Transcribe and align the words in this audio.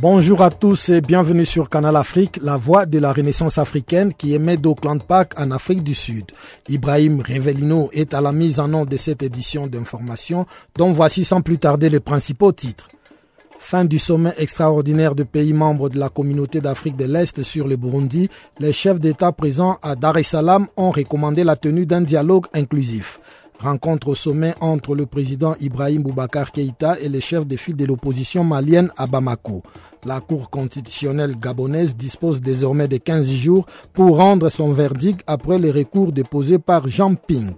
Bonjour 0.00 0.40
à 0.40 0.48
tous 0.48 0.88
et 0.88 1.02
bienvenue 1.02 1.44
sur 1.44 1.68
Canal 1.68 1.96
Afrique, 1.96 2.38
la 2.40 2.56
voix 2.56 2.86
de 2.86 2.98
la 2.98 3.12
Renaissance 3.12 3.58
africaine 3.58 4.14
qui 4.14 4.32
émet 4.32 4.56
d'Auckland 4.56 5.02
Park 5.02 5.34
en 5.38 5.50
Afrique 5.50 5.82
du 5.82 5.94
Sud. 5.94 6.24
Ibrahim 6.66 7.20
Revelino 7.20 7.90
est 7.92 8.14
à 8.14 8.22
la 8.22 8.32
mise 8.32 8.58
en 8.58 8.72
œuvre 8.72 8.86
de 8.86 8.96
cette 8.96 9.22
édition 9.22 9.66
d'information 9.66 10.46
dont 10.78 10.92
voici 10.92 11.24
sans 11.24 11.42
plus 11.42 11.58
tarder 11.58 11.90
les 11.90 12.00
principaux 12.00 12.52
titres. 12.52 12.88
Fin 13.58 13.84
du 13.84 13.98
sommet 13.98 14.32
extraordinaire 14.38 15.14
de 15.14 15.24
pays 15.24 15.52
membres 15.52 15.90
de 15.90 15.98
la 15.98 16.08
communauté 16.08 16.62
d'Afrique 16.62 16.96
de 16.96 17.04
l'Est 17.04 17.42
sur 17.42 17.68
le 17.68 17.76
Burundi, 17.76 18.30
les 18.60 18.72
chefs 18.72 18.98
d'État 18.98 19.30
présents 19.30 19.78
à 19.82 19.94
Dar 19.94 20.16
es 20.16 20.22
Salaam 20.22 20.68
ont 20.78 20.90
recommandé 20.90 21.44
la 21.44 21.56
tenue 21.56 21.84
d'un 21.84 22.00
dialogue 22.00 22.46
inclusif. 22.54 23.20
Rencontre 23.62 24.08
au 24.08 24.14
sommet 24.16 24.54
entre 24.60 24.96
le 24.96 25.06
président 25.06 25.54
Ibrahim 25.60 26.02
Boubacar 26.02 26.50
Keïta 26.50 26.98
et 27.00 27.08
les 27.08 27.20
chefs 27.20 27.46
de 27.46 27.56
file 27.56 27.76
de 27.76 27.84
l'opposition 27.84 28.42
malienne 28.42 28.90
à 28.96 29.06
Bamako. 29.06 29.62
La 30.04 30.18
Cour 30.18 30.50
constitutionnelle 30.50 31.36
gabonaise 31.38 31.94
dispose 31.94 32.40
désormais 32.40 32.88
de 32.88 32.96
15 32.96 33.24
jours 33.30 33.66
pour 33.92 34.16
rendre 34.16 34.48
son 34.48 34.72
verdict 34.72 35.20
après 35.28 35.60
les 35.60 35.70
recours 35.70 36.10
déposés 36.10 36.58
par 36.58 36.88
Jean 36.88 37.14
Ping. 37.14 37.52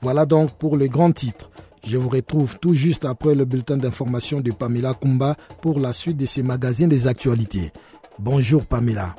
Voilà 0.00 0.26
donc 0.26 0.52
pour 0.52 0.76
le 0.76 0.86
grand 0.86 1.10
titre. 1.10 1.50
Je 1.84 1.98
vous 1.98 2.08
retrouve 2.08 2.56
tout 2.60 2.74
juste 2.74 3.04
après 3.04 3.34
le 3.34 3.44
bulletin 3.44 3.78
d'information 3.78 4.40
de 4.40 4.52
Pamela 4.52 4.94
Kumba 4.94 5.34
pour 5.60 5.80
la 5.80 5.92
suite 5.92 6.18
de 6.18 6.26
ces 6.26 6.44
magazines 6.44 6.88
des 6.88 7.08
actualités. 7.08 7.72
Bonjour 8.20 8.64
Pamela. 8.64 9.16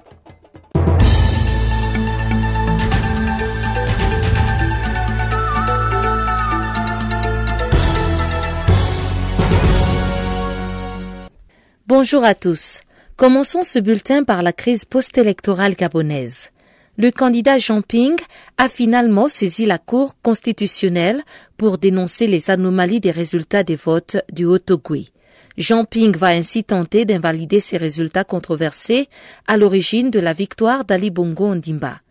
Bonjour 11.90 12.24
à 12.24 12.36
tous. 12.36 12.82
Commençons 13.16 13.64
ce 13.64 13.80
bulletin 13.80 14.24
par 14.24 14.44
la 14.44 14.54
crise 14.54 14.86
post-électorale 14.86 15.74
gabonaise. 15.74 16.52
Le 17.00 17.10
candidat 17.10 17.58
Jean 17.58 17.82
Ping 17.82 18.16
a 18.60 18.70
finalement 18.70 19.28
saisi 19.28 19.66
la 19.66 19.80
Cour 19.80 20.14
constitutionnelle 20.22 21.24
pour 21.58 21.80
dénoncer 21.80 22.28
les 22.28 22.52
anomalies 22.52 23.00
des 23.00 23.10
résultats 23.10 23.64
des 23.64 23.76
votes 23.76 24.18
du 24.32 24.46
Haut-Ogui. 24.46 25.12
Jean 25.58 25.84
Ping 25.84 26.16
va 26.16 26.28
ainsi 26.28 26.64
tenter 26.64 27.06
d'invalider 27.06 27.60
ces 27.60 27.78
résultats 27.78 28.24
controversés 28.24 29.10
à 29.48 29.58
l'origine 29.58 30.12
de 30.12 30.20
la 30.20 30.34
victoire 30.34 30.86
d'Ali 30.86 31.10
Bongo 31.10 31.48
Ondimba. 31.48 32.02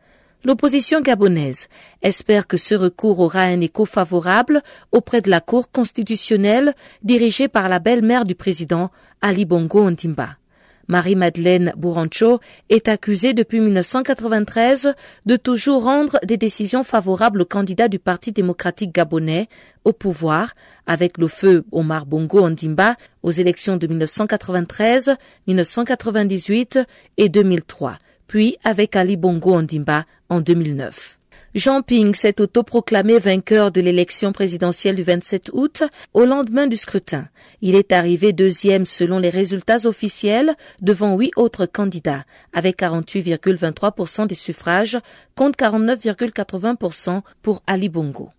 L'opposition 0.49 1.03
gabonaise 1.03 1.69
espère 2.01 2.47
que 2.47 2.57
ce 2.57 2.75
recours 2.75 3.21
aura 3.21 3.43
un 3.43 3.61
écho 3.61 3.85
favorable 3.85 4.63
auprès 4.93 5.21
de 5.21 5.29
la 5.29 5.43
Cour 5.43 5.71
constitutionnelle 5.71 6.73
dirigée 7.03 7.49
par 7.49 7.69
la 7.69 7.81
belle-mère 7.81 8.25
du 8.25 8.35
président 8.35 8.91
Ali 9.21 9.45
Bongo 9.45 9.81
Ondimba. 9.81 10.39
Marie-Madeleine 10.87 11.75
Bourancho 11.77 12.41
est 12.71 12.89
accusée 12.89 13.35
depuis 13.35 13.61
1993 13.61 14.95
de 15.27 15.37
toujours 15.37 15.85
rendre 15.85 16.19
des 16.25 16.39
décisions 16.39 16.83
favorables 16.83 17.43
aux 17.43 17.45
candidats 17.45 17.89
du 17.89 17.99
Parti 17.99 18.33
démocratique 18.33 18.95
gabonais 18.95 19.51
au 19.85 19.93
pouvoir, 19.93 20.55
avec 20.87 21.19
le 21.19 21.29
feu 21.29 21.67
Omar 21.73 22.07
Bongo 22.07 22.41
Ondimba 22.41 22.97
aux 23.23 23.33
élections 23.33 23.77
de 23.77 23.87
1993, 23.87 25.15
1998 25.47 26.79
et 27.19 27.29
2003 27.29 27.99
puis 28.29 28.59
avec 28.63 28.95
Ali 28.95 29.17
Bongo 29.17 29.55
Ondimba 29.55 30.05
en 30.29 30.41
2009. 30.41 31.19
Jean 31.55 31.83
Ping 31.83 32.15
s'est 32.15 32.41
autoproclamé 32.41 33.19
vainqueur 33.19 33.73
de 33.73 33.81
l'élection 33.81 34.33
présidentielle 34.33 34.97
du 34.97 35.03
27 35.03 35.51
août 35.55 35.83
au 36.13 36.27
lendemain 36.27 36.67
du 36.67 36.77
scrutin. 36.77 37.27
Il 37.63 37.75
est 37.75 37.93
arrivé 37.93 38.33
deuxième 38.33 38.85
selon 38.85 39.19
les 39.19 39.31
résultats 39.31 39.87
officiels 39.87 40.55
devant 40.83 41.17
huit 41.17 41.33
autres 41.37 41.65
candidats 41.65 42.25
avec 42.53 42.79
48,23% 42.79 44.27
des 44.27 44.35
suffrages 44.35 44.99
contre 45.35 45.59
49,80% 45.59 47.23
pour 47.41 47.63
Ali 47.67 47.89
Bongo. 47.89 48.31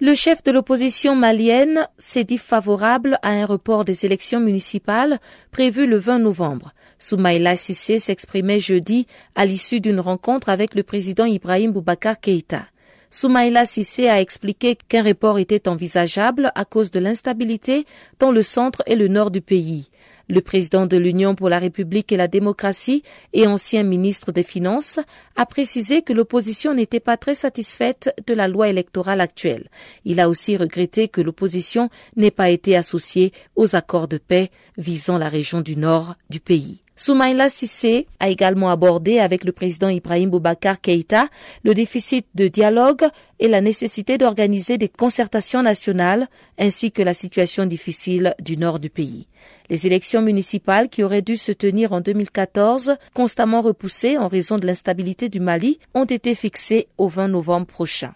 Le 0.00 0.14
chef 0.14 0.42
de 0.42 0.50
l'opposition 0.52 1.16
malienne 1.16 1.88
s'est 1.98 2.24
dit 2.24 2.38
favorable 2.38 3.18
à 3.22 3.30
un 3.30 3.46
report 3.46 3.84
des 3.84 4.04
élections 4.04 4.40
municipales 4.40 5.18
prévues 5.50 5.86
le 5.86 5.96
20 5.96 6.18
novembre. 6.18 6.74
Soumaïla 7.04 7.54
Sissé 7.54 7.98
s'exprimait 7.98 8.58
jeudi 8.58 9.06
à 9.34 9.44
l'issue 9.44 9.78
d'une 9.78 10.00
rencontre 10.00 10.48
avec 10.48 10.74
le 10.74 10.82
président 10.82 11.26
Ibrahim 11.26 11.70
Boubacar 11.70 12.18
Keïta. 12.18 12.64
Soumaïla 13.10 13.66
Sissé 13.66 14.08
a 14.08 14.22
expliqué 14.22 14.74
qu'un 14.74 15.02
report 15.02 15.38
était 15.38 15.68
envisageable 15.68 16.50
à 16.54 16.64
cause 16.64 16.90
de 16.90 17.00
l'instabilité 17.00 17.84
dans 18.18 18.32
le 18.32 18.40
centre 18.40 18.82
et 18.86 18.96
le 18.96 19.08
nord 19.08 19.30
du 19.30 19.42
pays. 19.42 19.90
Le 20.30 20.40
président 20.40 20.86
de 20.86 20.96
l'Union 20.96 21.34
pour 21.34 21.50
la 21.50 21.58
République 21.58 22.10
et 22.10 22.16
la 22.16 22.26
démocratie 22.26 23.02
et 23.34 23.46
ancien 23.46 23.82
ministre 23.82 24.32
des 24.32 24.42
Finances 24.42 24.98
a 25.36 25.44
précisé 25.44 26.00
que 26.00 26.14
l'opposition 26.14 26.72
n'était 26.72 27.00
pas 27.00 27.18
très 27.18 27.34
satisfaite 27.34 28.14
de 28.26 28.32
la 28.32 28.48
loi 28.48 28.70
électorale 28.70 29.20
actuelle. 29.20 29.68
Il 30.06 30.20
a 30.20 30.30
aussi 30.30 30.56
regretté 30.56 31.08
que 31.08 31.20
l'opposition 31.20 31.90
n'ait 32.16 32.30
pas 32.30 32.48
été 32.48 32.74
associée 32.76 33.32
aux 33.56 33.76
accords 33.76 34.08
de 34.08 34.16
paix 34.16 34.50
visant 34.78 35.18
la 35.18 35.28
région 35.28 35.60
du 35.60 35.76
nord 35.76 36.14
du 36.30 36.40
pays. 36.40 36.83
Soumaïla 36.96 37.48
Sissé 37.48 38.06
a 38.20 38.28
également 38.28 38.70
abordé 38.70 39.18
avec 39.18 39.44
le 39.44 39.50
président 39.50 39.88
Ibrahim 39.88 40.30
Boubacar 40.30 40.80
Keïta 40.80 41.28
le 41.64 41.74
déficit 41.74 42.26
de 42.34 42.46
dialogue 42.46 43.04
et 43.40 43.48
la 43.48 43.60
nécessité 43.60 44.16
d'organiser 44.16 44.78
des 44.78 44.88
concertations 44.88 45.62
nationales 45.62 46.28
ainsi 46.56 46.92
que 46.92 47.02
la 47.02 47.14
situation 47.14 47.66
difficile 47.66 48.34
du 48.40 48.56
nord 48.56 48.78
du 48.78 48.90
pays. 48.90 49.26
Les 49.70 49.86
élections 49.86 50.22
municipales 50.22 50.88
qui 50.88 51.02
auraient 51.02 51.22
dû 51.22 51.36
se 51.36 51.52
tenir 51.52 51.92
en 51.92 52.00
2014, 52.00 52.96
constamment 53.12 53.60
repoussées 53.60 54.16
en 54.16 54.28
raison 54.28 54.58
de 54.58 54.66
l'instabilité 54.66 55.28
du 55.28 55.40
Mali, 55.40 55.80
ont 55.94 56.04
été 56.04 56.34
fixées 56.34 56.86
au 56.96 57.08
20 57.08 57.28
novembre 57.28 57.66
prochain. 57.66 58.14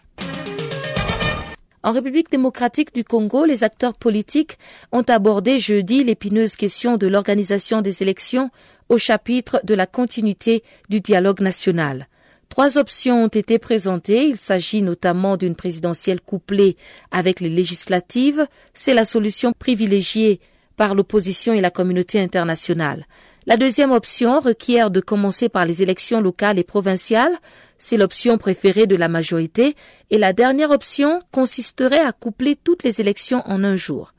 En 1.89 1.93
République 1.93 2.31
démocratique 2.31 2.95
du 2.95 3.03
Congo, 3.03 3.47
les 3.47 3.65
acteurs 3.65 3.95
politiques 3.95 4.59
ont 4.93 5.05
abordé 5.09 5.59
jeudi 5.59 6.05
l'épineuse 6.05 6.55
question 6.55 6.99
de 6.99 7.07
l'organisation 7.07 7.81
des 7.81 8.03
élections 8.03 8.51
au 8.91 8.99
chapitre 8.99 9.63
de 9.65 9.73
la 9.73 9.87
continuité 9.87 10.63
du 10.91 11.01
dialogue 11.01 11.41
national. 11.41 12.09
Trois 12.51 12.77
options 12.77 13.25
ont 13.25 13.29
été 13.29 13.59
présentées. 13.59 14.27
Il 14.27 14.37
s'agit 14.37 14.83
notamment 14.83 15.39
d'une 15.39 15.57
présidentielle 15.57 16.21
couplée 16.21 16.77
avec 17.11 17.41
les 17.41 17.49
législatives. 17.49 18.47
C'est 18.75 18.93
la 18.93 19.07
solution 19.07 19.55
privilégiée 19.59 20.41
par 20.77 20.95
l'opposition 20.95 21.55
et 21.55 21.63
la 21.63 21.71
communauté 21.71 22.21
internationale. 22.21 23.07
La 23.47 23.57
deuxième 23.57 23.93
option 23.93 24.41
requiert 24.41 24.91
de 24.91 25.01
commencer 25.01 25.49
par 25.49 25.65
les 25.65 25.83
élections 25.83 26.21
locales 26.21 26.59
et 26.59 26.65
provinciales. 26.65 27.35
C'est 27.79 27.97
l'option 27.97 28.37
préférée 28.39 28.87
de 28.87 28.97
la 28.97 29.09
majorité. 29.09 29.77
Et 30.11 30.19
la 30.19 30.33
dernière 30.33 30.71
option 30.71 31.21
consisterait 31.31 32.01
à 32.01 32.13
coupler 32.13 32.57
toutes 32.57 32.83
les 32.83 33.01
élections 33.01 33.43
en 33.47 33.65
un 33.65 33.77
jour. 33.77 34.13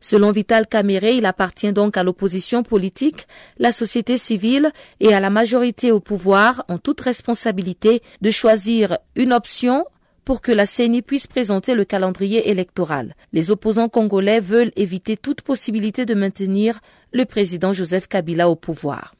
Selon 0.00 0.30
Vital 0.30 0.66
Caméré, 0.66 1.16
il 1.16 1.26
appartient 1.26 1.72
donc 1.72 1.96
à 1.96 2.04
l'opposition 2.04 2.62
politique, 2.62 3.26
la 3.58 3.72
société 3.72 4.18
civile 4.18 4.70
et 5.00 5.14
à 5.14 5.20
la 5.20 5.30
majorité 5.30 5.90
au 5.90 6.00
pouvoir, 6.00 6.64
en 6.68 6.78
toute 6.78 7.00
responsabilité, 7.00 8.02
de 8.20 8.30
choisir 8.30 8.98
une 9.16 9.32
option 9.32 9.86
pour 10.24 10.42
que 10.42 10.52
la 10.52 10.66
CENI 10.66 11.02
puisse 11.02 11.26
présenter 11.26 11.74
le 11.74 11.84
calendrier 11.84 12.50
électoral. 12.50 13.14
Les 13.32 13.50
opposants 13.50 13.88
congolais 13.88 14.40
veulent 14.40 14.72
éviter 14.76 15.16
toute 15.16 15.40
possibilité 15.40 16.04
de 16.04 16.14
maintenir 16.14 16.80
le 17.12 17.24
président 17.24 17.72
Joseph 17.72 18.08
Kabila 18.08 18.50
au 18.50 18.56
pouvoir. 18.56 19.14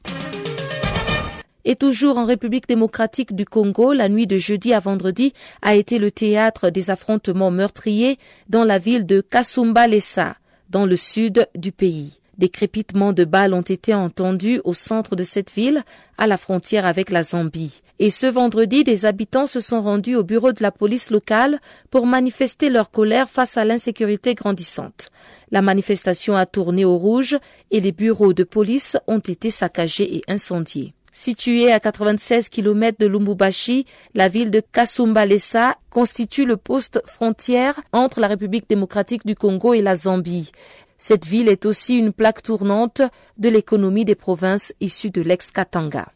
Et 1.69 1.75
toujours 1.75 2.17
en 2.17 2.25
République 2.25 2.69
démocratique 2.69 3.35
du 3.35 3.45
Congo, 3.45 3.93
la 3.93 4.09
nuit 4.09 4.29
de 4.29 4.37
jeudi 4.37 4.73
à 4.73 4.79
vendredi 4.79 5.33
a 5.63 5.75
été 5.75 5.99
le 5.99 6.13
théâtre 6.13 6.71
des 6.71 6.91
affrontements 6.91 7.51
meurtriers 7.51 8.19
dans 8.49 8.63
la 8.63 8.79
ville 8.79 9.05
de 9.05 9.21
Kasumba-Lessa, 9.21 10.37
dans 10.71 10.87
le 10.87 10.95
sud 10.95 11.49
du 11.57 11.73
pays. 11.73 12.21
Des 12.39 12.51
crépitements 12.51 13.13
de 13.13 13.25
balles 13.25 13.53
ont 13.53 13.63
été 13.63 13.95
entendus 13.95 14.61
au 14.63 14.75
centre 14.75 15.17
de 15.17 15.25
cette 15.25 15.51
ville, 15.51 15.83
à 16.19 16.29
la 16.29 16.37
frontière 16.37 16.87
avec 16.87 17.11
la 17.11 17.25
Zambie. 17.25 17.81
Et 17.99 18.11
ce 18.11 18.27
vendredi, 18.27 18.85
des 18.85 19.05
habitants 19.05 19.47
se 19.47 19.59
sont 19.59 19.81
rendus 19.81 20.15
au 20.15 20.23
bureau 20.23 20.53
de 20.53 20.63
la 20.63 20.71
police 20.71 21.11
locale 21.11 21.59
pour 21.91 22.07
manifester 22.07 22.71
leur 22.71 22.93
colère 22.93 23.29
face 23.29 23.57
à 23.57 23.65
l'insécurité 23.65 24.35
grandissante. 24.35 25.09
La 25.51 25.63
manifestation 25.63 26.37
a 26.37 26.47
tourné 26.47 26.85
au 26.85 26.97
rouge 26.97 27.37
et 27.73 27.81
les 27.81 27.93
bureaux 27.93 28.35
de 28.35 28.45
police 28.45 28.97
ont 29.09 29.19
été 29.19 29.51
saccagés 29.51 30.19
et 30.19 30.23
incendiés. 30.29 30.93
Située 31.19 31.73
à 31.73 31.81
96 31.81 32.51
km 32.51 32.99
de 33.01 33.07
Lumbubashi, 33.07 33.87
la 34.15 34.29
ville 34.29 34.51
de 34.51 34.61
Kasumbalesa 34.61 35.79
constitue 35.89 36.45
le 36.45 36.59
poste 36.59 37.01
frontière 37.07 37.81
entre 37.93 38.21
la 38.21 38.27
République 38.27 38.69
démocratique 38.69 39.25
du 39.25 39.35
Congo 39.35 39.73
et 39.73 39.81
la 39.81 39.97
Zambie. 39.97 40.53
Cette 40.99 41.25
ville 41.25 41.49
est 41.49 41.65
aussi 41.65 41.97
une 41.97 42.13
plaque 42.13 42.43
tournante 42.43 43.01
de 43.39 43.49
l'économie 43.49 44.05
des 44.05 44.15
provinces 44.15 44.75
issues 44.83 45.09
de 45.09 45.23
l'ex-Katanga. 45.23 46.09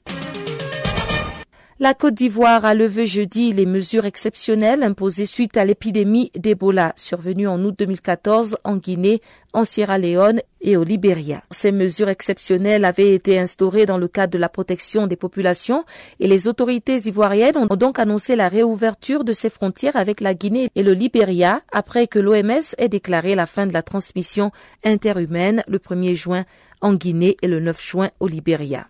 La 1.83 1.95
Côte 1.95 2.13
d'Ivoire 2.13 2.67
a 2.67 2.75
levé 2.75 3.07
jeudi 3.07 3.55
les 3.55 3.65
mesures 3.65 4.05
exceptionnelles 4.05 4.83
imposées 4.83 5.25
suite 5.25 5.57
à 5.57 5.65
l'épidémie 5.65 6.31
d'Ebola 6.37 6.93
survenue 6.95 7.49
en 7.49 7.59
août 7.65 7.75
2014 7.79 8.59
en 8.65 8.77
Guinée, 8.77 9.23
en 9.55 9.65
Sierra 9.65 9.97
Leone 9.97 10.43
et 10.61 10.77
au 10.77 10.85
Libéria. 10.85 11.43
Ces 11.51 11.73
mesures 11.73 12.11
exceptionnelles 12.11 12.85
avaient 12.85 13.15
été 13.15 13.39
instaurées 13.39 13.87
dans 13.87 13.97
le 13.97 14.09
cadre 14.09 14.35
de 14.35 14.39
la 14.39 14.51
protection 14.51 15.07
des 15.07 15.17
populations 15.17 15.87
et 16.19 16.29
les 16.29 16.49
autorités 16.49 16.99
ivoiriennes 17.09 17.57
ont 17.57 17.77
donc 17.77 17.99
annoncé 17.99 18.37
la 18.37 18.49
réouverture 18.49 19.25
de 19.25 19.33
ces 19.33 19.49
frontières 19.49 19.97
avec 19.97 20.21
la 20.21 20.35
Guinée 20.35 20.69
et 20.75 20.83
le 20.83 20.93
Libéria 20.93 21.63
après 21.73 22.09
que 22.09 22.19
l'OMS 22.19 22.75
ait 22.77 22.91
déclaré 22.91 23.35
la 23.35 23.47
fin 23.47 23.67
de 23.67 23.73
la 23.73 23.83
transmission 23.83 24.53
interhumaine 24.85 25.63
le 25.67 25.79
1er 25.79 26.13
juin 26.13 26.45
en 26.83 26.93
Guinée 26.93 27.39
et 27.41 27.49
le 27.49 27.59
9 27.59 27.83
juin 27.83 28.11
au 28.21 28.27
Libéria. 28.27 28.90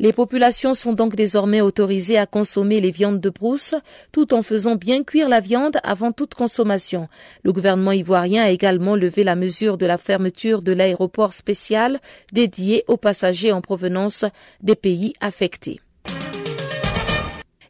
Les 0.00 0.12
populations 0.12 0.74
sont 0.74 0.92
donc 0.92 1.16
désormais 1.16 1.60
autorisées 1.60 2.18
à 2.18 2.26
consommer 2.26 2.80
les 2.80 2.92
viandes 2.92 3.20
de 3.20 3.30
brousse 3.30 3.74
tout 4.12 4.32
en 4.32 4.42
faisant 4.42 4.76
bien 4.76 5.02
cuire 5.02 5.28
la 5.28 5.40
viande 5.40 5.78
avant 5.82 6.12
toute 6.12 6.34
consommation. 6.34 7.08
Le 7.42 7.52
gouvernement 7.52 7.90
ivoirien 7.90 8.44
a 8.44 8.50
également 8.50 8.94
levé 8.94 9.24
la 9.24 9.34
mesure 9.34 9.76
de 9.76 9.86
la 9.86 9.98
fermeture 9.98 10.62
de 10.62 10.72
l'aéroport 10.72 11.32
spécial 11.32 11.98
dédié 12.32 12.84
aux 12.86 12.96
passagers 12.96 13.50
en 13.50 13.60
provenance 13.60 14.24
des 14.62 14.76
pays 14.76 15.14
affectés. 15.20 15.80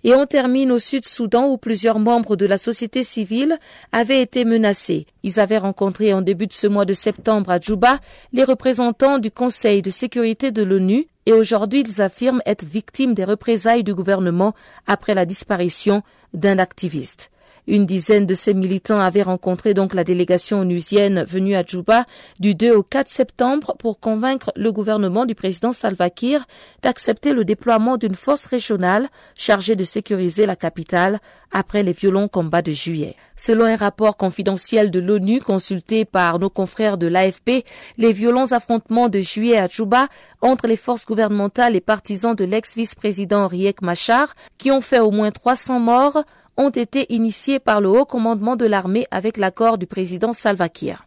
Et 0.04 0.14
on 0.14 0.26
termine 0.26 0.70
au 0.70 0.78
Sud-Soudan 0.78 1.48
où 1.48 1.58
plusieurs 1.58 1.98
membres 1.98 2.36
de 2.36 2.46
la 2.46 2.58
société 2.58 3.02
civile 3.02 3.58
avaient 3.90 4.22
été 4.22 4.44
menacés. 4.44 5.06
Ils 5.22 5.40
avaient 5.40 5.58
rencontré 5.58 6.14
en 6.14 6.22
début 6.22 6.46
de 6.46 6.52
ce 6.52 6.66
mois 6.66 6.84
de 6.84 6.92
septembre 6.92 7.50
à 7.50 7.58
Djouba 7.58 7.98
les 8.32 8.44
représentants 8.44 9.18
du 9.18 9.30
Conseil 9.30 9.82
de 9.82 9.90
sécurité 9.90 10.50
de 10.50 10.62
l'ONU 10.62 11.08
et 11.28 11.32
aujourd'hui 11.34 11.84
ils 11.86 12.00
affirment 12.00 12.40
être 12.46 12.64
victimes 12.64 13.12
des 13.12 13.24
représailles 13.24 13.84
du 13.84 13.94
gouvernement 13.94 14.54
après 14.86 15.14
la 15.14 15.26
disparition 15.26 16.02
d'un 16.32 16.58
activiste. 16.58 17.30
Une 17.68 17.84
dizaine 17.84 18.24
de 18.24 18.32
ces 18.32 18.54
militants 18.54 18.98
avaient 18.98 19.20
rencontré 19.20 19.74
donc 19.74 19.92
la 19.92 20.02
délégation 20.02 20.60
onusienne 20.60 21.24
venue 21.24 21.54
à 21.54 21.62
Djouba 21.62 22.06
du 22.40 22.54
2 22.54 22.74
au 22.74 22.82
4 22.82 23.10
septembre 23.10 23.76
pour 23.78 24.00
convaincre 24.00 24.50
le 24.56 24.72
gouvernement 24.72 25.26
du 25.26 25.34
président 25.34 25.72
Salva 25.72 26.08
Kiir 26.08 26.46
d'accepter 26.82 27.34
le 27.34 27.44
déploiement 27.44 27.98
d'une 27.98 28.14
force 28.14 28.46
régionale 28.46 29.08
chargée 29.34 29.76
de 29.76 29.84
sécuriser 29.84 30.46
la 30.46 30.56
capitale 30.56 31.18
après 31.52 31.82
les 31.82 31.92
violents 31.92 32.28
combats 32.28 32.62
de 32.62 32.72
juillet. 32.72 33.16
Selon 33.36 33.66
un 33.66 33.76
rapport 33.76 34.16
confidentiel 34.16 34.90
de 34.90 35.00
l'ONU 35.00 35.42
consulté 35.42 36.06
par 36.06 36.38
nos 36.38 36.48
confrères 36.48 36.96
de 36.96 37.06
l'AFP, 37.06 37.66
les 37.98 38.14
violents 38.14 38.52
affrontements 38.52 39.10
de 39.10 39.20
juillet 39.20 39.58
à 39.58 39.68
Djouba 39.68 40.08
entre 40.40 40.66
les 40.68 40.76
forces 40.76 41.04
gouvernementales 41.04 41.76
et 41.76 41.82
partisans 41.82 42.34
de 42.34 42.46
l'ex-vice-président 42.46 43.46
Riek 43.46 43.82
Machar, 43.82 44.32
qui 44.56 44.70
ont 44.70 44.80
fait 44.80 45.00
au 45.00 45.10
moins 45.10 45.30
300 45.30 45.80
morts, 45.80 46.24
ont 46.58 46.70
été 46.70 47.12
initiés 47.14 47.60
par 47.60 47.80
le 47.80 47.88
haut 47.88 48.04
commandement 48.04 48.56
de 48.56 48.66
l'armée 48.66 49.06
avec 49.10 49.36
l'accord 49.36 49.78
du 49.78 49.86
président 49.86 50.32
Salva 50.32 50.68
Kiir. 50.68 51.06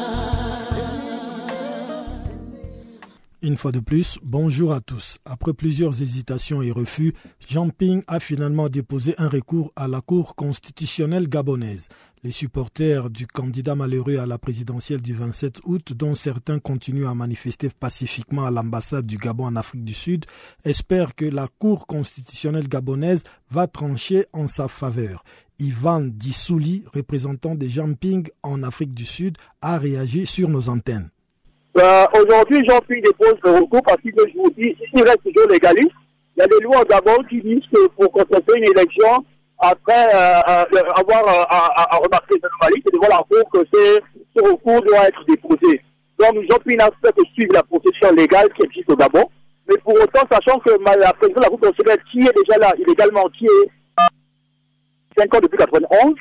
Une 3.43 3.57
fois 3.57 3.71
de 3.71 3.79
plus, 3.79 4.19
bonjour 4.21 4.71
à 4.71 4.81
tous. 4.81 5.17
Après 5.25 5.51
plusieurs 5.51 5.99
hésitations 6.03 6.61
et 6.61 6.69
refus, 6.69 7.15
Jean 7.49 7.69
Ping 7.69 8.03
a 8.05 8.19
finalement 8.19 8.69
déposé 8.69 9.15
un 9.17 9.27
recours 9.29 9.73
à 9.75 9.87
la 9.87 9.99
Cour 9.99 10.35
constitutionnelle 10.35 11.27
gabonaise. 11.27 11.87
Les 12.23 12.29
supporters 12.29 13.09
du 13.09 13.25
candidat 13.25 13.73
malheureux 13.73 14.17
à 14.17 14.27
la 14.27 14.37
présidentielle 14.37 15.01
du 15.01 15.15
27 15.15 15.61
août, 15.63 15.93
dont 15.93 16.13
certains 16.13 16.59
continuent 16.59 17.07
à 17.07 17.15
manifester 17.15 17.69
pacifiquement 17.69 18.45
à 18.45 18.51
l'ambassade 18.51 19.07
du 19.07 19.17
Gabon 19.17 19.45
en 19.45 19.55
Afrique 19.55 19.85
du 19.85 19.95
Sud, 19.95 20.27
espèrent 20.63 21.15
que 21.15 21.25
la 21.25 21.47
Cour 21.47 21.87
constitutionnelle 21.87 22.67
gabonaise 22.67 23.23
va 23.49 23.65
trancher 23.65 24.27
en 24.33 24.47
sa 24.47 24.67
faveur. 24.67 25.23
Ivan 25.57 26.01
Dissouli, 26.01 26.83
représentant 26.93 27.55
des 27.55 27.81
Ping 27.99 28.27
en 28.43 28.61
Afrique 28.61 28.93
du 28.93 29.05
Sud, 29.05 29.35
a 29.63 29.79
réagi 29.79 30.27
sur 30.27 30.47
nos 30.47 30.69
antennes. 30.69 31.09
Euh, 31.77 32.05
aujourd'hui, 32.13 32.63
Jean-Pierre 32.67 33.01
dépose 33.01 33.35
le 33.43 33.51
recours 33.51 33.81
parce 33.83 34.01
que 34.01 34.09
je 34.09 34.37
vous 34.37 34.49
dis, 34.51 34.75
il 34.93 35.03
reste 35.03 35.23
toujours 35.23 35.49
légaliste. 35.49 35.95
Il 36.35 36.41
y 36.41 36.43
a 36.43 36.47
des 36.47 36.59
lois 36.59 36.83
d'abord 36.85 37.19
qui 37.29 37.41
disent 37.41 37.63
que 37.73 37.87
pour 37.89 38.11
contester 38.11 38.57
une 38.57 38.65
élection, 38.65 39.25
après 39.59 40.07
euh, 40.13 40.41
euh, 40.49 40.83
avoir 40.95 41.23
à, 41.49 41.97
remarquer 41.97 42.35
une 42.35 42.45
anomalie, 42.45 42.83
c'est 42.85 42.93
devant 42.93 43.15
la 43.15 43.23
Cour 43.29 43.49
que 43.53 43.59
ce 43.71 44.43
recours 44.43 44.81
doit 44.81 45.07
être 45.07 45.23
déposé. 45.27 45.81
Donc, 46.19 46.43
Jean-Pierre 46.49 46.77
n'a 46.77 46.89
fait 47.03 47.15
que 47.15 47.25
suivre 47.33 47.53
la 47.53 47.63
procédure 47.63 48.13
légale 48.13 48.49
qui 48.53 48.65
existe 48.65 48.91
au 48.91 48.95
Gabon. 48.95 49.23
Mais 49.69 49.77
pour 49.77 49.93
autant, 49.93 50.27
sachant 50.29 50.59
que 50.59 50.71
la 50.71 51.13
présidente 51.13 51.37
de 51.37 51.41
la 51.41 51.49
Cour 51.49 51.59
constitutionnelle, 51.59 52.03
qui 52.11 52.19
est 52.19 52.45
déjà 52.45 52.59
là 52.59 52.73
illégalement, 52.77 53.29
qui 53.37 53.45
est 53.45 55.17
5 55.17 55.35
ans 55.35 55.39
depuis 55.41 55.57
91, 55.57 56.15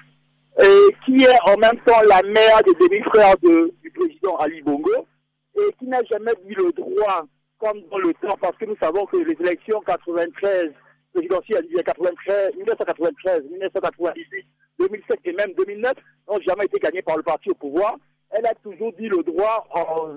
et 0.63 0.95
qui 1.05 1.25
est 1.25 1.51
en 1.51 1.57
même 1.57 1.79
temps 1.87 2.01
la 2.09 2.23
mère 2.23 2.63
des 2.67 2.75
demi-frères 2.75 3.37
du 3.43 3.91
président 3.91 4.37
Ali 4.37 4.63
Bongo, 4.63 5.07
et 5.57 5.73
qui 5.78 5.87
n'a 5.87 6.02
jamais 6.11 6.33
eu 6.47 6.54
le 6.54 6.73
droit, 6.73 7.26
comme 7.59 7.80
dans 7.90 7.99
le 7.99 8.12
temps, 8.14 8.37
parce 8.40 8.57
que 8.57 8.64
nous 8.66 8.76
savons 8.80 9.07
que 9.07 9.19
les 9.19 9.37
élections 9.40 9.80
93, 9.80 10.73
présidentielles, 11.12 11.66
93, 11.85 12.54
1993, 12.57 13.42
1998, 13.50 14.47
2007 14.78 15.21
et 15.25 15.33
même 15.33 15.52
2009 15.57 15.92
n'ont 16.28 16.40
jamais 16.40 16.64
été 16.64 16.78
gagnées 16.78 17.02
par 17.02 17.16
le 17.16 17.23
parti 17.23 17.50
au 17.50 17.54
pouvoir. 17.54 17.97
Elle 18.30 18.47
a 18.47 18.54
toujours 18.62 18.92
dit 18.92 19.09
le 19.09 19.23
droit 19.23 19.66
en 19.75 20.16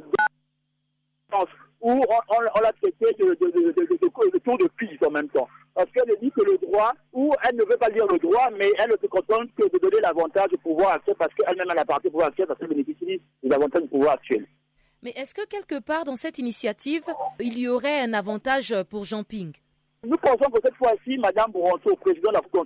où 1.81 1.91
on, 1.91 2.61
l'a 2.61 2.71
traité 2.81 3.05
de, 3.19 3.33
de, 3.33 4.37
tour 4.37 4.57
de 4.57 4.67
piste 4.77 5.05
en 5.05 5.11
même 5.11 5.27
temps. 5.29 5.47
Parce 5.75 5.89
qu'elle 5.91 6.15
dit 6.21 6.31
que 6.31 6.43
le 6.43 6.57
droit, 6.59 6.93
ou 7.11 7.33
elle 7.43 7.55
ne 7.57 7.63
veut 7.63 7.77
pas 7.77 7.89
dire 7.89 8.05
le 8.07 8.19
droit, 8.19 8.49
mais 8.57 8.71
elle 8.79 8.91
ne 8.91 8.97
se 9.01 9.07
contente 9.07 9.49
que 9.57 9.67
de 9.67 9.79
donner 9.79 9.99
l'avantage 10.01 10.53
au 10.53 10.57
pouvoir 10.57 10.93
actuel 10.93 11.15
parce 11.17 11.33
qu'elle-même 11.33 11.67
elle 11.71 11.79
appartient 11.79 12.07
au 12.07 12.11
pouvoir 12.11 12.29
actuel 12.29 12.47
parce 12.47 12.59
qu'elle 12.59 12.69
bénéficie 12.69 13.21
des 13.43 13.51
avantages 13.53 13.81
du 13.81 13.89
pouvoir 13.89 14.13
actuel. 14.13 14.45
Mais 15.03 15.11
est-ce 15.17 15.33
que 15.33 15.45
quelque 15.45 15.79
part 15.79 16.05
dans 16.05 16.15
cette 16.15 16.39
initiative, 16.39 17.03
il 17.39 17.59
y 17.59 17.67
aurait 17.67 17.99
un 17.99 18.13
avantage 18.13 18.73
pour 18.89 19.03
Jean 19.03 19.25
Ping? 19.25 19.51
Nous 20.05 20.15
pensons 20.15 20.49
que 20.49 20.59
cette 20.63 20.75
fois-ci, 20.75 21.17
Madame 21.17 21.51
Bouranto, 21.51 21.93
président 21.97 22.29
de 22.29 22.35
la 22.35 22.41
Cour 22.41 22.65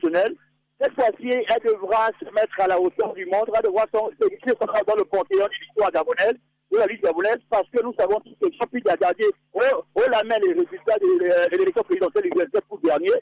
cette 0.79 0.93
fois-ci, 0.93 1.29
elle 1.29 1.63
devra 1.65 2.07
se 2.19 2.25
mettre 2.25 2.59
à 2.59 2.67
la 2.67 2.79
hauteur 2.79 3.11
du 3.15 3.25
monde, 3.25 3.49
elle 3.55 3.63
devra 3.63 3.85
se 3.87 4.85
dans 4.85 4.95
le 4.95 5.05
panthéon 5.05 5.45
de 5.45 5.51
l'histoire 5.59 5.91
gabonaise, 5.91 6.35
de 6.71 6.77
la 6.77 6.85
vie 6.85 6.99
gabonaise, 6.99 7.39
parce 7.49 7.67
que 7.69 7.81
nous 7.81 7.93
savons 7.97 8.19
tous 8.19 8.35
que 8.39 8.53
Jean 8.53 8.67
Ping 8.67 8.83
a 8.87 8.95
gardé 8.95 9.25
au, 9.53 10.01
la 10.11 10.23
main 10.23 10.37
les 10.37 10.53
résultats 10.53 10.99
de, 10.99 11.57
l'élection 11.57 11.81
présidentielle 11.81 12.29
du 12.29 12.37
27 12.37 12.63
août 12.69 12.79
dernier. 12.83 13.13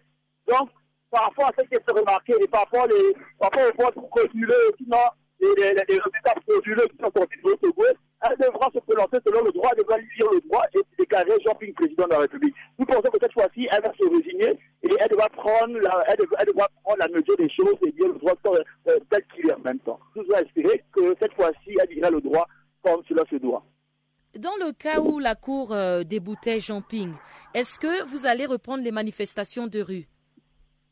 Donc, 0.49 0.69
par 1.09 1.23
rapport 1.23 1.45
à 1.45 1.51
ce 1.57 1.63
qui 1.63 1.75
est 1.75 1.91
remarqué 1.91 2.33
et 2.41 2.47
par 2.49 2.63
rapport, 2.63 2.87
les, 2.87 3.13
par 3.39 3.49
rapport 3.49 3.71
aux 3.71 3.83
votes 3.83 4.09
frauduleux, 4.11 4.71
sinon 4.77 4.97
les, 5.39 5.47
les, 5.57 5.73
les 5.73 5.99
résultats 5.99 6.35
frauduleux 6.47 6.87
qui 6.87 6.97
sont 6.97 7.11
sortis 7.15 7.37
de 7.43 7.49
l'autre 7.49 7.95
elle 8.21 8.37
devra 8.37 8.69
se 8.73 8.79
prononcer 8.79 9.17
selon 9.25 9.43
le 9.43 9.51
droit, 9.51 9.69
elle 9.73 9.83
devra 9.83 9.97
lire 9.97 10.31
le 10.33 10.41
droit 10.41 10.63
et 10.73 10.79
déclaré 10.97 11.31
Jean-Ping 11.45 11.73
président 11.73 12.05
de 12.05 12.09
la 12.11 12.19
République. 12.19 12.55
Nous 12.79 12.85
pensons 12.85 13.01
que 13.01 13.17
cette 13.21 13.33
fois-ci, 13.33 13.67
elle 13.71 13.81
va 13.83 13.91
se 13.93 14.07
résigner 14.09 14.59
et 14.83 14.89
elle 14.99 15.09
doit 15.09 15.29
prendre 15.29 15.77
la, 15.79 16.03
elle 16.07 16.17
doit, 16.17 16.37
elle 16.39 16.53
doit 16.53 16.69
prendre 16.83 16.99
la 16.99 17.07
mesure 17.09 17.37
des 17.37 17.49
choses 17.49 17.75
et 17.85 17.91
dire 17.91 18.07
le 18.07 18.17
droit 18.19 18.33
euh, 18.47 18.97
tel 19.09 19.23
qu'il 19.33 19.49
est 19.49 19.53
en 19.53 19.59
même 19.59 19.79
temps. 19.79 19.99
Nous 20.15 20.23
allons 20.33 20.45
espérer 20.45 20.83
que 20.91 21.15
cette 21.21 21.33
fois-ci, 21.33 21.75
elle 21.79 21.93
dira 21.95 22.09
le 22.09 22.21
droit 22.21 22.47
comme 22.83 23.01
cela 23.07 23.23
se 23.29 23.35
doit. 23.35 23.63
Dans 24.39 24.55
le 24.59 24.73
cas 24.73 24.99
où 24.99 25.19
la 25.19 25.35
Cour 25.35 25.71
euh, 25.71 26.03
déboutait 26.03 26.59
Jean-Ping, 26.59 27.13
est-ce 27.53 27.79
que 27.79 28.05
vous 28.07 28.25
allez 28.27 28.45
reprendre 28.45 28.83
les 28.83 28.91
manifestations 28.91 29.67
de 29.67 29.81
rue? 29.81 30.07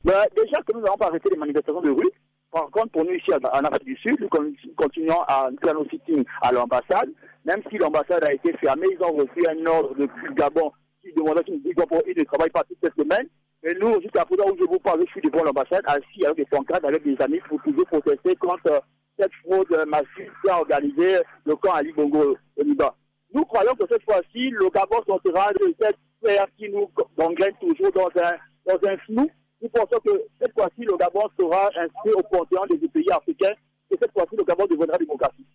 Ben, 0.04 0.24
Déjà 0.36 0.62
que 0.62 0.74
nous 0.74 0.82
n'avons 0.82 0.98
pas 0.98 1.08
arrêté 1.08 1.30
les 1.30 1.38
manifestations 1.38 1.82
de 1.82 1.90
rue, 1.90 2.10
par 2.54 2.70
contre, 2.70 2.90
pour 2.90 3.04
nous 3.04 3.14
ici 3.14 3.32
en 3.34 3.66
Afrique 3.66 3.86
du 3.86 3.98
Sud, 3.98 4.20
nous 4.22 4.30
continuons 4.76 5.22
à 5.28 5.50
faire 5.64 5.74
nos 5.74 5.90
sitting 5.90 6.24
à 6.44 6.52
l'ambassade. 6.52 7.10
Même 7.46 7.64
si 7.68 7.80
l'ambassade 7.80 8.24
a 8.24 8.32
été 8.32 8.54
fermée, 8.58 8.86
ils 8.92 9.04
ont 9.04 9.14
reçu 9.14 9.44
un 9.50 9.66
ordre 9.66 9.96
depuis 9.96 10.28
le 10.28 10.34
Gabon 10.36 10.72
qui 11.02 11.12
demandait 11.14 11.44
qu'ils 11.44 11.64
ne 11.64 12.24
travaillent 12.26 12.52
pas 12.52 12.64
toute 12.64 12.78
cette 12.84 12.94
semaine. 12.96 13.28
Et 13.64 13.74
nous, 13.82 14.00
jusqu'à 14.02 14.24
présent 14.26 14.46
où 14.52 14.56
je 14.60 14.68
vous 14.68 14.78
parle, 14.78 15.04
je 15.04 15.12
suis 15.12 15.22
devant 15.22 15.44
l'ambassade, 15.44 15.82
assis 15.88 16.26
avec 16.26 16.38
des 16.38 16.46
pancartes, 16.46 16.86
avec 16.86 17.04
des 17.04 17.20
amis 17.22 17.40
pour 17.50 17.60
toujours 17.64 17.88
protester 17.88 18.36
contre 18.36 18.72
euh, 18.72 18.80
cette 19.18 19.34
fraude 19.44 19.86
massive 19.88 20.32
qui 20.44 20.50
a 20.52 20.60
organisé 20.60 21.22
le 21.46 21.56
camp 21.56 21.74
Ali 21.74 21.92
Bongo 21.94 22.38
au 22.58 22.64
Liban. 22.64 22.92
Nous 23.34 23.46
croyons 23.46 23.74
que 23.74 23.88
cette 23.90 24.04
fois-ci, 24.04 24.52
le 24.52 24.70
Gabon 24.70 25.02
sortira 25.08 25.52
de 25.54 25.74
cette 25.82 25.98
sphère 26.22 26.46
qui 26.58 26.70
nous 26.70 26.88
gangrène 27.18 27.56
toujours 27.60 27.92
dans 27.94 28.10
un, 28.22 28.34
dans 28.68 28.88
un 28.88 28.98
flou 28.98 29.28
nous 29.64 29.70
pensons 29.70 30.00
que 30.06 30.26
cette 30.42 30.54
fois-ci, 30.54 30.82
le 30.82 30.98
Gabon 30.98 31.24
sera 31.40 31.68
inscrit 31.68 32.12
au 32.14 32.22
panthéon 32.24 32.66
des 32.70 32.88
pays 32.90 33.10
africains 33.12 33.54
et 33.90 33.98
cette 34.00 34.12
fois-ci, 34.12 34.36
le 34.36 34.44
Gabon 34.44 34.66
deviendra 34.68 34.98
démocratique. 34.98 35.48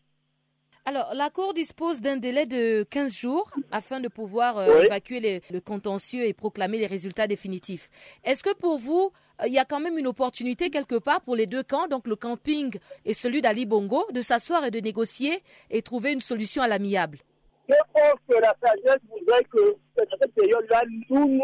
Alors, 0.87 1.13
la 1.13 1.29
Cour 1.29 1.53
dispose 1.53 2.01
d'un 2.01 2.17
délai 2.17 2.47
de 2.47 2.83
15 2.85 3.13
jours 3.13 3.51
afin 3.71 4.01
de 4.01 4.09
pouvoir 4.09 4.57
euh, 4.57 4.85
évacuer 4.85 5.43
le 5.51 5.61
contentieux 5.61 6.25
et 6.25 6.33
proclamer 6.33 6.79
les 6.79 6.87
résultats 6.87 7.27
définitifs. 7.27 7.91
Est-ce 8.25 8.43
que 8.43 8.55
pour 8.55 8.79
vous, 8.79 9.13
euh, 9.43 9.47
il 9.47 9.53
y 9.53 9.59
a 9.59 9.67
quand 9.67 9.81
même 9.81 9.99
une 9.99 10.07
opportunité 10.07 10.71
quelque 10.71 10.95
part 10.95 11.21
pour 11.21 11.37
les 11.37 11.47
deux 11.47 11.63
camps, 11.63 11.89
donc 11.89 12.07
le 12.07 12.17
camping 12.17 12.79
et 13.05 13.13
celui 13.13 13.43
d'Ali 13.43 13.67
Bongo, 13.67 14.07
de 14.15 14.23
s'asseoir 14.23 14.65
et 14.65 14.71
de 14.71 14.81
négocier 14.81 15.43
et 15.69 15.83
trouver 15.83 16.15
une 16.15 16.23
solution 16.23 16.63
à 16.63 16.69
l'amiable? 16.69 17.19
Je 17.69 17.75
pense 17.93 18.19
que 18.27 18.41
la 18.41 18.57
sagesse 18.65 19.03
voudrait 19.11 19.45
que 19.45 19.77
cette 19.95 20.33
période-là, 20.33 20.85
nous 21.11 21.29
nous 21.29 21.43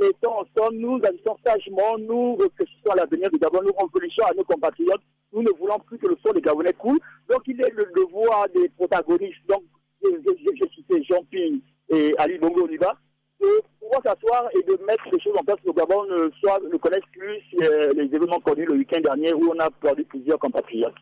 mettons 0.00 0.40
ensemble, 0.40 0.76
nous 0.76 1.00
agissons 1.02 1.36
sagement, 1.44 1.98
nous 1.98 2.36
réfléchissons 2.36 2.90
à 2.90 2.96
l'avenir 2.96 3.30
du 3.30 3.38
Gabon, 3.38 3.62
nous 3.62 3.72
réfléchissons 3.72 4.26
à 4.26 4.34
nos 4.34 4.44
compatriotes. 4.44 5.02
Nous 5.32 5.42
ne 5.42 5.50
voulons 5.58 5.78
plus 5.80 5.98
que 5.98 6.06
le 6.08 6.16
sort 6.24 6.34
des 6.34 6.40
Gabonais 6.40 6.72
coule. 6.72 6.98
Donc 7.28 7.42
il 7.46 7.60
est 7.60 7.70
le 7.70 7.86
devoir 7.94 8.48
des 8.54 8.68
protagonistes, 8.70 9.46
donc 9.48 9.62
j'ai 10.02 10.68
cité 10.74 11.02
Jean-Ping 11.04 11.60
et 11.90 12.14
Ali 12.18 12.38
Bongo 12.38 12.64
Oliva, 12.64 12.94
de 13.40 13.46
pouvoir 13.80 14.02
s'asseoir 14.02 14.48
et 14.54 14.62
de 14.62 14.82
mettre 14.84 15.04
les 15.12 15.20
choses 15.20 15.36
en 15.38 15.44
place. 15.44 15.58
Le 15.64 15.72
Gabon 15.72 16.04
ne, 16.04 16.30
soit, 16.40 16.60
connaisse 16.80 17.04
plus 17.12 17.42
euh, 17.62 17.92
les 17.94 18.04
événements 18.04 18.40
connus 18.40 18.66
le 18.66 18.74
week-end 18.74 19.00
dernier 19.00 19.32
où 19.34 19.52
on 19.54 19.58
a 19.58 19.70
perdu 19.70 20.04
plusieurs 20.04 20.38
compatriotes. 20.38 20.94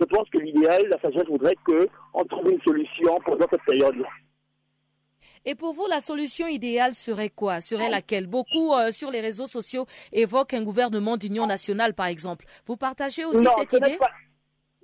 Je 0.00 0.04
pense 0.06 0.28
que 0.28 0.38
l'idéal, 0.38 0.86
la 0.88 1.00
sagesse 1.00 1.28
voudrait 1.28 1.56
qu'on 1.64 2.24
trouve 2.24 2.50
une 2.50 2.60
solution 2.62 3.18
pendant 3.24 3.46
cette 3.50 3.62
période-là. 3.64 4.08
Et 5.46 5.54
pour 5.54 5.74
vous, 5.74 5.86
la 5.86 6.00
solution 6.00 6.46
idéale 6.46 6.94
serait 6.94 7.28
quoi? 7.28 7.60
Serait 7.60 7.90
laquelle? 7.90 8.26
Beaucoup 8.26 8.72
euh, 8.72 8.90
sur 8.90 9.10
les 9.10 9.20
réseaux 9.20 9.46
sociaux 9.46 9.86
évoquent 10.12 10.54
un 10.54 10.62
gouvernement 10.62 11.16
d'union 11.16 11.46
nationale, 11.46 11.92
par 11.92 12.06
exemple. 12.06 12.46
Vous 12.64 12.76
partagez 12.76 13.24
aussi 13.24 13.46
cette 13.58 13.72
idée? 13.74 13.98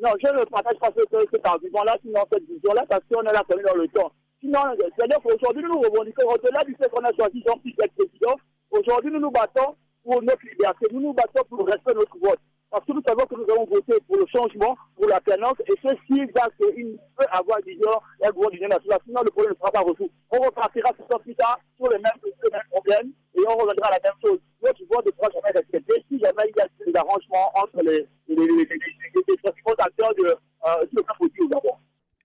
Non, 0.03 0.11
je 0.23 0.29
ne 0.29 0.45
partage 0.45 0.79
pas 0.79 0.91
cet 1.33 1.47
argument-là, 1.47 1.97
sinon 2.03 2.25
cette 2.33 2.45
vision-là, 2.45 2.85
parce 2.89 3.03
qu'on 3.11 3.23
est 3.23 3.33
là 3.33 3.43
quand 3.49 3.57
dans 3.57 3.75
le 3.75 3.89
temps. 3.89 4.13
Sinon, 4.41 4.61
c'est-à-dire 4.79 5.19
qu'aujourd'hui, 5.23 5.63
nous 5.63 5.75
nous 5.75 5.81
revendiquons 5.81 6.27
au-delà 6.29 6.65
du 6.65 6.75
fait 6.75 6.89
qu'on 6.91 7.05
a 7.05 7.13
choisi 7.13 7.43
Jean-Pierre 7.47 7.89
Président. 7.97 8.37
Aujourd'hui, 8.71 9.11
nous 9.13 9.21
nous 9.21 9.31
battons 9.31 9.77
pour 10.03 10.23
notre 10.23 10.43
liberté. 10.47 10.87
Nous 10.93 11.01
nous 11.01 11.13
battons 11.13 11.45
pour 11.49 11.59
le 11.59 11.73
respect 11.73 11.93
de 11.93 11.99
notre 11.99 12.19
vote. 12.19 12.39
Parce 12.71 12.85
que 12.85 12.93
nous 12.93 13.03
savons 13.05 13.27
que 13.27 13.35
nous 13.35 13.51
avons 13.53 13.65
voté 13.67 13.99
pour 14.07 14.17
le 14.17 14.27
changement, 14.27 14.77
pour 14.95 15.09
la 15.09 15.21
planète, 15.21 15.59
et 15.67 15.75
ceci 15.83 16.25
va 16.37 16.47
qu'il 16.57 16.99
peut 17.19 17.27
avoir, 17.33 17.59
disons, 17.67 17.99
un 18.23 18.31
gouvernement 18.31 18.51
d'union 18.51 18.69
nationale. 18.69 19.01
Sinon, 19.05 19.23
le 19.25 19.31
problème 19.31 19.53
ne 19.55 19.59
sera 19.59 19.73
pas 19.73 19.81
résolu. 19.81 20.11
On 20.31 20.39
repartira 20.39 20.91
sur 20.95 21.21
plus 21.21 21.35
tard 21.35 21.59
sur 21.77 21.91
les 21.91 21.99
mêmes, 21.99 22.21
les 22.23 22.51
mêmes 22.51 22.71
problèmes, 22.71 23.11
et 23.35 23.41
on 23.49 23.57
reviendra 23.59 23.89
à 23.89 23.99
la 23.99 24.01
même 24.05 24.21
chose. 24.23 24.39
Notre 24.63 24.85
vote 24.87 25.07
ne 25.07 25.11
pourra 25.11 25.29
jamais 25.35 25.51
respecter 25.51 26.05
si 26.09 26.21
jamais 26.21 26.47
il 26.47 26.55
y 26.57 26.61
a 26.63 26.69
des 26.87 26.97
arrangements 26.97 27.51
entre 27.59 27.83
les, 27.83 28.07
les, 28.29 28.37
les, 28.37 28.47
les, 28.47 28.79
les, 29.27 29.37
principaux 29.43 29.75
acteurs 29.79 30.15
de, 30.15 30.27
euh, 30.31 30.87
sur 30.87 30.99
le 30.99 31.03
camp 31.03 31.19
politique 31.19 31.43
au 31.43 31.70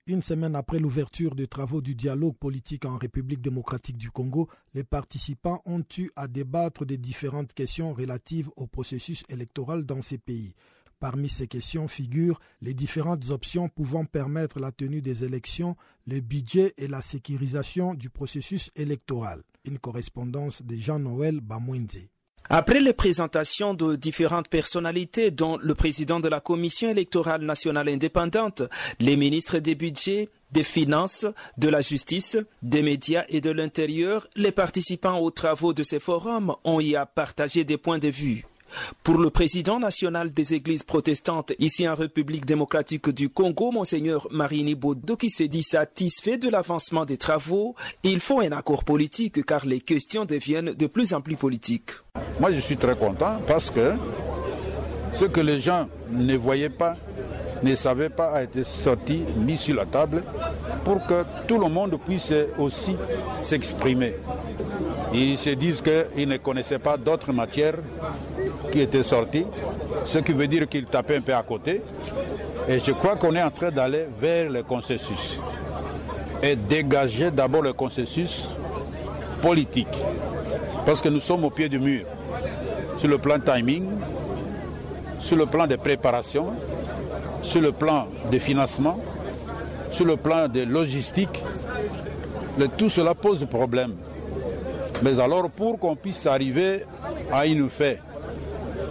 une 0.08 0.22
semaine 0.22 0.56
après 0.56 0.78
l'ouverture 0.78 1.34
des 1.34 1.48
travaux 1.48 1.82
du 1.82 1.96
dialogue 1.96 2.38
politique 2.38 2.86
en 2.86 2.98
République 2.98 3.42
démocratique 3.42 3.98
du 3.98 4.12
Congo, 4.12 4.48
les 4.76 4.84
participants 4.84 5.64
ont 5.66 5.84
eu 5.98 6.12
à 6.16 6.28
débattre 6.28 6.86
des 6.86 6.98
différentes 6.98 7.54
questions 7.54 7.92
relatives 7.92 8.50
au 8.56 8.68
processus 8.68 9.24
électoral 9.30 9.84
dans 9.84 10.04
ces 10.04 10.20
pays. 10.20 10.54
Parmi 11.00 11.28
ces 11.28 11.48
questions 11.48 11.88
figurent 11.88 12.40
les 12.62 12.76
différentes 12.76 13.30
options 13.32 13.68
pouvant 13.68 14.06
permettre 14.06 14.60
la 14.60 14.72
tenue 14.72 15.02
des 15.02 15.24
élections, 15.24 15.76
le 16.06 16.20
budget 16.20 16.74
et 16.78 16.88
la 16.88 17.02
sécurisation 17.02 17.96
du 17.96 18.12
processus 18.12 18.70
électoral. 18.76 19.42
Une 19.66 19.80
correspondance 19.80 20.62
de 20.62 20.76
Jean-Noël 20.76 21.42
Bamouindé. 21.42 22.12
Après 22.50 22.80
les 22.80 22.94
présentations 22.94 23.74
de 23.74 23.96
différentes 23.96 24.50
personnalités, 24.50 25.32
dont 25.32 25.58
le 25.58 25.74
président 25.74 26.20
de 26.20 26.28
la 26.28 26.40
Commission 26.40 26.90
électorale 26.90 27.42
nationale 27.42 27.90
indépendante, 27.90 28.62
les 29.00 29.16
ministres 29.16 29.58
des 29.58 29.74
budgets, 29.74 30.30
des 30.52 30.64
finances, 30.64 31.26
de 31.58 31.70
la 31.70 31.82
justice, 31.82 32.38
des 32.62 32.84
médias 32.84 33.26
et 33.30 33.42
de 33.42 33.50
l'intérieur, 33.50 34.28
les 34.36 34.52
participants 34.52 35.20
aux 35.20 35.32
travaux 35.32 35.74
de 35.74 35.84
ces 35.84 36.00
forums 36.00 36.56
ont 36.64 36.80
y 36.80 36.96
à 36.96 37.06
partager 37.06 37.64
des 37.64 37.78
points 37.78 38.00
de 38.00 38.10
vue. 38.10 38.46
Pour 39.04 39.18
le 39.18 39.30
président 39.30 39.80
national 39.80 40.34
des 40.34 40.54
églises 40.54 40.84
protestantes 40.84 41.54
ici 41.60 41.88
en 41.88 41.96
République 41.96 42.46
démocratique 42.46 43.10
du 43.10 43.30
Congo, 43.30 43.72
monseigneur 43.72 44.28
Marini 44.32 44.76
Bodo, 44.76 45.16
qui 45.16 45.30
s'est 45.30 45.48
dit 45.48 45.64
satisfait 45.64 46.38
de 46.38 46.50
l'avancement 46.50 47.06
des 47.06 47.18
travaux, 47.18 47.76
il 48.04 48.20
faut 48.20 48.40
un 48.42 48.52
accord 48.52 48.84
politique 48.84 49.46
car 49.46 49.66
les 49.66 49.80
questions 49.80 50.26
deviennent 50.26 50.74
de 50.74 50.88
plus 50.88 51.14
en 51.14 51.22
plus 51.22 51.36
politiques. 51.36 51.92
Moi 52.40 52.52
je 52.52 52.60
suis 52.60 52.78
très 52.78 52.96
content 52.96 53.40
parce 53.48 53.70
que 53.70 53.94
ce 55.14 55.26
que 55.26 55.40
les 55.40 55.62
gens 55.62 55.88
ne 56.10 56.36
voyaient 56.36 56.70
pas, 56.70 56.98
ne 57.66 57.76
savaient 57.76 58.10
pas, 58.10 58.32
a 58.32 58.44
été 58.44 58.64
sorti, 58.64 59.24
mis 59.36 59.58
sur 59.58 59.76
la 59.76 59.86
table 59.86 60.24
pour 60.84 61.06
que 61.06 61.24
tout 61.48 61.60
le 61.60 61.68
monde 61.68 61.98
puisse 62.06 62.34
aussi 62.58 62.96
s'exprimer. 63.42 64.16
Ils 65.14 65.38
se 65.38 65.50
disent 65.52 65.82
qu'ils 65.82 66.28
ne 66.28 66.38
connaissaient 66.38 66.80
pas 66.80 66.98
d'autres 66.98 67.34
matières 67.34 67.76
qui 68.72 68.82
étaient 68.82 69.04
sorties, 69.04 69.46
ce 70.04 70.20
qui 70.20 70.34
veut 70.34 70.48
dire 70.48 70.68
qu'ils 70.68 70.86
tapaient 70.86 71.18
un 71.18 71.22
peu 71.22 71.34
à 71.34 71.44
côté. 71.44 71.82
Et 72.68 72.80
je 72.80 72.92
crois 72.92 73.16
qu'on 73.16 73.36
est 73.36 73.44
en 73.44 73.52
train 73.52 73.72
d'aller 73.72 74.08
vers 74.20 74.50
le 74.50 74.64
consensus 74.64 75.40
et 76.42 76.56
dégager 76.56 77.32
d'abord 77.32 77.62
le 77.62 77.74
consensus 77.74 78.46
politique. 79.42 79.88
Parce 80.86 81.02
que 81.02 81.10
nous 81.10 81.20
sommes 81.20 81.46
au 81.46 81.50
pied 81.50 81.70
du 81.70 81.80
mur. 81.80 82.06
Sur 82.98 83.10
le 83.10 83.18
plan 83.18 83.40
timing, 83.40 83.88
sur 85.20 85.38
le 85.38 85.46
plan 85.46 85.68
de 85.68 85.76
préparation, 85.76 86.48
sur 87.46 87.62
le 87.62 87.72
plan 87.72 88.08
de 88.32 88.40
financement, 88.40 89.00
sur 89.92 90.06
le 90.06 90.18
plan 90.18 90.48
de 90.48 90.62
logistique, 90.64 91.42
tout 92.78 92.90
cela 92.90 93.14
pose 93.14 93.46
problème. 93.46 93.94
Mais 95.04 95.20
alors 95.20 95.50
pour 95.50 95.78
qu'on 95.80 95.96
puisse 95.96 96.26
arriver 96.26 96.84
à 97.32 97.46
une 97.46 97.70
fait 97.70 98.00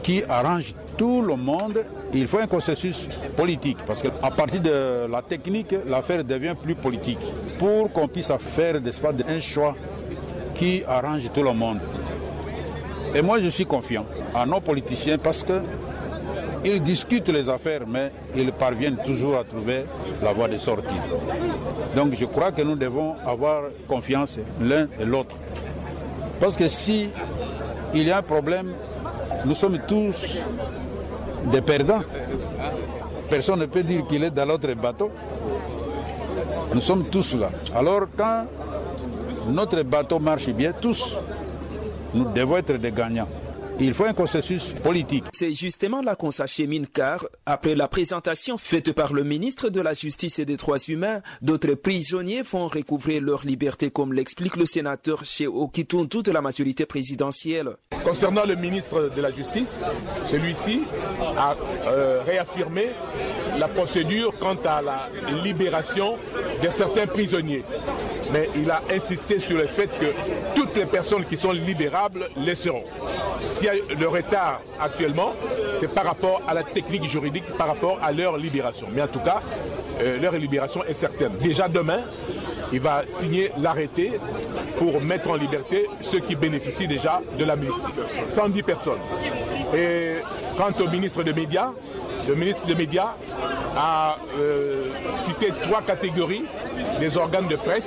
qui 0.03 0.23
arrange 0.29 0.75
tout 0.97 1.23
le 1.23 1.35
monde, 1.35 1.85
il 2.13 2.29
faut 2.29 2.39
un 2.39 2.47
consensus 2.47 3.09
politique. 3.37 3.79
Parce 3.87 4.03
qu'à 4.03 4.31
partir 4.31 4.61
de 4.63 5.11
la 5.11 5.23
technique, 5.23 5.75
l'affaire 5.87 6.23
devient 6.23 6.55
plus 6.61 6.77
politique. 6.77 7.19
Pour 7.59 7.93
qu'on 7.93 8.07
puisse 8.07 8.31
faire 8.39 8.77
un 9.29 9.41
choix 9.41 9.75
qui 10.55 10.85
arrange 10.87 11.29
tout 11.35 11.43
le 11.43 11.53
monde. 11.53 11.79
Et 13.15 13.23
moi 13.23 13.41
je 13.41 13.49
suis 13.49 13.67
confiant 13.67 14.07
à 14.35 14.47
nos 14.47 14.61
politiciens 14.61 15.19
parce 15.19 15.43
que 15.43 15.61
ils 16.65 16.83
discutent 16.83 17.29
les 17.29 17.49
affaires, 17.49 17.83
mais 17.87 18.11
ils 18.35 18.53
parviennent 18.53 18.99
toujours 19.05 19.37
à 19.37 19.45
trouver 19.45 19.85
la 20.23 20.33
voie 20.33 20.49
de 20.49 20.57
sortie. 20.57 20.95
Donc 21.95 22.15
je 22.19 22.25
crois 22.25 22.53
que 22.53 22.63
nous 22.63 22.77
devons 22.77 23.15
avoir 23.27 23.65
confiance 23.87 24.39
l'un 24.61 24.89
et 24.99 25.05
l'autre. 25.05 25.37
Parce 26.41 26.57
que 26.57 26.69
si 26.69 27.09
il 27.93 28.03
y 28.09 28.11
a 28.11 28.19
un 28.19 28.23
problème, 28.23 28.73
nous 29.45 29.55
sommes 29.55 29.79
tous 29.87 30.15
des 31.53 31.61
perdants. 31.61 32.03
Personne 33.29 33.61
ne 33.61 33.67
peut 33.67 33.83
dire 33.83 34.07
qu'il 34.07 34.25
est 34.25 34.31
dans 34.31 34.47
l'autre 34.47 34.73
bateau. 34.75 35.11
Nous 36.75 36.81
sommes 36.81 37.05
tous 37.05 37.35
là. 37.37 37.51
Alors 37.75 38.07
quand 38.17 38.47
notre 39.49 39.83
bateau 39.83 40.19
marche 40.19 40.49
bien, 40.49 40.73
tous, 40.73 41.17
nous 42.15 42.25
devons 42.33 42.57
être 42.57 42.75
des 42.75 42.91
gagnants. 42.91 43.29
Il 43.81 43.93
faut 43.93 44.05
un 44.05 44.13
consensus 44.13 44.73
politique. 44.83 45.25
C'est 45.33 45.53
justement 45.53 46.01
là 46.01 46.15
qu'on 46.15 46.31
s'achemine 46.31 46.87
car, 46.87 47.27
après 47.45 47.75
la 47.75 47.89
présentation 47.89 48.57
faite 48.57 48.93
par 48.93 49.13
le 49.13 49.25
ministre 49.25 49.69
de 49.69 49.81
la 49.81 49.95
Justice 49.95 50.39
et 50.39 50.45
des 50.45 50.57
Droits 50.57 50.79
humains, 50.79 51.23
d'autres 51.43 51.75
prisonniers 51.75 52.43
vont 52.43 52.69
recouvrir 52.69 53.21
leur 53.21 53.45
liberté 53.45 53.91
comme 53.91 54.13
l'explique 54.13 54.57
le 54.57 54.67
sénateur 54.67 55.25
chez 55.25 55.47
Okituntu 55.47 56.23
de 56.23 56.31
la 56.31 56.41
majorité 56.41 56.87
présidentielle. 56.87 57.77
Concernant 58.05 58.45
le 58.45 58.55
ministre 58.55 59.11
de 59.15 59.21
la 59.21 59.31
Justice, 59.31 59.77
celui-ci 60.27 60.83
a 61.37 61.55
euh, 61.89 62.23
réaffirmé 62.25 62.91
la 63.59 63.69
procédure 63.69 64.33
quant 64.39 64.57
à 64.65 64.83
la 64.83 65.09
libération 65.43 66.17
de 66.63 66.71
certains 66.71 67.07
prisonniers. 67.07 67.65
Mais 68.35 68.49
il 68.57 68.69
a 68.69 68.83
insisté 68.93 69.39
sur 69.39 69.57
le 69.57 69.67
fait 69.67 69.87
que 69.87 70.07
toutes 70.57 70.75
les 70.75 70.87
personnes 70.87 71.25
qui 71.25 71.37
sont 71.37 71.53
libérables 71.53 72.29
le 72.37 72.55
seront. 72.57 72.83
S'il 73.47 73.81
le 73.97 74.09
retard 74.09 74.61
actuellement, 74.81 75.33
c'est 75.79 75.87
par 75.87 76.05
rapport 76.05 76.43
à 76.49 76.53
la 76.53 76.65
technique 76.65 77.05
juridique, 77.05 77.45
par 77.57 77.69
rapport 77.69 78.01
à 78.03 78.11
leur 78.11 78.37
libération. 78.37 78.89
Mais 78.93 79.03
en 79.03 79.07
tout 79.07 79.21
cas, 79.21 79.41
euh, 80.03 80.19
leur 80.19 80.33
libération 80.33 80.83
est 80.83 80.95
certaine. 80.95 81.31
Déjà 81.41 81.69
demain, 81.69 82.01
il 82.73 82.81
va 82.81 83.05
signer 83.21 83.53
l'arrêté 83.57 84.15
pour 84.79 85.01
mettre 85.01 85.31
en 85.31 85.37
liberté 85.37 85.87
ceux 86.01 86.19
qui 86.19 86.35
bénéficient 86.35 86.89
déjà 86.89 87.23
de 87.39 87.45
l'amnistie. 87.45 87.93
110 88.31 88.63
personnes. 88.65 88.99
Et 89.77 90.15
quant 90.57 90.73
au 90.85 90.89
ministre 90.89 91.23
des 91.23 91.33
Médias, 91.33 91.71
le 92.27 92.35
ministre 92.35 92.67
des 92.67 92.75
Médias 92.75 93.15
a 93.77 94.17
euh, 94.41 94.87
cité 95.25 95.53
trois 95.63 95.83
catégories 95.83 96.47
des 96.99 97.17
organes 97.17 97.49
de 97.49 97.57
presse 97.57 97.87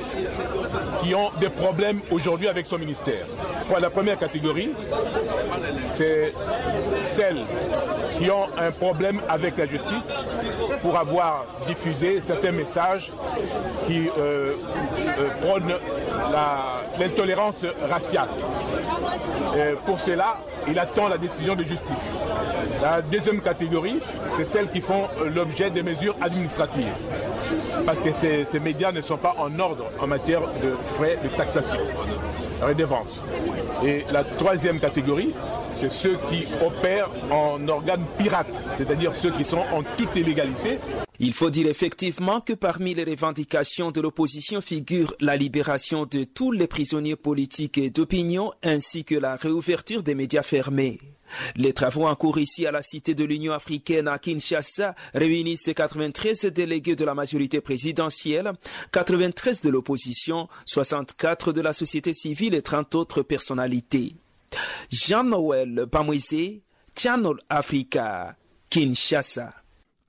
qui 1.02 1.16
ont 1.16 1.30
des 1.40 1.50
problèmes 1.50 2.00
aujourd'hui 2.12 2.48
avec 2.48 2.66
son 2.66 2.78
ministère. 2.78 3.26
Pour 3.68 3.80
la 3.80 3.90
première 3.90 4.20
catégorie, 4.20 4.72
c'est 5.96 6.34
celles 7.16 7.44
qui 8.18 8.30
ont 8.30 8.48
un 8.58 8.72
problème 8.72 9.22
avec 9.30 9.58
la 9.58 9.66
justice 9.66 10.08
pour 10.82 10.98
avoir 10.98 11.46
diffusé 11.68 12.22
certains 12.22 12.52
messages 12.52 13.12
qui 13.88 14.08
euh, 14.18 14.54
euh, 15.20 15.30
prônent 15.42 15.74
l'intolérance 17.00 17.66
raciale. 17.90 18.30
pour 19.86 20.00
cela, 20.00 20.38
il 20.68 20.78
attend 20.80 21.08
la 21.08 21.18
décision 21.18 21.56
de 21.56 21.64
justice. 21.64 22.12
La 22.82 23.02
deuxième 23.02 23.42
catégorie, 23.42 24.00
c'est 24.36 24.46
celles 24.46 24.70
qui 24.70 24.82
font 24.82 25.08
l'objet 25.34 25.70
des 25.70 25.84
mesures 25.84 26.16
administratives. 26.22 26.94
Parce 27.86 28.02
que 28.02 28.12
ces, 28.12 28.60
médias 28.60 28.92
ne 28.92 29.02
sont 29.02 29.18
pas 29.18 29.36
en 29.38 29.58
ordre 29.60 29.86
en 30.00 30.08
matière 30.08 30.42
de 30.42 30.72
frais 30.72 31.18
de 31.24 31.30
taxation, 31.30 31.80
redevance. 32.62 33.22
Et 33.86 34.04
la 34.12 34.24
troisième 34.24 34.80
catégorie, 34.80 35.34
c'est 35.80 35.92
ceux 35.92 36.18
qui 36.30 36.46
opèrent 36.66 37.10
en 37.32 37.66
organes 37.68 38.06
pirates, 38.18 38.62
c'est-à-dire 38.78 39.16
ceux 39.16 39.32
qui 39.32 39.44
sont 39.44 39.64
en 39.72 39.84
toute 39.84 40.16
illégalité. 40.16 40.80
Il 41.20 41.34
faut 41.34 41.50
dire 41.50 41.68
effectivement 41.68 42.42
que 42.42 42.54
parmi 42.54 42.94
les 42.94 43.04
revendications 43.04 43.92
de 43.92 44.02
l'opposition 44.02 44.62
figure 44.62 45.16
la 45.20 45.36
libération 45.36 46.06
de 46.06 46.24
tous 46.24 46.52
les 46.52 46.68
prisonniers 46.68 47.16
politiques 47.16 47.78
et 47.78 47.90
d'opinion 47.90 48.54
ainsi 48.64 49.04
que 49.04 49.16
la 49.16 49.36
réouverture 49.36 50.04
des 50.04 50.16
médias 50.16 50.44
fermés. 50.44 51.00
Les 51.56 51.74
travaux 51.74 52.08
en 52.08 52.16
cours 52.16 52.40
ici 52.40 52.66
à 52.66 52.72
la 52.72 52.82
Cité 52.82 53.16
de 53.16 53.24
l'Union 53.24 53.54
africaine 53.54 54.08
à 54.08 54.20
Kinshasa 54.20 54.96
réunissent 55.14 55.72
93 55.76 56.46
délégués 56.46 56.96
de 56.96 57.06
la 57.06 57.14
majorité 57.14 57.62
présidentielle, 57.62 58.54
93 58.92 59.62
de 59.62 59.70
l'opposition, 59.70 60.48
64 60.66 61.54
de 61.54 61.62
la 61.62 61.74
société 61.74 62.14
civile 62.14 62.56
et 62.56 62.62
30 62.62 62.96
autres 62.96 63.22
personnalités. 63.22 64.16
Jean-Noël 64.92 65.86
Pamouizé, 65.92 66.64
Channel 66.96 67.36
Africa, 67.50 68.36
Kinshasa. 68.70 69.54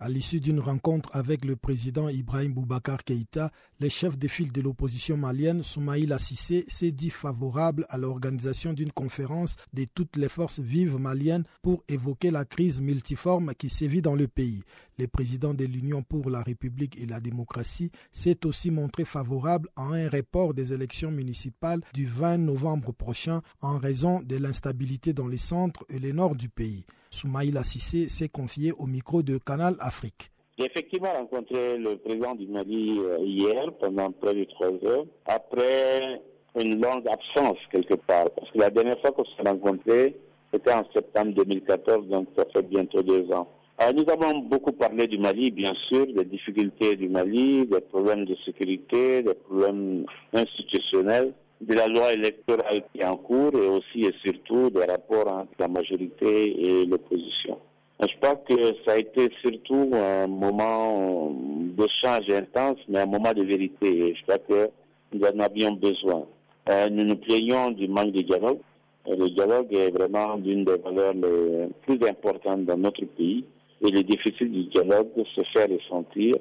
À 0.01 0.09
l'issue 0.09 0.39
d'une 0.39 0.61
rencontre 0.61 1.11
avec 1.13 1.45
le 1.45 1.57
président 1.57 2.09
Ibrahim 2.09 2.53
Boubacar 2.53 3.03
Keïta, 3.03 3.51
le 3.81 3.89
chef 3.89 4.19
de 4.19 4.27
file 4.27 4.51
de 4.51 4.61
l'opposition 4.61 5.17
malienne, 5.17 5.63
Soumaïla 5.63 6.19
Sissé, 6.19 6.65
s'est 6.67 6.91
dit 6.91 7.11
favorable 7.11 7.87
à 7.89 7.97
l'organisation 7.97 8.73
d'une 8.73 8.91
conférence 8.91 9.55
de 9.73 9.87
toutes 9.95 10.17
les 10.17 10.29
forces 10.29 10.59
vives 10.59 10.97
maliennes 10.97 11.45
pour 11.63 11.85
évoquer 11.89 12.33
la 12.33 12.45
crise 12.45 12.81
multiforme 12.81 13.55
qui 13.55 13.69
sévit 13.69 14.03
dans 14.03 14.17
le 14.17 14.27
pays. 14.27 14.65
Le 14.99 15.07
président 15.07 15.55
de 15.55 15.65
l'Union 15.65 16.03
pour 16.03 16.29
la 16.29 16.43
République 16.43 17.01
et 17.01 17.07
la 17.07 17.21
démocratie 17.21 17.93
s'est 18.11 18.45
aussi 18.47 18.73
montré 18.73 19.05
favorable 19.05 19.69
à 19.77 19.83
un 19.83 20.09
report 20.09 20.55
des 20.55 20.73
élections 20.73 21.13
municipales 21.13 21.83
du 21.95 22.05
20 22.05 22.39
novembre 22.39 22.93
prochain 22.93 23.43
en 23.61 23.79
raison 23.79 24.21
de 24.23 24.37
l'instabilité 24.39 25.13
dans 25.13 25.29
les 25.29 25.39
centres 25.39 25.85
et 25.89 26.01
le 26.01 26.11
nord 26.11 26.35
du 26.35 26.49
pays. 26.49 26.85
Soumaïla 27.11 27.63
Sissé 27.63 28.09
s'est 28.09 28.29
confié 28.29 28.73
au 28.73 28.87
micro 28.87 29.23
de 29.23 29.39
Canal 29.39 29.77
Afrique. 29.79 30.33
J'ai 30.59 30.67
effectivement 30.67 31.13
rencontré 31.13 31.79
le 31.79 31.97
président 31.99 32.35
du 32.35 32.49
Mali 32.49 33.01
hier 33.21 33.71
pendant 33.81 34.11
près 34.11 34.35
de 34.35 34.43
trois 34.45 34.73
heures, 34.91 35.05
après 35.27 36.21
une 36.59 36.83
longue 36.83 37.07
absence 37.09 37.59
quelque 37.71 37.95
part. 37.95 38.29
Parce 38.31 38.51
que 38.51 38.59
la 38.59 38.71
dernière 38.71 38.99
fois 39.01 39.13
qu'on 39.13 39.25
s'est 39.25 39.49
rencontrés, 39.49 40.17
c'était 40.53 40.73
en 40.73 40.83
septembre 40.93 41.33
2014, 41.35 42.09
donc 42.09 42.27
ça 42.37 42.45
fait 42.53 42.69
bientôt 42.69 43.03
deux 43.03 43.31
ans. 43.31 43.47
Alors, 43.79 43.95
nous 43.95 44.13
avons 44.13 44.41
beaucoup 44.41 44.73
parlé 44.73 45.07
du 45.07 45.19
Mali, 45.19 45.53
bien 45.53 45.75
sûr, 45.89 46.07
des 46.07 46.25
difficultés 46.25 46.97
du 46.97 47.09
Mali, 47.09 47.65
des 47.67 47.81
problèmes 47.81 48.25
de 48.25 48.35
sécurité, 48.45 49.23
des 49.23 49.35
problèmes 49.35 50.07
institutionnels 50.33 51.35
de 51.61 51.75
la 51.75 51.87
loi 51.87 52.13
électorale 52.15 52.83
qui 52.93 53.01
est 53.01 53.05
en 53.05 53.17
cours 53.17 53.55
et 53.55 53.69
aussi 53.69 54.07
et 54.07 54.15
surtout 54.25 54.71
des 54.71 54.85
rapports 54.85 55.29
entre 55.29 55.53
la 55.61 55.69
majorité 55.69 56.61
et 56.61 56.87
l'opposition. 56.87 57.59
Je 58.01 58.15
pense 58.21 58.39
que 58.49 58.55
ça 58.87 58.93
a 58.93 58.99
été 58.99 59.29
surtout 59.43 59.91
un 59.93 60.29
moment 60.29 61.33
d'échange 61.77 62.31
intense, 62.31 62.79
mais 62.89 63.01
un 63.01 63.07
moment 63.07 63.33
de 63.33 63.43
vérité. 63.43 63.89
Et 63.89 64.15
je 64.15 64.23
crois 64.23 64.39
que 64.39 64.71
nous 65.13 65.27
en 65.27 65.41
avions 65.41 65.73
besoin. 65.73 66.25
Euh, 66.69 66.89
nous 66.91 67.05
nous 67.05 67.17
plaignons 67.17 67.71
du 67.73 67.89
manque 67.89 68.13
de 68.13 68.23
dialogue. 68.23 68.59
Et 69.07 69.17
le 69.17 69.29
dialogue 69.31 69.73
est 69.75 69.91
vraiment 69.91 70.37
l'une 70.37 70.65
des 70.65 70.77
valeurs 70.77 71.15
les 71.15 71.69
plus 71.83 72.09
importantes 72.09 72.67
dans 72.67 72.77
notre 72.77 73.05
pays. 73.05 73.45
Et 73.81 73.91
le 73.91 74.03
déficit 74.05 74.51
du 74.51 74.65
dialogue 74.65 75.09
se 75.35 75.41
fait 75.53 75.65
ressentir 75.65 76.37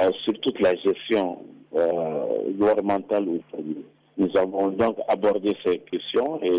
euh, 0.00 0.10
sur 0.24 0.32
toute 0.40 0.60
la 0.60 0.74
gestion 0.74 1.38
euh, 1.76 2.50
gouvernementale. 2.58 3.26
Nous 4.16 4.36
avons 4.36 4.68
donc 4.70 4.96
abordé 5.06 5.56
ces 5.64 5.78
questions 5.78 6.40
et 6.42 6.50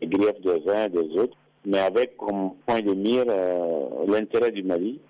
les 0.00 0.06
griefs 0.08 0.40
des 0.40 0.68
uns 0.72 0.86
et 0.86 0.88
des 0.88 1.20
autres, 1.20 1.36
mais 1.64 1.78
avec 1.78 2.16
comme 2.16 2.52
point 2.66 2.80
de 2.80 2.94
mire 2.94 3.24
euh, 3.28 4.06
l'intérêt 4.06 4.50
du 4.50 4.62
Mali, 4.62 5.00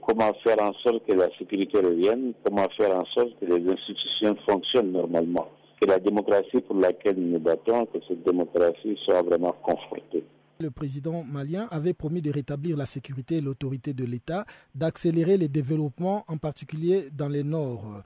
comment 0.00 0.32
faire 0.42 0.60
en 0.60 0.72
sorte 0.74 1.06
que 1.06 1.12
la 1.12 1.28
sécurité 1.38 1.78
revienne, 1.78 2.32
comment 2.44 2.68
faire 2.76 2.96
en 2.96 3.04
sorte 3.06 3.38
que 3.40 3.46
les 3.46 3.70
institutions 3.70 4.36
fonctionnent 4.48 4.92
normalement, 4.92 5.48
que 5.80 5.86
la 5.86 5.98
démocratie 5.98 6.60
pour 6.66 6.76
laquelle 6.76 7.16
nous 7.16 7.32
nous 7.32 7.38
battons, 7.40 7.86
que 7.86 7.98
cette 8.08 8.22
démocratie 8.24 8.98
soit 9.04 9.22
vraiment 9.22 9.54
confortée. 9.62 10.24
Le 10.58 10.70
président 10.70 11.24
malien 11.24 11.68
avait 11.70 11.94
promis 11.94 12.20
de 12.20 12.30
rétablir 12.30 12.76
la 12.76 12.84
sécurité 12.84 13.36
et 13.36 13.40
l'autorité 13.40 13.94
de 13.94 14.04
l'État, 14.04 14.44
d'accélérer 14.74 15.38
les 15.38 15.48
développements, 15.48 16.24
en 16.28 16.36
particulier 16.36 17.04
dans 17.16 17.28
les 17.28 17.44
Nord 17.44 18.02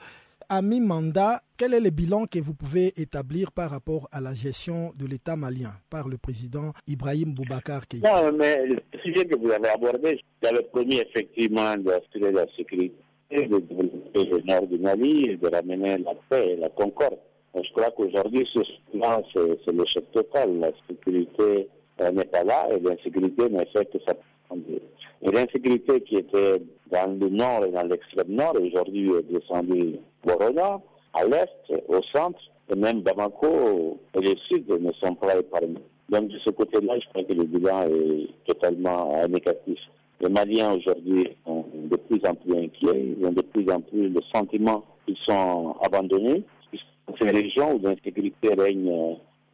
à 0.49 0.63
mi-mandat, 0.63 1.43
quel 1.57 1.75
est 1.75 1.81
le 1.81 1.91
bilan 1.91 2.27
que 2.27 2.39
vous 2.39 2.55
pouvez 2.55 2.93
établir 3.01 3.53
par 3.53 3.71
rapport 3.71 4.09
à 4.13 4.21
la 4.21 4.35
gestion 4.35 4.93
de 4.99 5.07
l'État 5.07 5.37
malien 5.37 5.73
par 5.91 6.09
le 6.09 6.19
président 6.19 6.73
Ibrahim 6.87 7.33
Boubacar 7.35 7.87
Keïta? 7.87 8.31
Non, 8.31 8.37
mais 8.37 8.67
le 8.67 8.79
sujet 9.03 9.25
que 9.27 9.37
vous 9.37 9.51
avez 9.51 9.69
abordé, 9.69 10.21
j'avais 10.43 10.63
promis 10.63 10.97
effectivement 10.97 11.77
d'assurer 11.77 12.33
la 12.33 12.47
sécurité, 12.57 12.95
de 13.31 13.59
développer 13.59 14.25
le 14.25 14.41
nord 14.47 14.67
du 14.67 14.79
Mali 14.79 15.31
et 15.31 15.37
de 15.37 15.49
ramener 15.49 15.99
la 15.99 16.15
paix 16.29 16.53
et 16.53 16.57
la 16.57 16.69
concorde. 16.71 17.19
Je 17.55 17.73
crois 17.73 17.91
qu'aujourd'hui, 17.97 18.49
ce 18.53 18.61
plan, 18.91 19.23
c'est 19.33 19.73
l'échec 19.73 20.11
total. 20.13 20.59
La 20.59 20.71
sécurité 20.89 21.69
n'est 22.01 22.25
pas 22.25 22.43
là 22.43 22.69
et 22.71 22.81
l'insécurité 22.81 23.49
ne 23.49 23.65
fait 23.67 23.85
que 23.93 23.99
ça. 24.07 24.15
L'insécurité 25.23 26.01
qui 26.01 26.17
était 26.17 26.61
dans 26.91 27.19
le 27.19 27.29
nord 27.29 27.65
et 27.65 27.71
dans 27.71 27.87
l'extrême 27.87 28.29
nord, 28.29 28.55
aujourd'hui 28.61 29.11
est 29.13 29.33
descendue 29.33 29.97
Borona, 30.25 30.81
à 31.13 31.25
l'est, 31.25 31.83
au 31.89 32.01
centre, 32.15 32.41
et 32.71 32.75
même 32.75 33.01
Bamako 33.03 33.99
et 34.15 34.21
le 34.21 34.35
sud 34.49 34.69
ne 34.69 34.93
sont 34.93 35.15
pas 35.15 35.37
épargnés. 35.39 35.83
Donc 36.09 36.29
de 36.29 36.39
ce 36.39 36.51
côté-là, 36.51 36.99
je 36.99 37.09
crois 37.09 37.25
que 37.25 37.33
le 37.33 37.45
bilan 37.45 37.85
est 37.85 38.29
totalement 38.47 39.27
négatif. 39.29 39.79
Les 40.21 40.29
Maliens 40.29 40.75
aujourd'hui 40.75 41.29
sont 41.45 41.65
de 41.75 41.97
plus 41.97 42.21
en 42.27 42.35
plus 42.35 42.53
inquiets, 42.53 43.15
ils 43.19 43.27
ont 43.27 43.33
de 43.33 43.43
plus 43.43 43.71
en 43.71 43.81
plus 43.81 44.09
le 44.09 44.21
sentiment 44.35 44.85
qu'ils 45.07 45.17
sont 45.29 45.75
abandonnés. 45.83 46.43
Ces 47.21 47.29
régions 47.29 47.75
où 47.75 47.81
l'insécurité 47.83 48.55
règne 48.55 48.91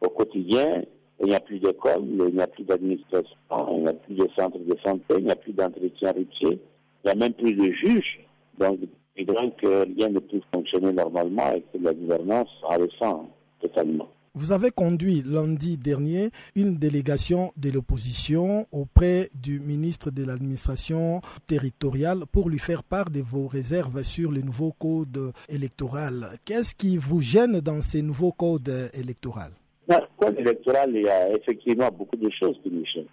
au 0.01 0.09
quotidien, 0.09 0.83
il 1.19 1.27
n'y 1.27 1.35
a 1.35 1.39
plus 1.39 1.59
d'école, 1.59 2.03
il 2.05 2.33
n'y 2.33 2.41
a 2.41 2.47
plus 2.47 2.63
d'administration, 2.63 3.35
il 3.73 3.81
n'y 3.81 3.87
a 3.87 3.93
plus 3.93 4.15
de 4.15 4.27
centre 4.37 4.57
de 4.57 4.75
santé, 4.85 5.15
il 5.17 5.25
n'y 5.25 5.31
a 5.31 5.35
plus 5.35 5.53
d'entretien 5.53 6.11
routier, 6.11 6.59
il 7.03 7.07
n'y 7.07 7.11
a 7.11 7.15
même 7.15 7.33
plus 7.33 7.53
de 7.53 7.71
juges. 7.71 8.19
Donc, 8.59 8.79
il 9.17 9.25
que 9.25 9.85
rien 9.95 10.09
ne 10.09 10.19
peut 10.19 10.41
fonctionner 10.53 10.93
normalement 10.93 11.53
et 11.53 11.61
que 11.61 11.83
la 11.83 11.93
gouvernance 11.93 12.49
en 12.63 12.77
ressent 12.77 13.29
totalement. 13.61 14.09
Vous 14.33 14.53
avez 14.53 14.71
conduit 14.71 15.23
lundi 15.25 15.77
dernier 15.77 16.29
une 16.55 16.77
délégation 16.77 17.51
de 17.57 17.69
l'opposition 17.69 18.65
auprès 18.71 19.27
du 19.35 19.59
ministre 19.59 20.09
de 20.09 20.23
l'administration 20.23 21.19
territoriale 21.47 22.19
pour 22.31 22.49
lui 22.49 22.59
faire 22.59 22.83
part 22.83 23.09
de 23.09 23.19
vos 23.19 23.47
réserves 23.47 24.03
sur 24.03 24.31
le 24.31 24.39
nouveau 24.39 24.71
code 24.71 25.33
électoral. 25.49 26.37
Qu'est-ce 26.45 26.73
qui 26.73 26.97
vous 26.97 27.19
gêne 27.19 27.59
dans 27.59 27.81
ces 27.81 28.01
nouveaux 28.01 28.31
codes 28.31 28.89
électoraux? 28.93 29.51
Dans 29.89 29.99
le 29.99 30.07
code 30.17 30.39
électoral, 30.39 30.91
il 30.93 31.01
y 31.01 31.09
a 31.09 31.35
effectivement 31.35 31.89
beaucoup 31.91 32.15
de 32.15 32.29
choses 32.29 32.57
qui 32.63 32.69
nous 32.69 32.85
gênent. 32.85 33.03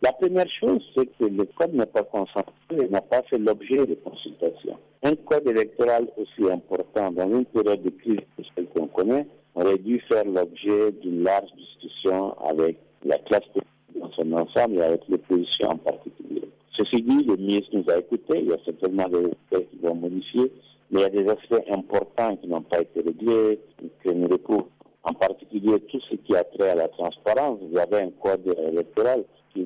La 0.00 0.12
première 0.12 0.48
chose, 0.60 0.80
c'est 0.96 1.06
que 1.06 1.24
le 1.24 1.44
code 1.56 1.74
n'est 1.74 1.86
pas 1.86 2.04
concentré, 2.04 2.88
n'a 2.88 3.00
pas 3.00 3.22
fait 3.22 3.38
l'objet 3.38 3.84
de 3.84 3.94
consultation. 3.96 4.76
Un 5.02 5.16
code 5.16 5.48
électoral 5.48 6.06
aussi 6.16 6.48
important 6.48 7.10
dans 7.10 7.28
une 7.28 7.44
période 7.46 7.82
de 7.82 7.90
crise 7.90 8.20
que 8.36 8.44
celle 8.54 8.66
qu'on 8.68 8.86
connaît 8.86 9.26
aurait 9.56 9.78
dû 9.78 10.00
faire 10.08 10.24
l'objet 10.24 10.92
d'une 11.02 11.24
large 11.24 11.50
discussion 11.56 12.32
avec 12.48 12.76
la 13.04 13.18
classe 13.18 13.46
politique 13.46 14.00
dans 14.00 14.10
son 14.12 14.32
ensemble 14.34 14.76
et 14.76 14.82
avec 14.82 15.00
l'opposition 15.08 15.70
en 15.70 15.76
particulier. 15.78 16.42
Ceci 16.76 17.02
dit, 17.02 17.24
le 17.24 17.36
ministre 17.36 17.70
nous 17.72 17.92
a 17.92 17.98
écoutés, 17.98 18.38
il 18.38 18.50
y 18.50 18.52
a 18.52 18.58
certainement 18.64 19.08
des 19.08 19.24
aspects 19.24 19.68
qui 19.70 19.78
vont 19.82 19.96
modifier, 19.96 20.52
mais 20.92 21.00
il 21.00 21.02
y 21.02 21.04
a 21.04 21.08
des 21.08 21.28
aspects 21.28 21.70
importants 21.72 22.36
qui 22.36 22.46
n'ont 22.46 22.62
pas 22.62 22.80
été 22.82 23.00
réglés, 23.00 23.58
que 24.04 24.10
nous 24.10 24.28
recouvrent 24.28 24.68
en 25.02 25.12
particulier 25.12 25.80
tout 25.90 26.00
ce 26.08 26.14
qui 26.14 26.36
a 26.36 26.44
trait 26.44 26.70
à 26.70 26.74
la 26.76 26.88
transparence. 26.88 27.58
Vous 27.68 27.78
avez 27.78 28.02
un 28.02 28.10
code 28.22 28.46
électoral 28.68 29.24
qui 29.54 29.64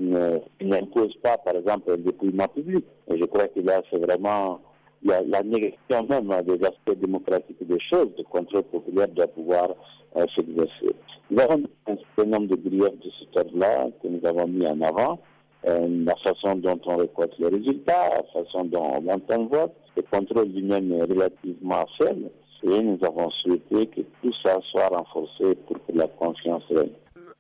n'impose 0.60 1.14
pas, 1.22 1.38
par 1.38 1.56
exemple, 1.56 1.92
un 1.92 1.98
dépouillement 1.98 2.48
public. 2.48 2.84
Je 3.08 3.24
crois 3.24 3.48
que 3.48 3.60
là, 3.60 3.82
c'est 3.90 3.98
vraiment 3.98 4.60
la, 5.04 5.22
la, 5.22 5.42
négation 5.42 6.06
même 6.08 6.30
des 6.42 6.64
aspects 6.64 6.98
démocratiques 6.98 7.66
des 7.66 7.80
choses. 7.90 8.08
Le 8.16 8.24
contrôle 8.24 8.62
populaire 8.64 9.08
doit 9.08 9.26
pouvoir 9.28 9.70
euh, 10.16 10.24
s'exercer. 10.36 10.94
Nous 11.30 11.40
avons 11.40 11.62
un 11.86 11.96
certain 12.16 12.30
nombre 12.30 12.48
de 12.48 12.56
griefs 12.56 13.00
de 13.00 13.10
ce 13.10 13.38
ordre-là 13.38 13.88
que 14.02 14.08
nous 14.08 14.24
avons 14.26 14.46
mis 14.46 14.66
en 14.66 14.80
avant. 14.82 15.18
Euh, 15.64 15.86
la 16.04 16.16
façon 16.16 16.56
dont 16.56 16.80
on 16.86 16.96
récolte 16.96 17.38
les 17.38 17.48
résultats, 17.48 18.10
la 18.10 18.42
façon 18.42 18.64
dont 18.64 18.94
on 18.96 19.00
le 19.02 19.48
vote. 19.48 19.72
Le 19.96 20.02
contrôle 20.02 20.48
lui-même 20.48 20.92
est 20.92 21.02
relativement 21.02 21.84
faible. 21.98 22.30
Et 22.64 22.80
nous 22.80 22.98
avons 23.02 23.30
souhaité 23.30 23.86
que 23.86 24.00
tout 24.22 24.32
ça 24.44 24.58
soit 24.70 24.88
renforcé 24.88 25.54
pour 25.66 25.76
que 25.84 25.92
la 25.92 26.06
confiance 26.06 26.62
règne 26.70 26.90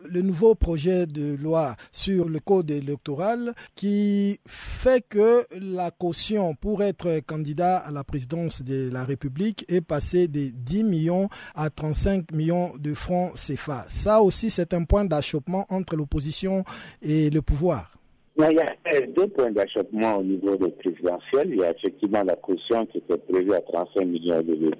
le 0.08 0.22
nouveau 0.22 0.54
projet 0.54 1.06
de 1.06 1.36
loi 1.36 1.76
sur 1.90 2.28
le 2.28 2.38
code 2.40 2.70
électoral 2.70 3.52
qui 3.74 4.40
fait 4.46 5.04
que 5.08 5.44
la 5.60 5.90
caution 5.90 6.54
pour 6.54 6.82
être 6.82 7.20
candidat 7.26 7.78
à 7.78 7.90
la 7.90 8.04
présidence 8.04 8.62
de 8.62 8.90
la 8.92 9.04
République 9.04 9.64
est 9.68 9.80
passée 9.80 10.28
de 10.28 10.50
10 10.52 10.84
millions 10.84 11.28
à 11.54 11.70
35 11.70 12.32
millions 12.32 12.72
de 12.78 12.94
francs 12.94 13.34
CFA. 13.34 13.84
Ça 13.88 14.22
aussi, 14.22 14.50
c'est 14.50 14.74
un 14.74 14.84
point 14.84 15.04
d'achoppement 15.04 15.66
entre 15.68 15.96
l'opposition 15.96 16.64
et 17.00 17.30
le 17.30 17.42
pouvoir. 17.42 17.92
Il 18.38 18.54
y 18.54 18.60
a 18.60 19.06
deux 19.08 19.28
points 19.28 19.50
d'achoppement 19.50 20.16
au 20.16 20.22
niveau 20.22 20.56
des 20.56 20.70
présidentielles. 20.70 21.50
Il 21.50 21.56
y 21.56 21.64
a 21.64 21.70
effectivement 21.70 22.22
la 22.24 22.36
caution 22.36 22.86
qui 22.86 22.98
était 22.98 23.18
prévue 23.18 23.52
à 23.52 23.60
35 23.60 24.04
millions 24.06 24.40
de 24.40 24.70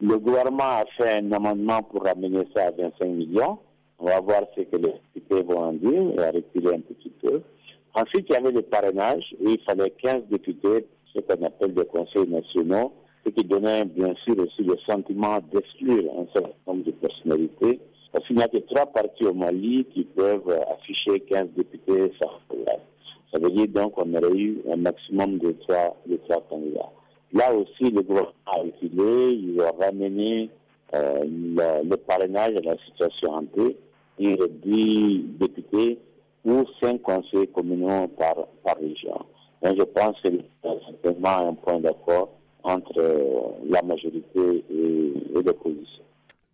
Le 0.00 0.18
gouvernement 0.18 0.62
a 0.62 0.84
fait 0.96 1.18
un 1.18 1.32
amendement 1.32 1.82
pour 1.82 2.04
ramener 2.04 2.48
ça 2.56 2.68
à 2.68 2.70
25 2.70 3.06
millions. 3.08 3.58
On 3.98 4.06
va 4.06 4.20
voir 4.20 4.42
ce 4.56 4.62
que 4.62 4.76
les 4.76 4.94
députés 5.14 5.42
vont 5.42 5.58
en 5.58 5.72
dire 5.72 6.02
et 6.16 6.22
à 6.22 6.30
reculer 6.30 6.74
un 6.74 6.80
petit 6.80 7.12
peu. 7.20 7.40
Ensuite, 7.94 8.26
il 8.28 8.32
y 8.32 8.36
avait 8.36 8.52
le 8.52 8.62
parrainage 8.62 9.34
où 9.40 9.48
il 9.48 9.60
fallait 9.62 9.90
15 9.90 10.22
députés, 10.30 10.86
ce 11.12 11.20
qu'on 11.20 11.44
appelle 11.44 11.74
des 11.74 11.84
conseils 11.86 12.28
nationaux, 12.28 12.92
ce 13.24 13.30
qui 13.30 13.44
donnait 13.44 13.84
bien 13.84 14.14
sûr 14.24 14.38
aussi 14.38 14.62
le 14.62 14.76
sentiment 14.88 15.38
d'exclure 15.52 16.04
un 16.16 16.26
certain 16.32 16.54
nombre 16.66 16.84
de 16.84 16.92
personnalités. 16.92 17.80
Parce 18.12 18.26
qu'il 18.26 18.36
n'y 18.36 18.42
a 18.42 18.48
que 18.48 18.58
trois 18.58 18.86
partis 18.86 19.24
au 19.24 19.34
Mali 19.34 19.84
qui 19.92 20.04
peuvent 20.04 20.48
afficher 20.70 21.20
15 21.20 21.48
députés 21.56 22.12
sans 22.22 22.30
problème. 22.48 22.80
Ça 23.32 23.38
veut 23.38 23.50
dire 23.50 23.68
donc 23.68 23.94
qu'on 23.94 24.14
aurait 24.14 24.36
eu 24.36 24.58
un 24.72 24.76
maximum 24.76 25.38
de 25.38 25.52
trois, 25.66 25.96
de 26.06 26.16
trois 26.28 26.40
candidats. 26.48 26.90
Là 27.32 27.52
aussi, 27.52 27.90
le 27.90 28.00
gouvernement 28.02 28.32
a 28.46 28.60
reculé, 28.60 29.32
il 29.32 29.60
a 29.60 29.72
ramené 29.84 30.48
euh, 30.94 31.24
le, 31.24 31.96
parrainage 31.96 32.56
à 32.56 32.60
la 32.60 32.76
situation 32.86 33.32
en 33.32 33.42
paix 34.18 34.36
et 34.38 34.48
10 34.64 35.24
députés 35.38 35.98
ou 36.44 36.64
5 36.80 37.00
conseils 37.02 37.48
communaux 37.48 38.08
par, 38.08 38.34
par 38.64 38.76
région. 38.76 39.18
Donc 39.62 39.76
je 39.78 39.84
pense 39.84 40.20
que 40.20 40.28
c'est 40.62 40.80
certainement 40.86 41.48
un 41.48 41.54
point 41.54 41.80
d'accord 41.80 42.30
entre 42.62 43.02
la 43.68 43.82
majorité 43.82 44.64
et, 44.70 45.12
et 45.38 45.42
l'opposition. 45.42 46.04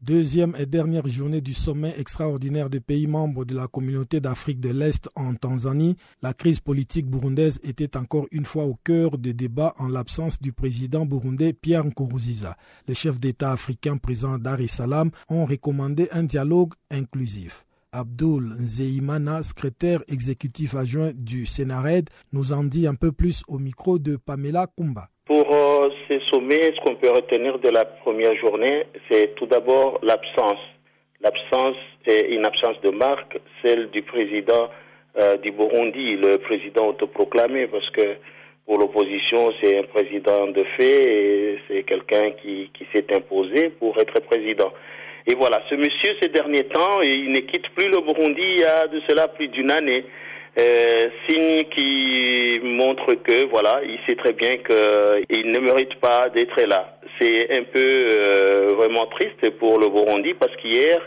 Deuxième 0.06 0.54
et 0.58 0.66
dernière 0.66 1.06
journée 1.06 1.40
du 1.40 1.54
sommet 1.54 1.94
extraordinaire 1.96 2.68
des 2.68 2.80
pays 2.80 3.06
membres 3.06 3.46
de 3.46 3.54
la 3.54 3.68
communauté 3.68 4.20
d'Afrique 4.20 4.60
de 4.60 4.68
l'Est 4.68 5.08
en 5.16 5.34
Tanzanie, 5.34 5.96
la 6.20 6.34
crise 6.34 6.60
politique 6.60 7.06
burundaise 7.06 7.58
était 7.64 7.96
encore 7.96 8.26
une 8.30 8.44
fois 8.44 8.64
au 8.64 8.74
cœur 8.84 9.16
des 9.16 9.32
débats 9.32 9.74
en 9.78 9.88
l'absence 9.88 10.38
du 10.42 10.52
président 10.52 11.06
burundais 11.06 11.54
Pierre 11.54 11.86
Nkurunziza. 11.86 12.54
Les 12.86 12.94
chefs 12.94 13.18
d'État 13.18 13.52
africains 13.52 13.96
présents 13.96 14.36
Dar 14.36 14.60
es 14.60 14.66
Salaam 14.68 15.10
ont 15.30 15.46
recommandé 15.46 16.06
un 16.12 16.24
dialogue 16.24 16.74
inclusif. 16.90 17.64
Abdul 17.90 18.56
Nzeimana, 18.60 19.42
secrétaire 19.42 20.02
exécutif 20.08 20.74
adjoint 20.74 21.12
du 21.14 21.46
Sénared, 21.46 22.10
nous 22.34 22.52
en 22.52 22.62
dit 22.64 22.86
un 22.86 22.94
peu 22.94 23.10
plus 23.10 23.42
au 23.48 23.58
micro 23.58 23.98
de 23.98 24.16
Pamela 24.16 24.66
Kumba. 24.76 25.08
Euh, 25.30 25.83
ces 26.08 26.20
sommets, 26.30 26.72
ce 26.74 26.80
qu'on 26.80 26.96
peut 26.96 27.10
retenir 27.10 27.58
de 27.58 27.68
la 27.68 27.84
première 27.84 28.34
journée, 28.36 28.84
c'est 29.10 29.34
tout 29.36 29.46
d'abord 29.46 29.98
l'absence. 30.02 30.60
L'absence 31.20 31.76
est 32.06 32.28
une 32.30 32.44
absence 32.44 32.80
de 32.82 32.90
marque, 32.90 33.38
celle 33.64 33.90
du 33.90 34.02
président 34.02 34.68
euh, 35.18 35.36
du 35.38 35.52
Burundi, 35.52 36.16
le 36.16 36.38
président 36.38 36.88
autoproclamé, 36.88 37.66
parce 37.66 37.88
que 37.90 38.16
pour 38.66 38.78
l'opposition, 38.78 39.52
c'est 39.62 39.78
un 39.78 39.84
président 39.84 40.48
de 40.48 40.64
fait 40.76 41.12
et 41.12 41.58
c'est 41.68 41.82
quelqu'un 41.84 42.30
qui, 42.42 42.70
qui 42.74 42.86
s'est 42.92 43.06
imposé 43.14 43.70
pour 43.70 43.96
être 43.98 44.20
président. 44.20 44.72
Et 45.26 45.34
voilà, 45.34 45.62
ce 45.70 45.74
monsieur, 45.74 46.16
ces 46.20 46.28
derniers 46.28 46.64
temps, 46.64 47.00
il 47.02 47.30
ne 47.30 47.38
quitte 47.40 47.68
plus 47.70 47.88
le 47.88 48.00
Burundi 48.00 48.42
il 48.42 48.60
y 48.60 48.64
a 48.64 48.86
de 48.86 49.00
cela 49.08 49.28
plus 49.28 49.48
d'une 49.48 49.70
année. 49.70 50.04
Euh, 50.56 51.08
signe 51.28 51.64
qui 51.64 52.60
montre 52.62 53.14
que 53.14 53.46
voilà, 53.46 53.80
il 53.84 53.98
sait 54.06 54.14
très 54.14 54.32
bien 54.32 54.56
qu'il 54.58 55.50
ne 55.50 55.58
mérite 55.58 55.96
pas 55.96 56.28
d'être 56.28 56.62
là. 56.68 56.96
C'est 57.18 57.52
un 57.58 57.64
peu 57.64 58.04
euh, 58.08 58.74
vraiment 58.76 59.06
triste 59.06 59.50
pour 59.58 59.80
le 59.80 59.88
Burundi 59.88 60.34
parce 60.34 60.54
qu'hier, 60.56 61.00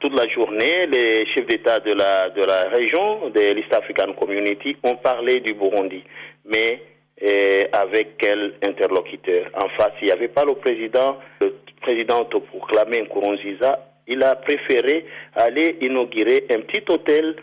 toute 0.00 0.18
la 0.18 0.28
journée, 0.28 0.86
les 0.88 1.24
chefs 1.26 1.46
d'État 1.46 1.78
de 1.78 1.92
la 1.92 2.30
de 2.30 2.42
la 2.44 2.62
région, 2.68 3.28
de 3.28 3.54
l'East 3.54 3.72
African 3.72 4.12
Community, 4.14 4.76
ont 4.82 4.96
parlé 4.96 5.38
du 5.38 5.54
Burundi, 5.54 6.02
mais 6.44 6.82
euh, 7.22 7.64
avec 7.72 8.16
quel 8.18 8.54
interlocuteur? 8.66 9.50
En 9.54 9.68
face, 9.80 9.92
il 10.02 10.06
n'y 10.06 10.12
avait 10.12 10.28
pas 10.28 10.44
le 10.44 10.54
président, 10.54 11.18
le 11.40 11.54
président 11.80 12.22
autoproclamé 12.22 13.02
Nkurunziza. 13.02 13.86
Il 14.08 14.24
a 14.24 14.34
préféré 14.34 15.04
aller 15.36 15.76
inaugurer 15.80 16.46
un 16.50 16.60
petit 16.62 16.82
hôtel 16.88 17.36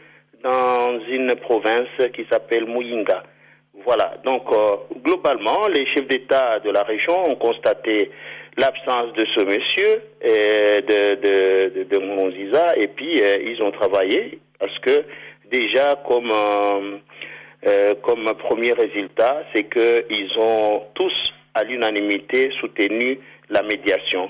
dans 0.48 1.00
une 1.10 1.36
province 1.36 1.90
qui 2.16 2.26
s'appelle 2.32 2.66
Muyinga. 2.66 3.24
Voilà, 3.86 4.16
donc 4.24 4.44
euh, 4.52 4.76
globalement, 5.04 5.68
les 5.68 5.86
chefs 5.88 6.08
d'État 6.08 6.60
de 6.60 6.72
la 6.72 6.84
région 6.84 7.32
ont 7.32 7.36
constaté 7.36 8.12
l'absence 8.58 9.14
de 9.14 9.26
ce 9.36 9.42
monsieur 9.42 10.02
de, 10.22 11.16
de, 11.16 11.84
de, 11.84 12.82
et 12.82 12.88
puis 12.88 13.22
euh, 13.22 13.38
ils 13.46 13.62
ont 13.62 13.72
travaillé 13.72 14.40
parce 14.60 14.78
que 14.80 15.04
déjà 15.52 15.96
comme, 16.08 16.32
euh, 16.32 17.94
comme 18.02 18.34
premier 18.40 18.72
résultat, 18.72 19.44
c'est 19.54 19.66
qu'ils 19.66 20.32
ont 20.40 20.84
tous 20.96 21.14
à 21.54 21.64
l'unanimité 21.64 22.50
soutenu 22.60 23.20
la 23.50 23.62
médiation, 23.64 24.30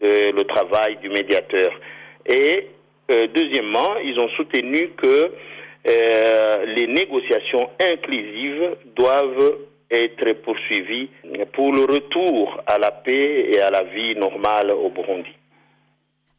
le 0.00 0.42
travail 0.42 0.96
du 1.02 1.08
médiateur. 1.08 1.70
Et 2.26 2.68
deuxièmement, 3.08 3.96
ils 4.04 4.18
ont 4.20 4.28
soutenu 4.30 4.90
que 4.96 5.32
euh, 5.88 6.64
les 6.66 6.86
négociations 6.86 7.70
inclusives 7.80 8.76
doivent 8.94 9.58
être 9.90 10.32
poursuivies 10.42 11.08
pour 11.54 11.72
le 11.72 11.82
retour 11.82 12.60
à 12.66 12.78
la 12.78 12.90
paix 12.90 13.50
et 13.50 13.60
à 13.60 13.70
la 13.70 13.84
vie 13.84 14.14
normale 14.16 14.70
au 14.70 14.90
Burundi. 14.90 15.30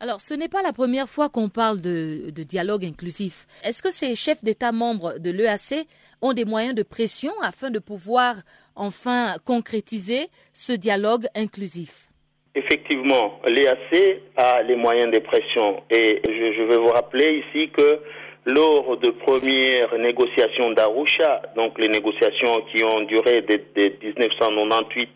Alors, 0.02 0.22
ce 0.22 0.34
n'est 0.34 0.48
pas 0.48 0.62
la 0.62 0.72
première 0.72 1.10
fois 1.10 1.28
qu'on 1.30 1.50
parle 1.50 1.82
de, 1.82 2.30
de, 2.30 2.44
dialogue 2.44 2.86
inclusif. 2.86 3.48
Est-ce 3.66 3.84
que 3.84 3.92
ces 3.92 4.16
chefs 4.16 4.44
d'État 4.44 4.72
membres 4.72 5.18
de 5.20 5.30
l'EAC 5.30 5.86
ont 6.22 6.32
des 6.32 6.46
moyens 6.46 6.74
de 6.74 6.84
pression 6.84 7.34
afin 7.42 7.70
de 7.70 7.80
pouvoir 7.80 8.36
enfin 8.76 9.36
concrétiser 9.46 10.28
ce 10.54 10.72
dialogue 10.72 11.26
inclusif? 11.36 12.08
Effectivement, 12.56 13.40
l'EAC 13.46 14.22
a 14.38 14.62
les 14.64 14.76
moyens 14.76 15.12
de 15.12 15.20
pression 15.20 15.84
et 15.90 16.22
je, 16.24 16.54
je 16.58 16.64
vais 16.64 16.78
vous 16.78 16.92
rappeler 16.92 17.44
ici 17.46 17.70
que 17.72 18.00
lors 18.45 18.97
de 18.97 19.10
premières 19.10 19.97
négociations 19.97 20.71
d'Arusha, 20.71 21.41
donc 21.56 21.78
les 21.80 21.88
négociations 21.88 22.62
qui 22.71 22.84
ont 22.84 23.02
duré 23.02 23.41
de, 23.41 23.62
de 23.75 23.93
1998 24.04 25.10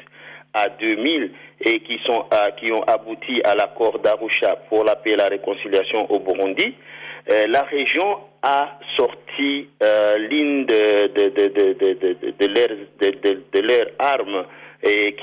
à 0.53 0.69
2000 0.69 1.31
et 1.61 1.79
qui, 1.79 1.99
sont, 2.05 2.25
qui 2.59 2.71
ont 2.71 2.83
abouti 2.83 3.41
à 3.43 3.55
l'accord 3.55 3.97
d'Arusha 3.99 4.57
pour 4.69 4.83
la 4.83 4.95
paix 4.95 5.11
et 5.11 5.15
la 5.15 5.25
réconciliation 5.25 6.11
au 6.11 6.19
Burundi, 6.19 6.75
la 7.47 7.63
région 7.63 8.17
a 8.43 8.77
sorti 8.97 9.69
l'une 10.29 10.65
de, 10.65 11.07
de, 11.07 11.29
de, 11.29 11.47
de 13.53 13.59
leurs 13.61 13.87
armes 13.97 14.45
et 14.83 15.15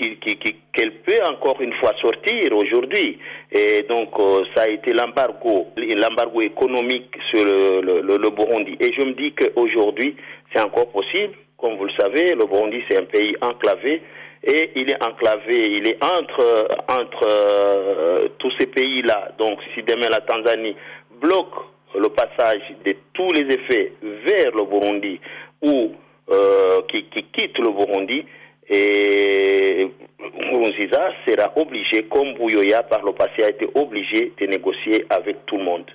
qu'elle 0.72 0.92
peut 1.02 1.20
encore 1.28 1.60
une 1.60 1.74
fois 1.74 1.92
sortir 2.00 2.56
aujourd'hui. 2.56 3.18
Et 3.52 3.82
donc, 3.88 4.08
euh, 4.18 4.44
ça 4.54 4.62
a 4.62 4.68
été 4.68 4.92
l'embargo, 4.94 5.68
l'embargo 5.76 6.40
économique 6.40 7.14
sur 7.30 7.44
le, 7.44 8.30
Burundi. 8.30 8.76
Et 8.80 8.92
je 8.94 9.02
me 9.02 9.12
dis 9.12 9.32
qu'aujourd'hui, 9.32 10.16
c'est 10.52 10.62
encore 10.62 10.90
possible. 10.90 11.34
Comme 11.58 11.76
vous 11.76 11.84
le 11.84 11.92
savez, 11.98 12.34
le 12.34 12.46
Burundi, 12.46 12.82
c'est 12.88 12.98
un 12.98 13.04
pays 13.04 13.36
enclavé. 13.42 14.02
Et 14.42 14.70
il 14.76 14.88
est 14.88 15.04
enclavé, 15.04 15.74
il 15.76 15.86
est 15.86 16.02
entre, 16.02 16.68
entre 16.88 17.26
euh, 17.28 18.28
tous 18.38 18.50
ces 18.58 18.66
pays-là. 18.66 19.32
Donc, 19.38 19.58
si 19.74 19.82
demain 19.82 20.08
la 20.08 20.22
Tanzanie 20.22 20.74
bloque 21.20 21.52
le 21.94 22.08
passage 22.08 22.62
de 22.86 22.94
tous 23.12 23.30
les 23.32 23.42
effets 23.42 23.92
vers 24.02 24.52
le 24.54 24.64
Burundi 24.64 25.20
ou 25.60 25.92
euh, 26.30 26.80
qui, 26.88 27.04
qui 27.10 27.24
quitte 27.24 27.58
le 27.58 27.70
Burundi, 27.70 28.24
et 28.70 29.90
Nkurunziza 30.18 31.12
sera 31.26 31.52
obligé, 31.56 32.04
comme 32.04 32.34
Bouyoya 32.34 32.82
par 32.84 33.02
le 33.04 33.12
passé 33.12 33.42
a 33.42 33.50
été 33.50 33.68
obligé 33.74 34.32
de 34.40 34.46
négocier 34.46 35.04
avec 35.10 35.44
tout 35.46 35.56
le 35.56 35.64
monde. 35.64 35.90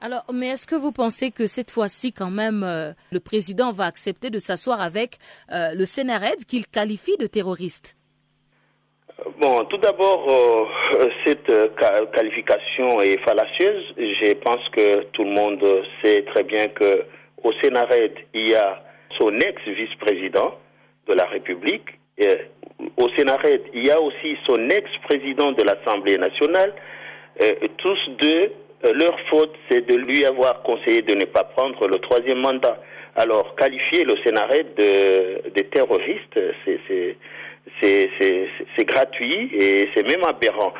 Alors, 0.00 0.24
mais 0.32 0.48
est-ce 0.48 0.66
que 0.66 0.76
vous 0.76 0.92
pensez 0.92 1.30
que 1.30 1.46
cette 1.46 1.70
fois-ci, 1.70 2.12
quand 2.12 2.30
même, 2.30 2.62
euh, 2.62 2.92
le 3.10 3.18
président 3.18 3.72
va 3.72 3.84
accepter 3.84 4.30
de 4.30 4.38
s'asseoir 4.38 4.80
avec 4.80 5.16
euh, 5.50 5.72
le 5.74 5.84
Sénarède 5.84 6.44
qu'il 6.44 6.66
qualifie 6.66 7.16
de 7.16 7.26
terroriste? 7.26 7.96
Bon, 9.40 9.64
tout 9.64 9.78
d'abord, 9.78 10.28
euh, 10.28 11.08
cette 11.26 11.50
qualification 12.12 13.00
est 13.00 13.18
fallacieuse. 13.24 13.94
Je 13.96 14.34
pense 14.34 14.68
que 14.68 15.04
tout 15.12 15.24
le 15.24 15.30
monde 15.30 15.64
sait 16.04 16.22
très 16.26 16.42
bien 16.44 16.68
que 16.68 17.04
au 17.42 17.52
Sénarède, 17.62 18.16
il 18.34 18.50
y 18.50 18.54
a 18.54 18.82
son 19.18 19.30
ex-vice-président, 19.30 20.58
de 21.08 21.14
la 21.14 21.24
République. 21.26 21.86
Et 22.18 22.36
au 22.96 23.08
Sénat, 23.16 23.38
il 23.74 23.86
y 23.86 23.90
a 23.90 24.00
aussi 24.00 24.36
son 24.46 24.68
ex-président 24.70 25.52
de 25.52 25.62
l'Assemblée 25.62 26.16
nationale. 26.18 26.72
tous 27.78 27.98
deux, 28.18 28.52
euh, 28.84 28.92
leur 28.92 29.18
faute, 29.30 29.54
c'est 29.68 29.86
de 29.86 29.94
lui 29.96 30.24
avoir 30.24 30.62
conseillé 30.62 31.02
de 31.02 31.14
ne 31.14 31.24
pas 31.24 31.44
prendre 31.44 31.86
le 31.88 31.98
troisième 31.98 32.40
mandat. 32.40 32.78
Alors, 33.14 33.54
qualifier 33.56 34.04
le 34.04 34.14
Sénat 34.24 34.48
de, 34.48 35.48
de 35.50 35.62
terroriste, 35.62 36.38
c'est 37.80 38.84
gratuit 38.84 39.50
et 39.54 39.88
c'est 39.94 40.06
même 40.06 40.24
aberrant. 40.24 40.74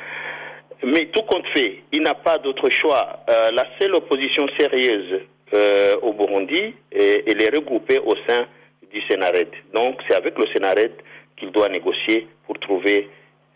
Mais 0.85 1.07
tout 1.07 1.23
compte 1.23 1.47
fait, 1.55 1.83
il 1.93 2.03
n'a 2.03 2.15
pas 2.15 2.37
d'autre 2.37 2.69
choix. 2.69 3.21
Euh, 3.31 3.51
la 3.53 3.65
seule 3.81 3.95
opposition 3.95 4.47
sérieuse 4.59 5.23
euh, 5.55 5.97
au 6.03 6.13
Burundi, 6.13 6.75
elle 6.93 7.43
est 7.43 7.57
regroupée 7.57 7.99
au 8.05 8.15
sein 8.29 8.47
du 8.97 9.03
Sénared. 9.09 9.51
Donc 9.75 10.01
c'est 10.09 10.17
avec 10.17 10.39
le 10.39 10.47
Sénared 10.55 10.93
qu'il 11.37 11.51
doit 11.53 11.69
négocier 11.69 12.29
pour 12.47 12.59
trouver 12.59 13.11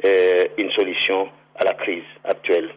euh, 0.04 0.44
une 0.58 0.70
solution 0.72 1.28
à 1.56 1.64
la 1.64 1.74
crise 1.74 2.04
actuelle. 2.24 2.68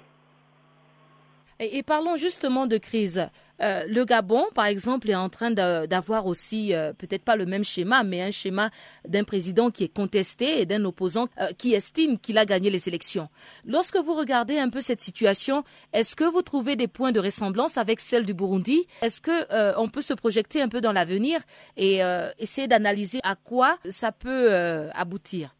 Et, 1.59 1.83
parlons 1.83 2.15
justement 2.15 2.67
de 2.67 2.77
crise. 2.77 3.27
Euh, 3.61 3.83
le 3.87 4.03
Gabon, 4.03 4.45
par 4.55 4.65
exemple, 4.65 5.09
est 5.09 5.15
en 5.15 5.29
train 5.29 5.51
d'avoir 5.51 6.25
aussi, 6.25 6.73
euh, 6.73 6.91
peut-être 6.93 7.23
pas 7.23 7.35
le 7.35 7.45
même 7.45 7.63
schéma, 7.63 8.03
mais 8.03 8.21
un 8.21 8.31
schéma 8.31 8.71
d'un 9.07 9.23
président 9.23 9.69
qui 9.69 9.83
est 9.83 9.93
contesté 9.93 10.61
et 10.61 10.65
d'un 10.65 10.83
opposant 10.85 11.27
euh, 11.39 11.47
qui 11.57 11.73
estime 11.73 12.19
qu'il 12.19 12.37
a 12.37 12.45
gagné 12.45 12.69
les 12.69 12.87
élections. 12.87 13.29
Lorsque 13.65 13.97
vous 13.97 14.15
regardez 14.15 14.57
un 14.57 14.69
peu 14.69 14.81
cette 14.81 15.01
situation, 15.01 15.63
est-ce 15.93 16.15
que 16.15 16.23
vous 16.23 16.41
trouvez 16.41 16.75
des 16.75 16.87
points 16.87 17.11
de 17.11 17.19
ressemblance 17.19 17.77
avec 17.77 17.99
celle 17.99 18.25
du 18.25 18.33
Burundi? 18.33 18.87
Est-ce 19.01 19.21
que 19.21 19.77
on 19.79 19.89
peut 19.89 20.01
se 20.01 20.13
projeter 20.13 20.61
un 20.61 20.67
peu 20.67 20.81
dans 20.81 20.91
l'avenir 20.91 21.39
et 21.77 22.01
essayer 22.39 22.67
d'analyser 22.67 23.19
à 23.23 23.35
quoi 23.35 23.77
ça 23.89 24.11
peut 24.11 24.51
aboutir? 24.93 25.55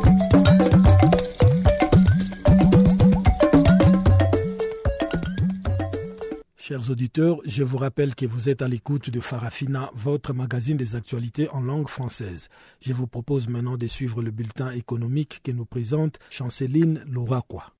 Chers 6.55 6.89
auditeurs, 6.89 7.39
je 7.45 7.63
vous 7.63 7.77
rappelle 7.77 8.15
que 8.15 8.25
vous 8.25 8.49
êtes 8.49 8.61
à 8.61 8.67
l'écoute 8.67 9.09
de 9.09 9.19
Farafina, 9.19 9.91
votre 9.93 10.33
magazine 10.33 10.77
des 10.77 10.95
actualités 10.95 11.49
en 11.49 11.61
langue 11.61 11.89
française. 11.89 12.49
Je 12.81 12.93
vous 12.93 13.07
propose 13.07 13.47
maintenant 13.47 13.77
de 13.77 13.87
suivre 13.87 14.21
le 14.21 14.31
bulletin 14.31 14.71
économique 14.71 15.41
que 15.43 15.51
nous 15.51 15.65
présente 15.65 16.19
Chanceline 16.29 17.03
Louraquois. 17.07 17.75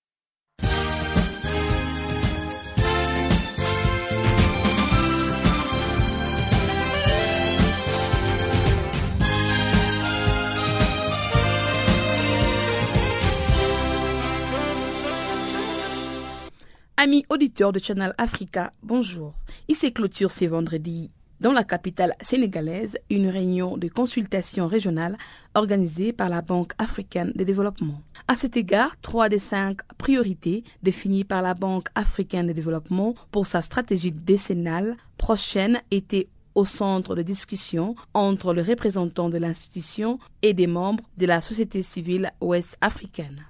Amis 16.97 17.25
auditeurs 17.27 17.73
de 17.73 17.79
Channel 17.79 18.13
Africa, 18.17 18.71
bonjour. 18.81 19.33
Il 19.67 19.75
s'est 19.75 19.91
clôture 19.91 20.31
ce 20.31 20.45
vendredi 20.45 21.11
dans 21.41 21.51
la 21.51 21.65
capitale 21.65 22.13
sénégalaise 22.21 22.97
une 23.09 23.27
réunion 23.27 23.75
de 23.75 23.89
consultation 23.89 24.65
régionale 24.65 25.17
organisée 25.55 26.13
par 26.13 26.29
la 26.29 26.41
Banque 26.41 26.71
africaine 26.77 27.33
de 27.35 27.43
développement. 27.43 28.01
À 28.29 28.37
cet 28.37 28.55
égard, 28.55 28.95
trois 29.01 29.27
des 29.27 29.39
cinq 29.39 29.79
priorités 29.97 30.63
définies 30.83 31.25
par 31.25 31.41
la 31.41 31.53
Banque 31.53 31.89
africaine 31.95 32.47
de 32.47 32.53
développement 32.53 33.13
pour 33.29 33.45
sa 33.45 33.61
stratégie 33.61 34.13
décennale 34.13 34.95
prochaine 35.17 35.81
étaient 35.91 36.29
au 36.55 36.63
centre 36.63 37.13
de 37.13 37.23
discussion 37.23 37.95
entre 38.13 38.53
les 38.53 38.61
représentants 38.61 39.29
de 39.29 39.37
l'institution 39.37 40.17
et 40.41 40.53
des 40.53 40.67
membres 40.67 41.03
de 41.17 41.25
la 41.25 41.41
société 41.41 41.83
civile 41.83 42.31
ouest 42.39 42.77
africaine. 42.79 43.45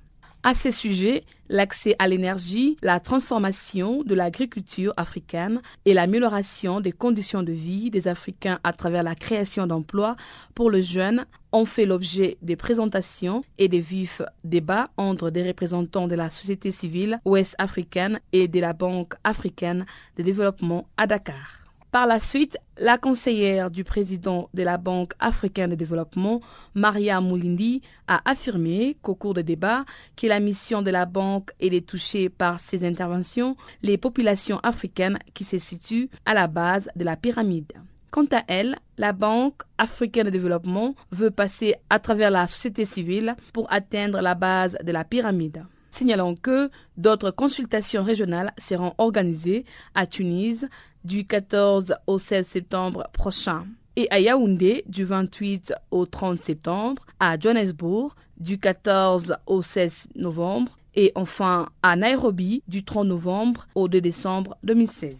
À 0.47 0.53
ces 0.53 0.71
sujets, 0.71 1.23
l'accès 1.49 1.95
à 1.97 2.07
l'énergie, 2.07 2.77
la 2.83 2.99
transformation 2.99 4.03
de 4.03 4.13
l'agriculture 4.13 4.93
africaine 4.95 5.59
et 5.85 5.95
l'amélioration 5.95 6.81
des 6.81 6.91
conditions 6.91 7.41
de 7.41 7.51
vie 7.51 7.89
des 7.89 8.07
Africains 8.07 8.59
à 8.63 8.71
travers 8.71 9.01
la 9.01 9.15
création 9.15 9.65
d'emplois 9.65 10.15
pour 10.53 10.69
les 10.69 10.83
jeunes 10.83 11.25
ont 11.51 11.65
fait 11.65 11.87
l'objet 11.87 12.37
des 12.43 12.55
présentations 12.55 13.43
et 13.57 13.69
des 13.69 13.79
vifs 13.79 14.21
débats 14.43 14.91
entre 14.97 15.31
des 15.31 15.47
représentants 15.47 16.07
de 16.07 16.13
la 16.13 16.29
société 16.29 16.71
civile 16.71 17.19
ouest 17.25 17.55
africaine 17.57 18.19
et 18.31 18.47
de 18.47 18.59
la 18.59 18.73
Banque 18.73 19.15
africaine 19.23 19.87
de 20.15 20.21
développement 20.21 20.87
à 20.95 21.07
Dakar. 21.07 21.64
Par 21.95 22.07
la 22.07 22.19
suite, 22.19 22.57
la 22.77 22.97
conseillère 22.97 23.71
du 23.71 23.85
président 23.85 24.49
de 24.53 24.63
la 24.63 24.77
Banque 24.77 25.13
africaine 25.21 25.69
de 25.69 25.75
développement, 25.75 26.41
Maria 26.73 27.21
Moulindi, 27.21 27.81
a 28.09 28.19
affirmé 28.29 28.97
qu'au 29.01 29.15
cours 29.15 29.33
des 29.33 29.43
débats, 29.43 29.85
que 30.17 30.27
la 30.27 30.41
mission 30.41 30.81
de 30.81 30.91
la 30.91 31.05
banque 31.05 31.51
est 31.61 31.69
de 31.69 31.79
toucher 31.79 32.27
par 32.27 32.59
ses 32.59 32.85
interventions 32.85 33.55
les 33.81 33.97
populations 33.97 34.59
africaines 34.59 35.19
qui 35.33 35.45
se 35.45 35.57
situent 35.57 36.09
à 36.25 36.33
la 36.33 36.47
base 36.47 36.89
de 36.97 37.05
la 37.05 37.15
pyramide. 37.15 37.71
Quant 38.11 38.27
à 38.33 38.43
elle, 38.49 38.75
la 38.97 39.13
Banque 39.13 39.61
africaine 39.77 40.25
de 40.25 40.31
développement 40.31 40.95
veut 41.11 41.31
passer 41.31 41.75
à 41.89 41.99
travers 41.99 42.29
la 42.29 42.45
société 42.47 42.83
civile 42.83 43.37
pour 43.53 43.71
atteindre 43.71 44.19
la 44.19 44.35
base 44.35 44.77
de 44.83 44.91
la 44.91 45.05
pyramide. 45.05 45.63
Signalons 45.91 46.35
que 46.35 46.69
d'autres 46.97 47.31
consultations 47.31 48.03
régionales 48.03 48.51
seront 48.57 48.93
organisées 48.97 49.63
à 49.93 50.05
Tunis, 50.05 50.65
du 51.05 51.25
14 51.25 51.95
au 52.07 52.17
16 52.17 52.47
septembre 52.47 53.07
prochain 53.13 53.65
et 53.95 54.07
à 54.09 54.19
Yaoundé 54.19 54.83
du 54.87 55.05
28 55.05 55.73
au 55.91 56.05
30 56.05 56.43
septembre, 56.43 57.05
à 57.19 57.39
Johannesburg 57.39 58.15
du 58.37 58.57
14 58.57 59.37
au 59.45 59.61
16 59.61 60.07
novembre 60.15 60.77
et 60.95 61.11
enfin 61.15 61.69
à 61.83 61.95
Nairobi 61.95 62.63
du 62.67 62.83
30 62.83 63.07
novembre 63.07 63.67
au 63.75 63.87
2 63.87 64.01
décembre 64.01 64.57
2016. 64.63 65.15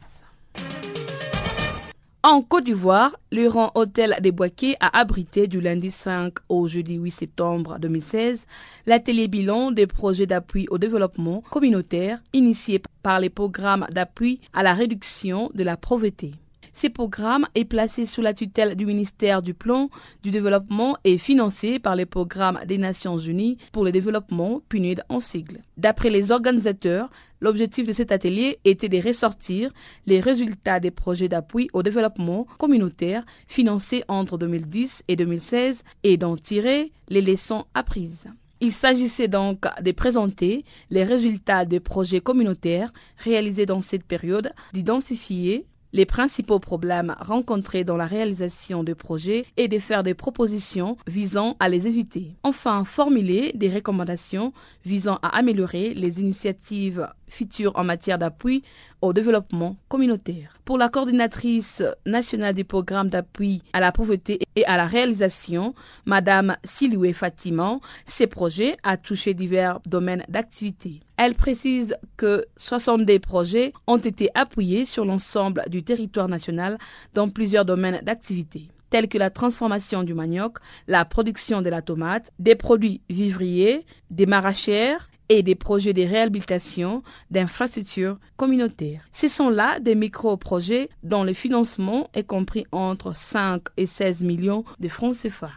En 2.28 2.42
Côte 2.42 2.64
d'Ivoire, 2.64 3.16
le 3.32 3.48
rang 3.48 3.70
Hôtel 3.76 4.16
des 4.20 4.32
Boisquets 4.32 4.78
a 4.80 4.98
abrité 4.98 5.46
du 5.46 5.62
lundi 5.62 5.92
5 5.92 6.34
au 6.50 6.68
jeudi 6.68 6.96
8 6.96 7.12
septembre 7.12 7.78
2016 7.80 8.48
l'atelier 8.88 9.28
bilan 9.28 9.70
des 9.70 9.86
projets 9.86 10.26
d'appui 10.26 10.66
au 10.72 10.80
développement 10.80 11.44
communautaire 11.52 12.18
initiés 12.34 12.82
par 13.04 13.20
les 13.20 13.30
programmes 13.30 13.86
d'appui 13.92 14.42
à 14.54 14.64
la 14.64 14.74
réduction 14.74 15.52
de 15.54 15.62
la 15.62 15.78
pauvreté. 15.78 16.32
Ce 16.74 16.88
programme 16.88 17.46
est 17.54 17.64
placé 17.64 18.08
sous 18.08 18.22
la 18.22 18.34
tutelle 18.34 18.76
du 18.76 18.88
ministère 18.88 19.44
du 19.44 19.54
Plan 19.54 19.90
du 20.24 20.32
Développement 20.32 20.98
et 21.04 21.20
financé 21.20 21.78
par 21.78 21.96
les 21.96 22.08
programmes 22.08 22.60
des 22.68 22.80
Nations 22.80 23.20
Unies 23.20 23.58
pour 23.72 23.86
le 23.86 23.92
développement, 23.92 24.62
PNUD 24.68 25.02
en 25.08 25.22
sigle. 25.22 25.60
D'après 25.78 26.10
les 26.10 26.32
organisateurs, 26.32 27.10
L'objectif 27.46 27.86
de 27.86 27.94
cet 27.94 28.12
atelier 28.12 28.58
était 28.66 28.90
de 28.90 29.00
ressortir 29.00 29.70
les 30.08 30.20
résultats 30.20 30.80
des 30.80 30.90
projets 30.90 31.30
d'appui 31.30 31.70
au 31.74 31.84
développement 31.84 32.48
communautaire 32.58 33.24
financés 33.48 34.04
entre 34.08 34.40
2010 34.40 35.04
et 35.08 35.16
2016 35.16 35.84
et 36.02 36.18
d'en 36.18 36.38
tirer 36.38 36.92
les 37.08 37.22
leçons 37.22 37.66
apprises. 37.76 38.26
Il 38.62 38.72
s'agissait 38.72 39.28
donc 39.28 39.68
de 39.80 39.92
présenter 39.92 40.66
les 40.90 41.04
résultats 41.04 41.66
des 41.66 41.80
projets 41.80 42.20
communautaires 42.20 42.92
réalisés 43.20 43.68
dans 43.68 43.84
cette 43.84 44.06
période, 44.06 44.52
d'identifier 44.74 45.68
les 45.96 46.06
principaux 46.06 46.60
problèmes 46.60 47.16
rencontrés 47.22 47.86
dans 47.86 47.96
la 47.96 48.06
réalisation 48.06 48.84
de 48.84 48.94
projets 48.94 49.46
et 49.56 49.70
de 49.70 49.80
faire 49.80 50.04
des 50.04 50.14
propositions 50.14 50.98
visant 51.08 51.56
à 51.62 51.70
les 51.70 51.88
éviter. 51.88 52.36
Enfin, 52.44 52.84
formuler 52.84 53.54
des 53.56 53.70
recommandations 53.70 54.52
visant 54.84 55.20
à 55.24 55.38
améliorer 55.38 55.94
les 55.94 56.20
initiatives 56.20 57.08
futures 57.28 57.72
en 57.76 57.84
matière 57.84 58.18
d'appui 58.18 58.64
au 59.02 59.14
développement 59.14 59.78
communautaire. 59.88 60.58
Pour 60.66 60.78
la 60.78 60.90
coordinatrice 60.90 61.84
nationale 62.06 62.54
du 62.54 62.66
programme 62.66 63.10
d'appui 63.10 63.62
à 63.74 63.80
la 63.80 63.92
pauvreté 63.92 64.40
et 64.56 64.66
à 64.66 64.78
la 64.78 64.86
réalisation, 64.88 65.76
Madame 66.06 66.58
Siloué 66.64 67.14
Fatima, 67.14 67.80
ces 68.06 68.28
projets 68.28 68.76
a 68.84 68.98
touché 68.98 69.34
divers 69.34 69.80
domaines 69.86 70.24
d'activité. 70.30 71.02
Elle 71.18 71.36
précise 71.36 71.96
que 72.18 72.46
62 72.58 73.20
projets 73.20 73.74
ont 73.88 73.98
été 73.98 74.30
appuyés 74.34 74.86
sur 74.86 75.06
l'ensemble 75.06 75.64
du 75.70 75.84
territoire 75.84 76.28
national 76.28 76.78
dans 77.14 77.30
plusieurs 77.30 77.66
domaines 77.66 78.02
d'activité 78.04 78.70
tels 78.92 79.10
que 79.10 79.18
la 79.18 79.30
transformation 79.30 80.04
du 80.04 80.14
manioc, 80.14 80.58
la 80.88 81.04
production 81.04 81.62
de 81.62 81.70
la 81.70 81.82
tomate, 81.82 82.32
des 82.40 82.56
produits 82.56 83.02
vivriers, 83.10 83.86
des 84.10 84.26
maraîchères 84.26 85.10
et 85.30 85.44
des 85.44 85.56
projets 85.56 85.94
de 85.94 86.04
réhabilitation 86.04 87.04
d'infrastructures 87.32 88.18
communautaires. 88.38 89.02
Ce 89.14 89.28
sont 89.28 89.50
là 89.50 89.80
des 89.80 89.96
micro-projets 89.96 90.90
dont 91.04 91.24
le 91.24 91.34
financement 91.34 92.10
est 92.14 92.24
compris 92.24 92.66
entre 92.72 93.16
5 93.16 93.62
et 93.78 93.86
16 93.86 94.22
millions 94.22 94.64
de 94.80 94.88
francs 94.88 95.16
CFA. 95.16 95.52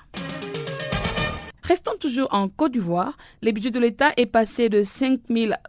Restant 1.69 1.97
toujours 2.01 2.33
en 2.33 2.49
Côte 2.49 2.73
d'Ivoire, 2.73 3.19
le 3.43 3.53
budget 3.53 3.71
de 3.71 3.79
l'État 3.79 4.13
est 4.17 4.25
passé 4.25 4.71
de 4.71 4.83
5 4.83 5.21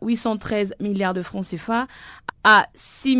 813 0.02 0.76
milliards 0.80 1.14
de 1.14 1.22
francs 1.22 1.46
CFA 1.46 1.88
à 2.46 2.68
6 2.74 3.18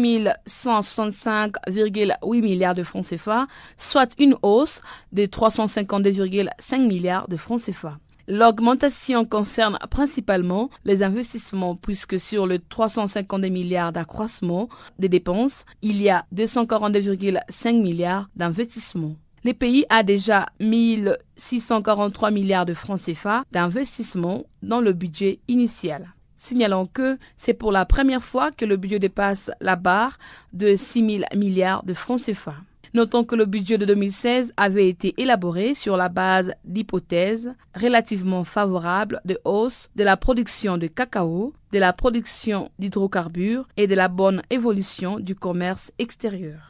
165,8 0.48 2.42
milliards 2.42 2.76
de 2.76 2.84
francs 2.84 3.06
CFA, 3.06 3.48
soit 3.76 4.14
une 4.18 4.36
hausse 4.44 4.82
de 5.12 5.26
352,5 5.26 6.88
milliards 6.88 7.28
de 7.28 7.36
francs 7.36 7.62
CFA. 7.66 8.00
L'augmentation 8.32 9.26
concerne 9.26 9.80
principalement 9.90 10.70
les 10.86 11.02
investissements 11.02 11.76
puisque 11.76 12.20
sur 12.20 12.46
le 12.46 12.60
352 12.60 13.48
milliards 13.48 13.92
d'accroissement 13.92 14.70
des 15.00 15.10
dépenses, 15.10 15.66
il 15.82 16.00
y 16.00 16.12
a 16.12 16.26
242,5 16.36 17.82
milliards 17.82 18.30
d'investissements. 18.36 19.16
Le 19.44 19.54
pays 19.54 19.84
a 19.90 20.04
déjà 20.04 20.46
1643 20.60 22.30
milliards 22.30 22.68
de 22.68 22.76
francs 22.76 23.02
CFA 23.04 23.46
d'investissement 23.52 24.44
dans 24.62 24.80
le 24.80 24.94
budget 24.94 25.40
initial. 25.48 26.14
Signalons 26.38 26.86
que 26.86 27.18
c'est 27.36 27.56
pour 27.56 27.72
la 27.72 27.86
première 27.86 28.24
fois 28.24 28.52
que 28.52 28.66
le 28.66 28.78
budget 28.78 29.00
dépasse 29.00 29.50
la 29.60 29.76
barre 29.76 30.20
de 30.54 30.76
6 30.76 31.18
000 31.18 31.24
milliards 31.36 31.82
de 31.84 31.96
francs 31.96 32.22
CFA. 32.22 32.54
Notons 32.94 33.24
que 33.24 33.36
le 33.36 33.46
budget 33.46 33.78
de 33.78 33.86
2016 33.86 34.54
avait 34.58 34.90
été 34.90 35.14
élaboré 35.22 35.76
sur 35.76 35.96
la 35.96 36.10
base 36.10 36.54
d'hypothèses 36.66 37.54
relativement 37.76 38.44
favorables 38.44 39.22
de 39.26 39.40
hausse 39.46 39.90
de 39.96 40.04
la 40.04 40.18
production 40.18 40.78
de 40.78 40.88
cacao, 40.88 41.54
de 41.72 41.80
la 41.80 41.94
production 41.94 42.72
d'hydrocarbures 42.80 43.68
et 43.78 43.88
de 43.88 43.96
la 43.96 44.08
bonne 44.08 44.42
évolution 44.50 45.20
du 45.20 45.36
commerce 45.36 45.92
extérieur. 46.00 46.70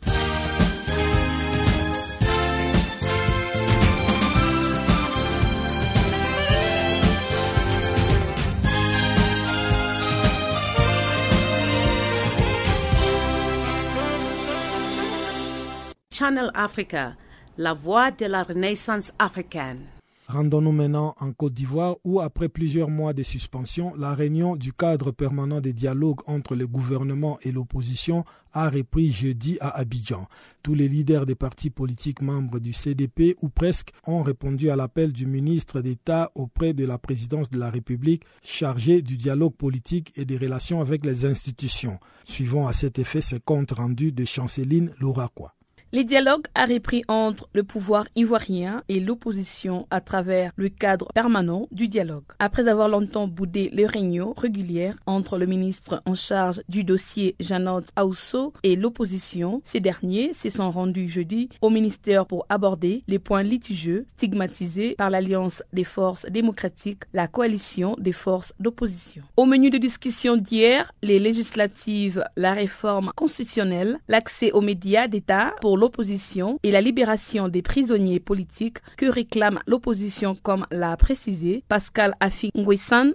Channel 16.19 16.51
Africa, 16.53 17.15
la 17.57 17.71
voix 17.73 18.11
de 18.11 18.25
la 18.25 18.43
renaissance 18.43 19.13
africaine. 19.19 19.79
Rendons-nous 20.27 20.73
maintenant 20.73 21.15
en 21.21 21.31
Côte 21.31 21.53
d'Ivoire 21.53 21.95
où, 22.03 22.19
après 22.19 22.49
plusieurs 22.49 22.89
mois 22.89 23.13
de 23.13 23.23
suspension, 23.23 23.93
la 23.95 24.13
réunion 24.15 24.57
du 24.57 24.73
cadre 24.73 25.11
permanent 25.11 25.61
des 25.61 25.71
dialogues 25.71 26.19
entre 26.27 26.57
le 26.57 26.67
gouvernement 26.67 27.39
et 27.41 27.53
l'opposition 27.53 28.25
a 28.51 28.69
repris 28.69 29.11
jeudi 29.11 29.57
à 29.61 29.69
Abidjan. 29.69 30.27
Tous 30.61 30.73
les 30.73 30.89
leaders 30.89 31.25
des 31.25 31.35
partis 31.35 31.69
politiques 31.69 32.21
membres 32.21 32.59
du 32.59 32.73
CDP, 32.73 33.37
ou 33.41 33.47
presque, 33.47 33.91
ont 34.05 34.21
répondu 34.21 34.69
à 34.69 34.75
l'appel 34.75 35.13
du 35.13 35.25
ministre 35.25 35.79
d'État 35.79 36.31
auprès 36.35 36.73
de 36.73 36.85
la 36.85 36.97
présidence 36.97 37.49
de 37.49 37.57
la 37.59 37.69
République 37.69 38.23
chargé 38.43 39.01
du 39.01 39.15
dialogue 39.15 39.55
politique 39.55 40.11
et 40.17 40.25
des 40.25 40.37
relations 40.37 40.81
avec 40.81 41.05
les 41.05 41.23
institutions. 41.23 41.97
Suivons 42.25 42.67
à 42.67 42.73
cet 42.73 42.99
effet 42.99 43.21
ce 43.21 43.37
compte 43.37 43.71
rendu 43.71 44.11
de 44.11 44.25
Chanceline 44.25 44.91
Louraquois. 44.99 45.53
Les 45.91 46.03
dialogues 46.03 46.45
a 46.53 46.65
repris 46.67 47.03
entre 47.07 47.49
le 47.53 47.63
pouvoir 47.63 48.05
ivoirien 48.15 48.83
et 48.89 48.99
l'opposition 48.99 49.87
à 49.89 50.01
travers 50.01 50.51
le 50.55 50.69
cadre 50.69 51.07
permanent 51.15 51.67
du 51.71 51.87
dialogue. 51.87 52.25
Après 52.37 52.67
avoir 52.67 52.89
longtemps 52.89 53.27
boudé 53.27 53.71
les 53.73 53.87
réunions 53.87 54.35
régulières 54.37 54.97
entre 55.07 55.39
le 55.39 55.47
ministre 55.47 56.03
en 56.05 56.13
charge 56.13 56.61
du 56.69 56.83
dossier 56.83 57.35
Janot 57.39 57.81
Aousso 57.95 58.53
et 58.61 58.75
l'opposition, 58.75 59.63
ces 59.65 59.79
derniers 59.79 60.33
se 60.33 60.51
sont 60.51 60.69
rendus 60.69 61.09
jeudi 61.09 61.49
au 61.59 61.71
ministère 61.71 62.27
pour 62.27 62.45
aborder 62.49 63.03
les 63.07 63.17
points 63.17 63.41
litigieux 63.41 64.05
stigmatisés 64.15 64.93
par 64.95 65.09
l'Alliance 65.09 65.63
des 65.73 65.83
forces 65.83 66.27
démocratiques, 66.29 67.05
la 67.13 67.27
coalition 67.27 67.95
des 67.97 68.11
forces 68.11 68.53
d'opposition. 68.59 69.23
Au 69.37 69.47
menu 69.47 69.71
de 69.71 69.79
discussion 69.79 70.37
d'hier, 70.37 70.91
les 71.01 71.17
législatives, 71.17 72.23
la 72.35 72.53
réforme 72.53 73.11
constitutionnelle, 73.15 73.97
l'accès 74.07 74.51
aux 74.51 74.61
médias 74.61 75.07
d'État 75.07 75.55
pour 75.61 75.78
l'opposition 75.79 76.59
et 76.63 76.71
la 76.71 76.81
libération 76.81 77.47
des 77.47 77.61
prisonniers 77.61 78.19
politiques 78.19 78.77
que 78.97 79.05
réclame 79.07 79.59
l'opposition 79.65 80.35
comme 80.35 80.67
l'a 80.71 80.95
précisé 80.97 81.63
Pascal 81.67 82.13
Afi 82.19 82.51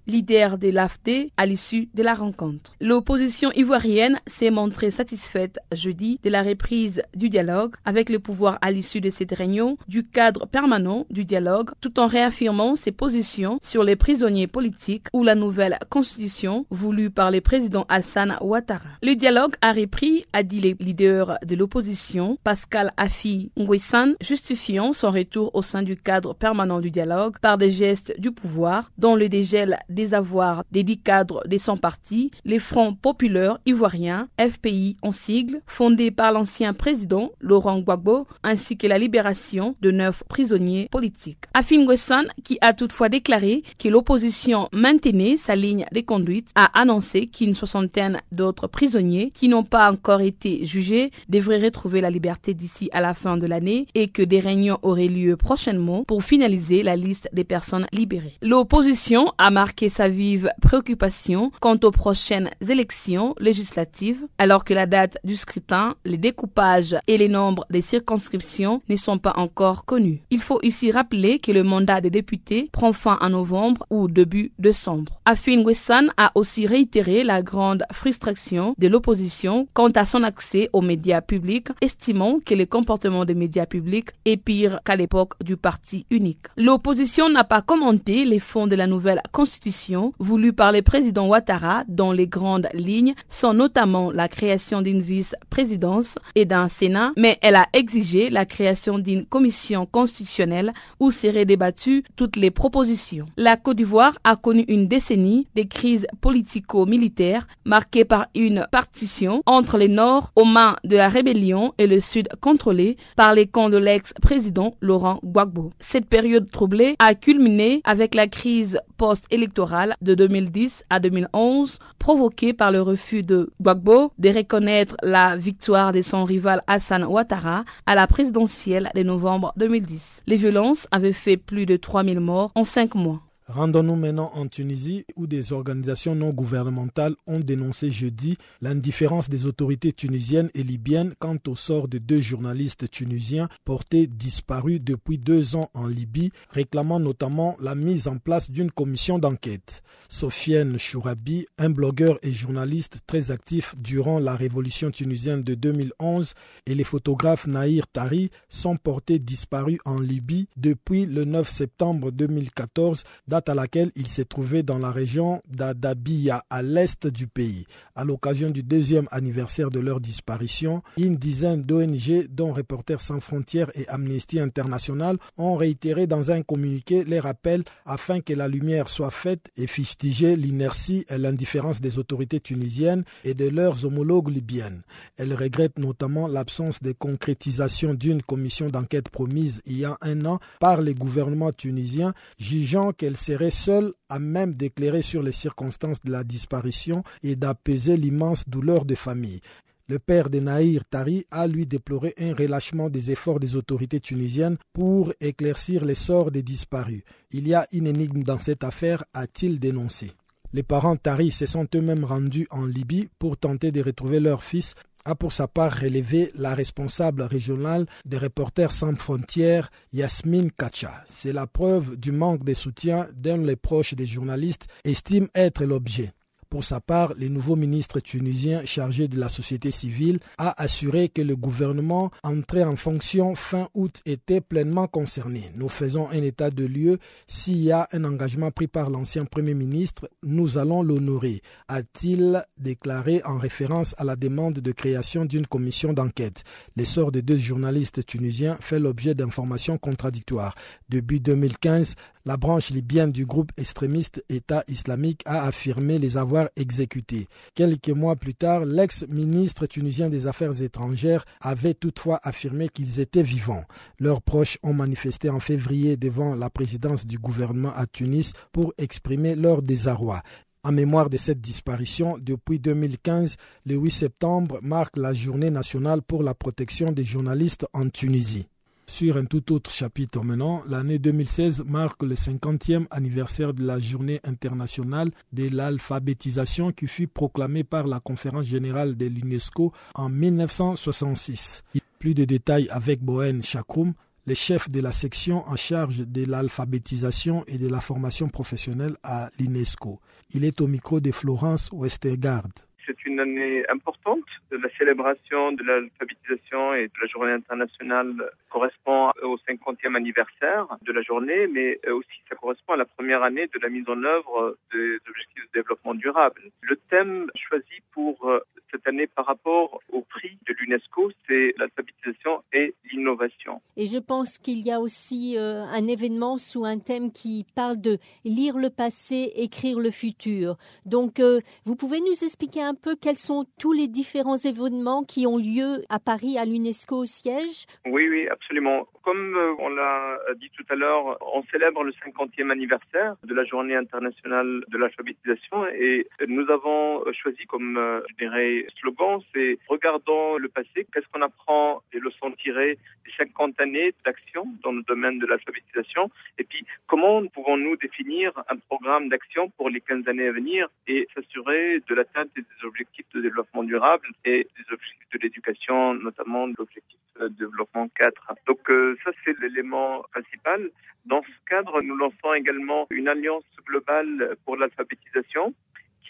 leader 0.07 0.59
de 0.59 0.71
l'AFD 0.71 1.31
à 1.37 1.47
l'issue 1.47 1.89
de 1.95 2.03
la 2.03 2.15
rencontre. 2.15 2.73
L'opposition 2.81 3.51
ivoirienne 3.53 4.21
s'est 4.27 4.51
montrée 4.51 4.91
satisfaite 4.91 5.59
jeudi 5.73 6.19
de 6.23 6.31
la 6.31 6.43
reprise 6.43 7.03
du 7.15 7.29
dialogue 7.29 7.75
avec 7.85 8.09
le 8.09 8.19
pouvoir 8.19 8.59
à 8.63 8.71
l'issue 8.71 9.01
de 9.01 9.11
cette 9.11 9.33
réunion 9.33 9.77
du 9.87 10.05
cadre 10.05 10.47
permanent 10.47 11.07
du 11.11 11.25
dialogue 11.25 11.71
tout 11.81 12.01
en 12.01 12.07
réaffirmant 12.07 12.75
ses 12.75 12.93
positions 12.93 13.59
sur 13.63 13.85
les 13.85 13.97
prisonniers 13.97 14.47
politiques 14.47 15.07
ou 15.13 15.23
la 15.23 15.35
nouvelle 15.35 15.79
constitution 15.91 16.67
voulue 16.71 17.11
par 17.11 17.31
le 17.31 17.41
président 17.41 17.85
Alassane 17.89 18.37
Ouattara. 18.41 18.89
Le 19.03 19.15
dialogue 19.15 19.55
a 19.61 19.73
repris, 19.73 20.25
a 20.33 20.43
dit 20.43 20.61
le 20.61 20.75
leader 20.85 21.39
de 21.47 21.55
l'opposition, 21.55 22.39
Pascal 22.55 22.93
Afi 22.97 23.51
Nguessan, 23.59 24.15
justifiant 24.21 24.93
son 24.93 25.11
retour 25.11 25.51
au 25.55 25.61
sein 25.63 25.83
du 25.83 25.97
cadre 25.97 26.35
permanent 26.35 26.79
du 26.79 26.93
dialogue 26.93 27.37
par 27.41 27.59
des 27.59 27.73
gestes 27.73 28.15
du 28.21 28.31
pouvoir, 28.31 28.93
dont 28.97 29.17
le 29.17 29.29
dégel 29.29 29.77
des 29.89 30.15
avoirs 30.15 30.63
des 30.71 30.85
dix 30.85 31.01
cadres 31.01 31.43
de 31.49 31.59
son 31.59 31.77
parti, 31.77 32.31
les 32.45 32.61
Fronts 32.61 32.95
populaires 32.95 33.59
ivoiriens, 33.67 34.29
FPI 34.39 34.97
en 35.03 35.11
sigle, 35.11 35.63
fondé 35.67 36.13
par 36.13 36.31
l'ancien 36.31 36.75
président 36.75 37.33
Laurent 37.41 37.81
Gbagbo, 37.81 38.29
ainsi 38.45 38.77
que 38.77 38.87
la 38.87 38.99
libération 38.99 39.75
de 39.81 39.91
neuf 39.91 40.23
prisonniers 40.29 40.87
politiques. 40.93 41.47
Afin 41.55 41.79
Nguessan, 41.79 42.27
qui 42.45 42.59
a 42.61 42.73
toutefois 42.73 43.09
déclaré 43.09 43.65
que 43.81 43.89
l'opposition 43.89 44.69
maintenait 44.73 45.39
sa 45.39 45.57
ligne 45.57 45.87
de 45.91 46.03
conduite, 46.03 46.51
a 46.55 46.67
annoncé 46.81 47.27
qu'une 47.27 47.55
soixantaine 47.55 48.21
d'autres 48.31 48.69
prisonniers 48.69 49.33
qui 49.35 49.49
n'ont 49.49 49.65
pas 49.65 49.91
encore 49.91 50.21
été 50.21 50.65
jugés 50.65 51.11
devraient 51.29 51.59
retrouver 51.59 52.01
la 52.01 52.11
liberté 52.11 52.44
d'ici 52.53 52.91
à 52.93 53.01
la 53.01 53.15
fin 53.15 53.39
de 53.39 53.47
l'année 53.47 53.87
et 53.95 54.09
que 54.09 54.23
des 54.23 54.41
réunions 54.41 54.79
auraient 54.83 55.09
lieu 55.09 55.37
prochainement 55.37 56.05
pour 56.05 56.23
finaliser 56.23 56.83
la 56.83 56.97
liste 56.97 57.29
des 57.33 57.45
personnes 57.45 57.87
libérées. 57.93 58.37
L'opposition 58.43 59.33
a 59.39 59.51
marqué 59.51 59.89
sa 59.89 60.09
vive 60.09 60.51
préoccupation 60.61 61.51
quant 61.61 61.79
aux 61.83 61.91
prochaines 61.91 62.51
élections 62.69 63.35
législatives, 63.39 64.27
alors 64.39 64.65
que 64.65 64.75
la 64.75 64.87
date 64.87 65.17
du 65.25 65.37
scrutin, 65.37 65.95
les 66.05 66.19
découpages 66.19 66.97
et 67.07 67.17
les 67.17 67.29
nombres 67.29 67.65
des 67.71 67.83
circonscriptions 67.83 68.83
ne 68.89 68.97
sont 68.97 69.19
pas 69.19 69.35
encore 69.37 69.85
connus. 69.85 70.23
Il 70.31 70.41
faut 70.41 70.61
ici 70.63 70.91
rappeler 70.91 71.39
que 71.39 71.53
le 71.53 71.63
mandat 71.63 72.01
des 72.01 72.11
députés 72.11 72.69
prend 72.73 72.93
fin 72.93 73.19
en 73.21 73.31
novembre 73.31 73.87
ou 73.91 74.09
début 74.09 74.53
décembre. 74.59 75.21
Afin 75.25 75.63
Wessan 75.63 76.13
a 76.17 76.33
aussi 76.35 76.67
réitéré 76.67 77.25
la 77.25 77.43
grande 77.43 77.85
frustration 77.93 78.75
de 78.79 78.89
l'opposition 78.89 79.69
quant 79.73 79.91
à 79.91 80.05
son 80.05 80.23
accès 80.23 80.69
aux 80.73 80.81
médias 80.83 81.21
publics, 81.21 81.69
estimant 81.81 82.34
que 82.41 82.55
le 82.55 82.67
comportement 82.67 83.25
des 83.25 83.35
médias 83.35 83.67
publics 83.67 84.11
est 84.25 84.37
pire 84.37 84.81
qu'à 84.85 84.97
l'époque 84.97 85.35
du 85.43 85.57
parti 85.57 86.07
unique. 86.11 86.47
L'opposition 86.57 87.29
n'a 87.29 87.45
pas 87.45 87.63
commenté 87.63 88.25
les 88.25 88.39
fonds 88.39 88.67
de 88.67 88.77
la 88.77 88.87
nouvelle 88.87 89.21
constitution 89.33 90.13
voulue 90.19 90.53
par 90.53 90.73
le 90.73 90.83
président 90.83 91.27
Ouattara 91.29 91.85
dont 91.89 92.13
les 92.13 92.27
grandes 92.27 92.69
lignes 92.75 93.15
sont 93.29 93.55
notamment 93.55 94.11
la 94.11 94.29
création 94.29 94.83
d'une 94.83 95.03
vice-présidence 95.03 96.17
et 96.35 96.45
d'un 96.45 96.69
Sénat, 96.69 97.13
mais 97.17 97.39
elle 97.43 97.57
a 97.57 97.67
exigé 97.73 98.31
la 98.31 98.45
création 98.45 98.99
d'une 98.99 99.25
commission 99.27 99.87
constitutionnelle 99.87 100.73
où 101.01 101.11
seraient 101.11 101.45
débattues 101.45 102.05
toutes 102.17 102.37
les 102.37 102.51
propositions. 102.51 103.27
La 103.37 103.57
Côte 103.57 103.77
d'Ivoire 103.77 104.19
a 104.25 104.37
connu 104.37 104.65
une 104.69 104.89
décennie 104.89 105.47
de 105.55 105.63
crises 105.63 106.07
politico-militaires 106.21 107.47
marquée 107.65 108.05
par 108.05 108.27
une 108.35 108.67
partition 108.71 109.43
entre 109.47 109.79
le 109.79 109.87
nord 109.89 110.33
aux 110.37 110.45
mains 110.45 110.77
de 110.85 110.97
la 110.97 111.09
rébellion 111.09 111.73
et 111.79 111.87
le 111.87 112.01
sud 112.01 112.24
contrôlé 112.41 112.97
par 113.17 113.35
les 113.35 113.47
camps 113.47 113.71
de 113.71 113.77
l'ex-président 113.79 114.75
Laurent 114.81 115.21
Gbagbo. 115.25 115.71
Cette 115.81 116.07
période 116.07 116.51
troublée 116.51 116.97
a 116.99 117.15
culminé 117.15 117.81
avec 117.85 118.15
la 118.15 118.27
crise 118.27 118.79
post-électorale 118.97 119.95
de 120.01 120.15
2010 120.15 120.85
à 120.91 121.01
2011 121.01 121.79
provoquée 121.99 122.53
par 122.53 122.71
le 122.71 122.81
refus 122.81 123.23
de 123.23 123.51
Gbagbo 123.61 124.13
de 124.19 124.29
reconnaître 124.31 124.97
la 125.03 125.37
victoire 125.37 125.93
de 125.93 126.03
son 126.03 126.25
rival 126.25 126.63
Hassan 126.67 127.05
Ouattara 127.05 127.65
à 127.87 127.95
la 127.95 128.07
présidentielle 128.07 128.89
de 128.95 129.03
novembre 129.03 129.53
2010. 129.57 130.23
Les 130.27 130.37
violences 130.37 130.87
avaient 130.91 131.13
fait 131.13 131.37
plus 131.37 131.67
de 131.67 131.77
3000 131.77 132.21
morts 132.21 132.53
en 132.55 132.65
cinq 132.65 132.95
mois. 132.95 133.21
Rendons-nous 133.47 133.97
maintenant 133.97 134.31
en 134.35 134.49
Tunisie 134.49 135.05
où 135.17 135.27
des 135.27 135.53
organisations 135.53 136.15
non 136.15 136.31
gouvernementales 136.31 137.15
ont 137.27 137.41
dénoncé 137.41 137.91
jeudi 137.91 138.39
l'indifférence 138.63 139.29
des 139.29 139.45
autorités 139.45 139.93
tunisiennes 139.93 140.49
et 140.55 140.63
libyennes 140.63 141.15
quant 141.19 141.37
au 141.47 141.55
sort 141.55 141.87
de 141.87 141.99
deux 141.99 142.21
journalistes 142.21 142.91
tunisiens 142.91 143.51
portés 143.67 144.07
disparus 144.07 144.81
depuis 144.81 145.19
deux 145.19 145.57
ans 145.57 145.69
en 145.75 145.87
Libye, 145.87 146.33
réclamant 146.49 146.99
notamment 146.99 147.55
la 147.61 147.75
mise 147.75 148.09
en 148.09 148.17
place 148.17 148.51
d'une 148.51 148.71
commission 148.71 149.19
d'enquête. 149.19 149.83
Sofiane 150.09 150.79
Chourabi, 150.79 151.47
un 151.59 151.69
blogueur 151.69 152.19
et 152.23 152.33
journaliste 152.33 153.01
très 153.07 153.31
actif 153.31 153.75
durant 153.77 154.21
la 154.21 154.37
révolution 154.37 154.91
tunisienne 154.91 155.43
de 155.43 155.55
2011, 155.55 156.33
et 156.65 156.75
les 156.75 156.85
photographes 156.85 157.47
Nahir 157.47 157.89
Tari 157.89 158.31
sont 158.49 158.77
portés 158.77 159.19
disparus 159.19 159.81
en 159.85 160.01
Libye 160.01 160.49
depuis 160.57 161.05
le 161.05 161.27
9 161.27 161.47
septembre 161.47 162.11
2014 162.11 163.05
date 163.35 163.49
à 163.49 163.55
laquelle 163.55 163.91
ils 163.97 164.07
se 164.07 164.23
trouvaient 164.23 164.63
dans 164.63 164.79
la 164.79 164.93
région 164.93 165.43
d'Adabiya, 165.49 166.45
à 166.51 166.63
l'est 166.63 167.09
du 167.09 167.27
pays. 167.27 167.67
À 167.97 168.05
l'occasion 168.05 168.49
du 168.49 168.63
deuxième 168.63 169.09
anniversaire 169.11 169.71
de 169.71 169.81
leur 169.81 170.01
disparition, 170.01 170.85
une 170.99 171.17
dizaine 171.17 171.63
d'ONG, 171.63 172.29
dont 172.31 172.53
Reporters 172.53 173.01
sans 173.01 173.19
frontières 173.19 173.73
et 173.75 173.89
Amnesty 173.89 174.39
International, 174.39 175.17
ont 175.37 175.57
réitéré 175.57 176.07
dans 176.07 176.31
un 176.31 176.43
communiqué 176.43 177.03
les 177.03 177.19
rappels 177.19 177.65
afin 177.87 178.21
que 178.21 178.33
la 178.35 178.47
lumière 178.47 178.89
soit 178.89 179.11
faite 179.11 179.51
et 179.57 179.67
fustiger 179.67 180.37
l'inertie 180.37 181.05
et 181.09 181.19
l'indifférence 181.19 181.81
des 181.81 181.99
autorités 181.99 182.39
tunisiennes 182.39 183.03
et 183.25 183.35
de 183.35 183.49
leurs 183.49 183.85
homologues 183.85 184.29
libyennes. 184.29 184.83
Elles 185.17 185.35
regrettent 185.35 185.81
notamment 185.81 186.29
l'absence 186.29 186.81
de 186.85 186.93
concrétisation 186.93 187.95
d'une 187.95 188.23
commission 188.23 188.69
d'enquête 188.69 189.09
promise 189.09 189.61
il 189.67 189.79
y 189.79 189.85
a 189.85 189.99
un 190.03 190.25
an 190.25 190.39
par 190.61 190.81
les 190.83 190.95
gouvernements 190.95 191.51
tunisiens, 191.53 192.15
jugeant 192.39 192.93
qu'elle 192.93 193.17
serait 193.25 193.51
seul 193.51 193.93
à 194.11 194.19
même 194.19 194.53
d'éclairer 194.53 195.01
sur 195.01 195.23
les 195.23 195.33
circonstances 195.33 196.01
de 196.05 196.13
la 196.13 196.25
disparition 196.25 197.03
et 197.23 197.37
d'apaiser 197.37 197.97
l'immense 197.97 198.47
douleur 198.47 198.85
des 198.85 198.97
familles. 198.97 199.41
Le 199.89 199.99
père 199.99 200.29
de 200.29 200.41
Nahir 200.41 200.85
Tari 200.85 201.27
a 201.31 201.47
lui 201.47 201.67
déploré 201.67 202.15
un 202.19 202.35
relâchement 202.35 202.91
des 202.91 203.11
efforts 203.11 203.41
des 203.41 203.57
autorités 203.57 204.01
tunisiennes 204.01 204.59
pour 204.73 205.13
éclaircir 205.21 205.85
les 205.85 205.95
sorts 205.95 206.31
des 206.31 206.43
disparus. 206.43 207.03
Il 207.33 207.49
y 207.49 207.55
a 207.55 207.67
une 207.73 207.87
énigme 207.87 208.23
dans 208.23 208.39
cette 208.39 208.65
affaire, 208.65 209.05
a-t-il 209.15 209.59
dénoncé. 209.59 210.13
Les 210.53 210.63
parents 210.63 210.97
Tari 210.97 211.31
se 211.31 211.47
sont 211.47 211.67
eux-mêmes 211.75 212.05
rendus 212.05 212.47
en 212.51 212.65
Libye 212.65 213.09
pour 213.19 213.37
tenter 213.37 213.73
de 213.73 213.83
retrouver 213.83 214.21
leur 214.21 214.43
fils 214.43 214.75
a 215.05 215.15
pour 215.15 215.33
sa 215.33 215.49
part 215.49 215.73
relevé 215.73 216.31
la 216.35 216.55
responsable 216.55 217.23
régionale 217.23 217.87
des 218.05 218.19
Reporters 218.19 218.73
sans 218.73 218.95
frontières, 218.95 219.71
Yasmine 219.93 220.51
Kacha. 220.51 221.03
C'est 221.07 221.33
la 221.33 221.47
preuve 221.47 221.97
du 221.97 222.13
manque 222.13 222.45
de 222.45 222.55
soutien 222.55 223.09
dont 223.15 223.43
les 223.43 223.57
proches 223.57 223.95
des 223.95 224.07
journalistes 224.07 224.67
estiment 224.85 225.29
être 225.35 225.65
l'objet. 225.65 226.13
Pour 226.55 226.63
sa 226.63 226.79
part, 226.79 227.15
le 227.19 227.27
nouveau 227.27 227.57
ministre 227.57 227.99
tunisien 227.99 228.65
chargé 228.65 229.09
de 229.09 229.19
la 229.19 229.29
société 229.29 229.73
civile 229.73 230.21
a 230.39 230.63
assuré 230.63 231.09
que 231.09 231.21
le 231.21 231.35
gouvernement 231.35 232.13
entré 232.23 232.63
en 232.63 232.77
fonction 232.77 233.35
fin 233.35 233.69
août 233.75 234.01
était 234.07 234.41
pleinement 234.41 234.87
concerné. 234.87 235.51
Nous 235.57 235.69
faisons 235.69 236.09
un 236.11 236.23
état 236.23 236.51
de 236.51 236.65
lieu. 236.65 237.01
S'il 237.27 237.61
y 237.61 237.73
a 237.73 237.89
un 237.91 238.05
engagement 238.05 238.53
pris 238.53 238.69
par 238.69 238.89
l'ancien 238.89 239.25
Premier 239.25 239.55
ministre, 239.55 240.09
nous 240.23 240.57
allons 240.57 240.85
l'honorer, 240.85 241.43
a-t-il 241.67 242.45
déclaré 242.57 243.21
en 243.25 243.37
référence 243.37 243.97
à 243.99 244.05
la 244.05 244.15
demande 244.15 244.61
de 244.61 244.71
création 244.71 245.25
d'une 245.25 245.49
commission 245.49 245.93
d'enquête. 245.93 246.45
L'essor 246.77 247.11
de 247.11 247.19
deux 247.19 247.37
journalistes 247.37 248.07
tunisiens 248.07 248.59
fait 248.61 248.79
l'objet 248.79 249.17
d'informations 249.17 249.77
contradictoires. 249.77 250.55
Depuis 250.89 251.19
2015, 251.19 251.97
la 252.27 252.37
branche 252.37 252.71
libyenne 252.71 253.13
du 253.13 253.27
groupe 253.27 253.53
extrémiste 253.57 254.25
État 254.29 254.65
islamique 254.69 255.23
a 255.27 255.45
affirmé 255.47 255.99
les 255.99 256.17
avoir 256.17 256.49
exécutés. 256.57 257.29
Quelques 257.55 257.91
mois 257.91 258.17
plus 258.17 258.35
tard, 258.35 258.65
l'ex-ministre 258.65 259.67
tunisien 259.67 260.09
des 260.09 260.27
Affaires 260.27 260.63
étrangères 260.63 261.25
avait 261.41 261.75
toutefois 261.75 262.21
affirmé 262.23 262.69
qu'ils 262.69 263.01
étaient 263.01 263.23
vivants. 263.23 263.65
Leurs 263.99 264.23
proches 264.23 264.59
ont 264.63 264.73
manifesté 264.73 265.29
en 265.29 265.41
février 265.41 265.97
devant 265.97 266.35
la 266.35 266.49
présidence 266.49 267.07
du 267.07 267.19
gouvernement 267.19 267.73
à 267.75 267.87
Tunis 267.87 268.33
pour 268.53 268.73
exprimer 268.79 269.35
leur 269.35 269.61
désarroi. 269.63 270.23
En 270.67 270.73
mémoire 270.73 271.11
de 271.11 271.19
cette 271.19 271.43
disparition, 271.43 272.17
depuis 272.19 272.59
2015, 272.59 273.37
le 273.67 273.75
8 273.75 273.91
septembre 273.91 274.61
marque 274.63 274.97
la 274.97 275.13
journée 275.13 275.51
nationale 275.51 276.01
pour 276.01 276.23
la 276.23 276.33
protection 276.33 276.91
des 276.91 277.05
journalistes 277.05 277.67
en 277.75 277.91
Tunisie. 277.91 278.47
Sur 278.87 279.17
un 279.17 279.25
tout 279.25 279.53
autre 279.53 279.71
chapitre 279.71 280.23
maintenant, 280.23 280.63
l'année 280.69 280.99
2016 280.99 281.65
marque 281.67 282.03
le 282.03 282.15
50e 282.15 282.87
anniversaire 282.91 283.55
de 283.55 283.65
la 283.65 283.81
journée 283.81 284.21
internationale 284.25 285.11
de 285.33 285.49
l'alphabétisation 285.49 286.71
qui 286.71 286.87
fut 286.87 287.09
proclamée 287.09 287.65
par 287.65 287.87
la 287.87 287.99
conférence 287.99 288.47
générale 288.47 288.95
de 288.95 289.07
l'UNESCO 289.07 289.73
en 289.95 290.09
1966. 290.11 291.63
Plus 291.99 292.15
de 292.15 292.27
détails 292.27 292.69
avec 292.71 293.03
Bohen 293.03 293.43
Chakroum, 293.43 293.95
le 294.27 294.35
chef 294.35 294.69
de 294.69 294.81
la 294.81 294.93
section 294.93 295.49
en 295.49 295.57
charge 295.57 296.07
de 296.07 296.25
l'alphabétisation 296.27 297.45
et 297.47 297.57
de 297.57 297.69
la 297.69 297.81
formation 297.81 298.29
professionnelle 298.29 298.97
à 299.03 299.31
l'UNESCO. 299.39 299.99
Il 300.35 300.45
est 300.45 300.61
au 300.61 300.67
micro 300.67 301.01
de 301.01 301.11
Florence 301.11 301.71
Westergaard. 301.73 302.49
C'est 302.87 303.05
une 303.05 303.21
année 303.21 303.65
importante. 303.69 304.25
La 304.51 304.69
célébration 304.79 305.53
de 305.53 305.63
l'alphabétisation 305.63 306.75
et 306.75 306.87
de 306.89 307.01
la 307.01 307.07
journée 307.07 307.33
internationale 307.33 308.31
correspond 308.51 309.11
au 309.23 309.37
50e 309.49 309.97
anniversaire 309.97 310.67
de 310.83 310.93
la 310.93 311.03
journée, 311.03 311.47
mais 311.47 311.81
aussi 311.89 312.21
ça 312.29 312.37
correspond 312.37 312.75
à 312.75 312.77
la 312.77 312.85
première 312.85 313.23
année 313.23 313.49
de 313.53 313.59
la 313.61 313.69
mise 313.69 313.89
en 313.89 314.03
œuvre 314.03 314.57
des 314.73 314.97
objectifs 315.09 315.45
de 315.53 315.61
développement 315.61 315.95
durable. 315.95 316.43
Le 316.63 316.77
thème 316.91 317.31
choisi 317.35 317.81
pour 317.93 318.31
cette 318.75 318.87
année 318.89 319.07
par 319.07 319.27
rapport 319.27 319.81
au 319.93 320.03
prix 320.03 320.37
de 320.49 320.55
l'UNESCO, 320.55 321.13
c'est 321.29 321.55
l'alphabétisation 321.59 322.43
et 322.53 322.75
l'innovation. 322.91 323.61
Et 323.77 323.87
je 323.87 323.99
pense 323.99 324.39
qu'il 324.39 324.61
y 324.61 324.73
a 324.73 324.81
aussi 324.81 325.37
euh, 325.39 325.63
un 325.63 325.87
événement 325.87 326.39
sous 326.39 326.65
un 326.65 326.79
thème 326.79 327.13
qui 327.13 327.47
parle 327.55 327.81
de 327.81 327.99
lire 328.25 328.57
le 328.59 328.71
passé, 328.71 329.33
écrire 329.37 329.79
le 329.79 329.91
futur. 329.91 330.57
Donc, 330.87 331.21
euh, 331.21 331.41
vous 331.65 331.77
pouvez 331.77 332.01
nous 332.01 332.25
expliquer 332.25 332.63
un 332.63 332.74
peu 332.75 332.97
quels 332.97 333.19
sont 333.19 333.47
tous 333.59 333.73
les 333.73 333.89
différents 333.89 334.37
événements 334.37 335.05
qui 335.05 335.27
ont 335.27 335.39
lieu 335.39 335.85
à 335.89 335.99
Paris, 335.99 336.39
à 336.39 336.45
l'UNESCO 336.45 336.99
au 336.99 337.07
siège? 337.07 337.67
Oui, 337.87 338.09
oui, 338.09 338.29
absolument. 338.29 338.87
Comme 339.05 339.37
euh, 339.37 339.55
on 339.59 339.69
l'a 339.69 340.19
dit 340.37 340.51
tout 340.57 340.65
à 340.71 340.75
l'heure, 340.75 341.19
on 341.35 341.43
célèbre 341.45 341.85
le 341.85 341.93
50e 341.93 342.51
anniversaire 342.51 343.17
de 343.23 343.35
la 343.35 343.45
journée 343.45 343.77
internationale 343.77 344.65
de 344.67 344.79
l'alphabétisation 344.79 345.67
et 345.69 346.07
nous 346.27 346.51
avons 346.51 347.05
choisi 347.13 347.45
comme, 347.47 347.79
je 348.09 348.15
dirais, 348.17 348.67
slogan, 348.81 349.21
c'est 349.35 349.59
regardons 349.69 350.39
le 350.39 350.49
passé, 350.49 350.87
qu'est-ce 350.93 351.07
qu'on 351.13 351.23
apprend 351.23 351.83
des 351.93 352.01
leçons 352.01 352.31
tirées 352.33 352.79
des 353.05 353.13
50 353.19 353.61
années 353.61 353.95
d'action 354.05 354.47
dans 354.63 354.73
le 354.73 354.83
domaine 354.83 355.19
de 355.19 355.27
l'alphabétisation, 355.27 356.11
et 356.39 356.45
puis 356.45 356.65
comment 356.87 357.25
pouvons-nous 357.27 357.77
définir 357.77 358.33
un 358.49 358.57
programme 358.57 359.09
d'action 359.09 359.51
pour 359.51 359.71
les 359.71 359.81
15 359.81 360.09
années 360.09 360.29
à 360.29 360.33
venir 360.33 360.69
et 360.87 361.07
s'assurer 361.15 361.81
de 361.87 361.95
l'atteinte 361.95 362.29
des 362.37 362.45
objectifs 362.65 363.07
de 363.15 363.21
développement 363.21 363.63
durable 363.63 364.09
et 364.25 364.47
des 364.57 364.73
objectifs 364.73 365.09
de 365.13 365.19
l'éducation, 365.19 365.95
notamment 365.95 366.47
l'objectif 366.59 366.99
de 367.21 367.29
développement 367.29 367.89
4. 367.97 368.35
Donc 368.47 368.71
euh, 368.71 368.94
ça, 369.03 369.11
c'est 369.25 369.39
l'élément 369.41 370.03
principal. 370.13 370.71
Dans 371.07 371.23
ce 371.23 371.51
cadre, 371.51 371.83
nous 371.83 371.97
lançons 371.97 372.35
également 372.35 372.87
une 372.91 373.09
alliance 373.09 373.45
globale 373.67 374.37
pour 374.45 374.57
l'alphabétisation 374.57 375.55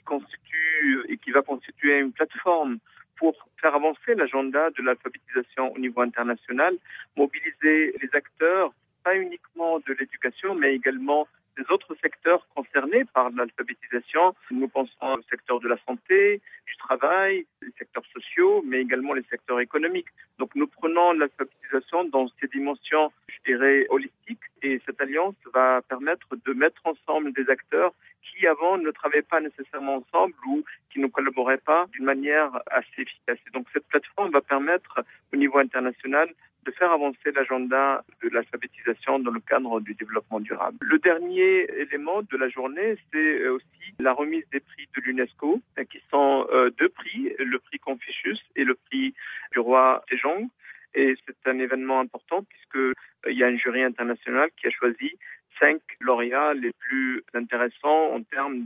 constitue 0.05 1.05
et 1.09 1.17
qui 1.19 1.33
va 1.33 1.43
constituer 1.43 1.99
une 1.99 2.13
plateforme 2.13 2.79
pour 3.17 3.35
faire 3.61 3.75
avancer 3.75 4.15
l'agenda 4.15 4.71
de 4.71 4.83
l'alphabétisation 4.83 5.73
au 5.73 5.79
niveau 5.79 6.01
international, 6.03 6.75
mobiliser 7.17 7.95
les 8.01 8.09
acteurs, 8.13 8.73
pas 9.03 9.17
uniquement 9.17 9.79
de 9.81 9.93
l'éducation, 9.99 10.55
mais 10.55 10.75
également 10.75 11.27
des 11.57 11.65
autres 11.71 11.95
secteurs 12.03 12.47
concernés 12.55 13.05
par 13.05 13.31
l'alphabétisation. 13.31 14.35
Nous 14.51 14.69
pensons 14.69 15.15
au 15.19 15.23
secteur 15.31 15.61
de 15.61 15.69
la 15.69 15.77
santé, 15.87 16.41
du 16.67 16.77
travail, 16.77 17.47
les 17.63 17.73
secteurs 17.79 18.05
sociaux, 18.13 18.63
mais 18.67 18.81
également 18.81 19.13
les 19.13 19.25
secteurs 19.31 19.61
économiques. 19.61 20.09
Donc 20.39 20.55
nous 20.55 20.67
prenons 20.67 21.13
l'alphabétisation 21.13 22.05
dans 22.05 22.29
ses 22.41 22.49
dimensions, 22.49 23.13
je 23.29 23.53
dirais, 23.53 23.87
holistiques, 23.91 24.41
et 24.63 24.81
cette 24.87 25.01
alliance 25.01 25.35
va 25.53 25.83
permettre 25.83 26.29
de 26.45 26.53
mettre 26.53 26.81
ensemble 26.85 27.33
des 27.33 27.49
acteurs 27.51 27.93
qui 28.23 28.47
avant 28.47 28.79
ne 28.79 28.91
travaillaient 28.91 29.23
pas 29.23 29.41
nécessairement 29.41 29.97
ensemble 29.97 30.35
ou 30.47 30.65
qui 30.91 30.99
ne 30.99 31.07
collaboraient 31.07 31.59
pas 31.59 31.87
d'une 31.93 32.05
manière 32.05 32.51
assez 32.71 33.03
efficace. 33.03 33.39
Et 33.47 33.51
donc 33.53 33.67
cette 33.73 33.87
plateforme 33.87 34.31
va 34.31 34.41
permettre 34.41 35.05
au 35.33 35.37
niveau 35.37 35.59
international 35.59 36.29
de 36.65 36.71
faire 36.73 36.93
avancer 36.93 37.33
l'agenda 37.35 38.05
de 38.23 38.29
l'alphabétisation 38.31 39.19
dans 39.19 39.31
le 39.31 39.41
cadre 39.41 39.81
du 39.81 39.95
développement 39.95 40.41
durable. 40.41 40.79
Le 40.81 40.99
dernier 40.99 41.69
élément 41.79 42.23
de 42.23 42.37
la 42.37 42.49
journée, 42.49 42.97
c'est 43.13 43.49
aussi 43.49 43.95
la 43.99 44.13
remise 44.13 44.45
des 44.53 44.61
prix 44.61 44.89
de 44.97 45.01
l'UNESCO, 45.03 45.61
qui 45.91 46.01
sont 46.11 46.47
deux 46.79 46.89
prix, 46.89 47.35
le 47.39 47.59
prix 47.59 47.79
Confucius 47.79 48.41
et 48.57 48.65
le 48.65 48.75
prix 48.75 49.15
du 49.53 49.59
roi 49.59 50.05
Sejong. 50.09 50.49
Et 50.95 51.15
c'est 51.27 51.51
un 51.51 51.59
événement 51.59 52.01
important 52.01 52.45
puisqu'il 52.45 53.35
y 53.35 53.43
a 53.43 53.49
un 53.49 53.57
jury 53.57 53.83
international 53.83 54.51
qui 54.57 54.69
a 54.69 54.71
choisi 54.71 55.19
cinq 55.61 55.81
lauréats 56.01 56.55
les 56.55 56.73
plus 56.73 57.23
intéressants 57.35 58.15
en 58.15 58.23
termes 58.23 58.65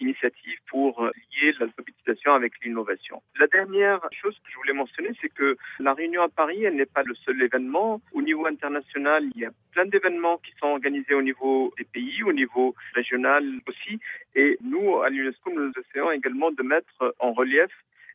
d'initiatives 0.00 0.58
pour 0.68 1.02
lier 1.02 1.54
l'alphabétisation 1.58 2.34
avec 2.34 2.52
l'innovation. 2.62 3.22
La 3.38 3.46
dernière 3.46 4.00
chose 4.12 4.36
que 4.44 4.50
je 4.50 4.56
voulais 4.56 4.72
mentionner, 4.72 5.10
c'est 5.20 5.28
que 5.28 5.56
la 5.80 5.94
réunion 5.94 6.22
à 6.22 6.28
Paris, 6.28 6.64
elle 6.64 6.76
n'est 6.76 6.86
pas 6.86 7.02
le 7.02 7.14
seul 7.14 7.40
événement. 7.42 8.00
Au 8.12 8.22
niveau 8.22 8.46
international, 8.46 9.24
il 9.34 9.42
y 9.42 9.44
a 9.44 9.50
plein 9.72 9.86
d'événements 9.86 10.38
qui 10.38 10.52
sont 10.60 10.68
organisés 10.68 11.14
au 11.14 11.22
niveau 11.22 11.72
des 11.78 11.84
pays, 11.84 12.22
au 12.22 12.32
niveau 12.32 12.74
régional 12.94 13.44
aussi. 13.68 14.00
Et 14.34 14.58
nous, 14.62 15.02
à 15.02 15.08
l'UNESCO, 15.10 15.50
nous 15.52 15.72
essayons 15.78 16.10
également 16.12 16.50
de 16.50 16.62
mettre 16.62 17.14
en 17.18 17.32
relief 17.32 17.70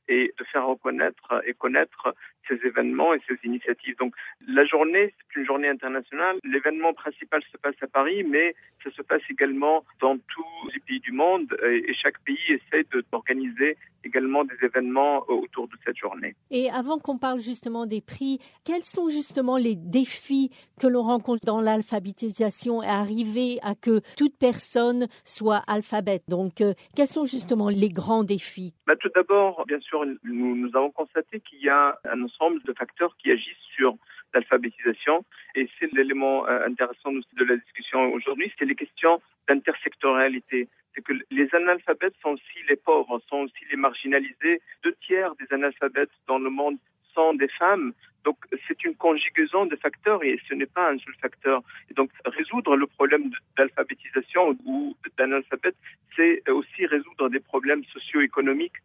et 0.10 0.34
de 0.38 0.43
faire 0.45 0.68
reconnaître 0.68 1.41
et 1.45 1.53
connaître 1.53 2.14
ces 2.49 2.55
événements 2.66 3.14
et 3.14 3.22
ces 3.28 3.38
initiatives. 3.43 3.95
Donc 3.97 4.14
la 4.47 4.66
journée, 4.66 5.14
c'est 5.18 5.39
une 5.39 5.45
journée 5.45 5.70
internationale. 5.70 6.38
L'événement 6.43 6.93
principal 6.93 7.41
se 7.51 7.57
passe 7.57 7.76
à 7.82 7.88
Paris, 7.88 8.24
mais 8.24 8.55
ça 8.84 8.91
se 8.91 9.01
passe 9.01 9.22
également 9.30 9.86
dans 10.01 10.18
tous 10.18 10.70
les 10.74 10.80
pays 10.80 10.99
du 10.99 11.12
monde 11.12 11.55
et 11.64 11.93
chaque 11.93 12.20
pays 12.24 12.39
essaie 12.49 12.86
d'organiser 13.12 13.78
également 14.03 14.43
des 14.45 14.55
événements 14.64 15.24
autour 15.28 15.68
de 15.68 15.74
cette 15.86 15.97
journée. 15.97 16.36
Et 16.51 16.70
avant 16.70 16.99
qu'on 16.99 17.18
parle 17.18 17.39
justement 17.39 17.86
des 17.86 18.01
prix, 18.01 18.39
quels 18.66 18.84
sont 18.84 19.10
justement 19.10 19.57
les 19.57 19.76
défis 19.76 20.51
que 20.80 20.88
l'on 20.88 21.03
rencontre 21.03 21.45
dans 21.45 21.62
l'alphabétisation 21.62 22.82
et 22.82 22.88
arriver 22.88 23.60
à 23.62 23.76
que 23.76 23.99
toute 24.16 24.38
personne 24.38 25.07
soit 25.26 25.62
alphabète? 25.68 26.24
Donc, 26.28 26.62
euh, 26.62 26.74
quels 26.95 27.07
sont 27.07 27.26
justement 27.26 27.70
les 27.70 27.89
grands 27.89 28.24
défis? 28.24 28.74
Bah, 28.88 28.95
Tout 28.95 29.10
d'abord, 29.14 29.66
bien 29.68 29.80
sûr, 29.82 29.99
nous, 30.24 30.70
avons 30.76 30.91
constaté 30.91 31.39
qu'il 31.39 31.62
y 31.62 31.70
a 31.70 31.97
un 32.06 32.24
ensemble 32.24 32.62
de 32.64 32.74
facteurs 32.74 33.16
qui 33.18 33.32
agissent 33.32 33.68
sur 33.76 33.95
l'alphabétisation. 34.34 35.26
Et 35.56 35.70
c'est 35.80 35.91
l'élément 35.93 36.45
intéressant 36.47 37.12
aussi 37.14 37.36
de 37.36 37.45
la 37.45 37.58
discussion 37.58 38.14
aujourd'hui, 38.14 38.52
c'est 38.58 38.66
les 38.66 38.76
questions 38.76 39.22
d'intersectorialité. 39.47 40.68
C'est 40.93 41.04
que 41.04 41.14
les 41.32 41.47
analphabètes 41.54 42.16
sont 42.22 42.32
aussi 42.32 42.60
les 42.68 42.76
pauvres, 42.76 43.22
sont 43.30 43.41
aussi 43.43 43.64
les 43.72 43.78
marginalisés. 43.78 44.62
Deux 44.84 44.95
tiers 45.06 45.34
des 45.36 45.54
analphabètes 45.54 46.12
dans 46.28 46.39
le 46.39 46.50
monde 46.50 46.78
sont 47.14 47.34
des 47.34 47.47
femmes. 47.47 47.93
Donc 48.26 48.38
c'est 48.68 48.84
une 48.84 48.95
conjugaison 48.95 49.66
de 49.66 49.76
facteurs 49.76 50.24
et 50.24 50.39
ce 50.47 50.54
n'est 50.54 50.66
pas 50.66 50.91
un 50.91 50.97
seul 51.00 51.16
facteur. 51.22 51.64
Donc 51.95 52.12
résoudre 52.26 52.76
le 52.76 52.86
problème 52.86 53.32
d'alphabétisation 53.58 54.58
ou 54.66 54.95
d'analphabète, 55.18 55.76
c'est 56.16 56.47
aussi 56.50 56.86
résoudre 56.86 57.30
des 57.30 57.39
problèmes 57.39 57.84
socio-économiques 57.86 58.80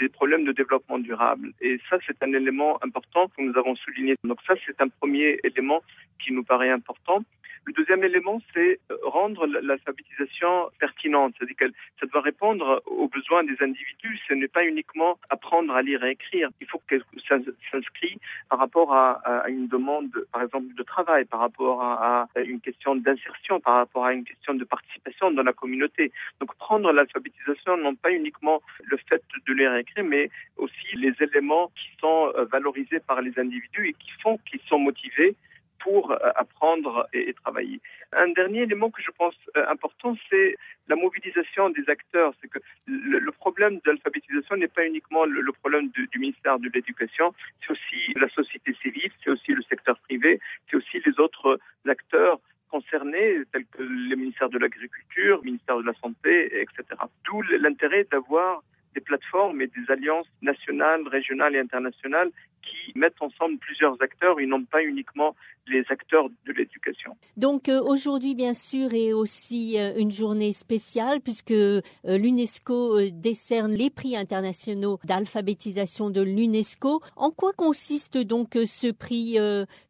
des 0.00 0.08
problèmes 0.08 0.44
de 0.44 0.52
développement 0.52 0.98
durable. 0.98 1.52
Et 1.60 1.78
ça, 1.88 1.98
c'est 2.06 2.22
un 2.22 2.32
élément 2.32 2.82
important 2.82 3.28
que 3.28 3.42
nous 3.42 3.56
avons 3.56 3.76
souligné. 3.76 4.16
Donc 4.24 4.38
ça, 4.46 4.54
c'est 4.66 4.80
un 4.80 4.88
premier 4.88 5.38
élément 5.44 5.82
qui 6.22 6.32
nous 6.32 6.44
paraît 6.44 6.70
important. 6.70 7.22
Le 7.66 7.72
deuxième 7.74 8.02
élément, 8.04 8.40
c'est 8.54 8.80
rendre 9.02 9.46
l'alphabétisation 9.46 10.70
pertinente, 10.78 11.34
c'est-à-dire 11.36 11.56
que 11.56 11.70
ça 12.00 12.06
doit 12.06 12.22
répondre 12.22 12.82
aux 12.86 13.08
besoins 13.08 13.44
des 13.44 13.56
individus. 13.60 14.18
Ce 14.28 14.34
n'est 14.34 14.48
pas 14.48 14.64
uniquement 14.64 15.18
apprendre 15.28 15.74
à 15.74 15.82
lire 15.82 16.02
et 16.04 16.12
écrire. 16.12 16.48
Il 16.60 16.66
faut 16.66 16.80
que 16.86 16.98
ça 17.28 17.36
s'inscrit 17.70 18.18
par 18.50 18.58
rapport 18.58 18.92
à, 18.92 19.12
à, 19.24 19.48
une 19.48 19.68
demande, 19.68 20.10
par 20.32 20.42
exemple, 20.42 20.74
de 20.74 20.82
travail, 20.82 21.24
par 21.24 21.40
rapport 21.40 21.82
à, 21.82 22.28
à 22.34 22.40
une 22.40 22.60
question 22.60 22.96
d'insertion, 22.96 23.60
par 23.60 23.76
rapport 23.76 24.04
à 24.04 24.12
une 24.12 24.24
question 24.24 24.54
de 24.54 24.64
participation 24.64 25.30
dans 25.30 25.44
la 25.44 25.52
communauté. 25.52 26.12
Donc 26.40 26.54
prendre 26.56 26.92
l'alphabétisation, 26.92 27.76
non 27.76 27.94
pas 27.94 28.10
uniquement 28.10 28.60
le 28.84 28.98
fait 29.08 29.22
de 29.46 29.52
lire 29.54 29.74
et 29.76 29.80
écrire, 29.80 30.04
mais 30.04 30.30
aussi 30.56 30.96
les 30.96 31.14
éléments 31.20 31.70
qui 31.76 31.88
sont 32.00 32.32
valorisés 32.50 33.00
par 33.00 33.22
les 33.22 33.38
individus 33.38 33.88
et 33.88 33.92
qui 33.92 34.10
font 34.20 34.38
qu'ils 34.44 34.60
sont 34.68 34.80
motivés 34.80 35.36
pour 35.80 36.12
apprendre 36.36 37.08
et, 37.12 37.32
travailler. 37.34 37.80
Un 38.12 38.28
dernier 38.28 38.62
élément 38.62 38.90
que 38.90 39.02
je 39.02 39.10
pense 39.10 39.34
important, 39.54 40.16
c'est 40.28 40.56
la 40.88 40.96
mobilisation 40.96 41.70
des 41.70 41.88
acteurs. 41.88 42.32
C'est 42.40 42.48
que 42.48 42.58
le, 42.86 43.32
problème 43.32 43.76
de 43.76 43.90
l'alphabétisation 43.90 44.56
n'est 44.56 44.68
pas 44.68 44.86
uniquement 44.86 45.24
le, 45.24 45.52
problème 45.52 45.88
du, 45.90 46.08
ministère 46.18 46.58
de 46.58 46.68
l'Éducation, 46.72 47.34
c'est 47.60 47.72
aussi 47.72 48.12
la 48.16 48.28
société 48.28 48.74
civile, 48.82 49.10
c'est 49.22 49.30
aussi 49.30 49.52
le 49.52 49.62
secteur 49.62 49.98
privé, 50.00 50.40
c'est 50.68 50.76
aussi 50.76 51.00
les 51.04 51.18
autres 51.18 51.58
acteurs 51.88 52.40
concernés, 52.70 53.42
tels 53.52 53.66
que 53.66 53.82
le 53.82 54.16
ministère 54.16 54.48
de 54.48 54.58
l'Agriculture, 54.58 55.38
le 55.38 55.50
ministère 55.50 55.78
de 55.78 55.86
la 55.86 55.94
Santé, 55.94 56.60
etc. 56.60 56.84
D'où 57.24 57.42
l'intérêt 57.42 58.06
d'avoir 58.10 58.62
des 58.94 59.00
plateformes 59.00 59.60
et 59.60 59.66
des 59.68 59.90
alliances 59.90 60.26
nationales, 60.42 61.06
régionales 61.08 61.54
et 61.54 61.58
internationales 61.58 62.30
qui 62.62 62.98
mettent 62.98 63.20
ensemble 63.20 63.58
plusieurs 63.58 64.00
acteurs 64.02 64.38
et 64.40 64.46
non 64.46 64.64
pas 64.64 64.82
uniquement 64.82 65.34
les 65.66 65.84
acteurs 65.88 66.28
de 66.46 66.52
l'éducation. 66.52 67.16
Donc 67.36 67.68
euh, 67.68 67.80
aujourd'hui, 67.80 68.34
bien 68.34 68.52
sûr, 68.52 68.92
est 68.92 69.12
aussi 69.12 69.78
euh, 69.78 69.92
une 69.96 70.10
journée 70.10 70.52
spéciale 70.52 71.20
puisque 71.20 71.52
euh, 71.52 71.80
l'UNESCO 72.04 73.10
décerne 73.10 73.72
les 73.72 73.90
prix 73.90 74.16
internationaux 74.16 74.98
d'alphabétisation 75.04 76.10
de 76.10 76.22
l'UNESCO. 76.22 77.00
En 77.16 77.30
quoi 77.30 77.52
consiste 77.52 78.18
donc 78.18 78.54
ce 78.54 78.90
prix 78.90 79.38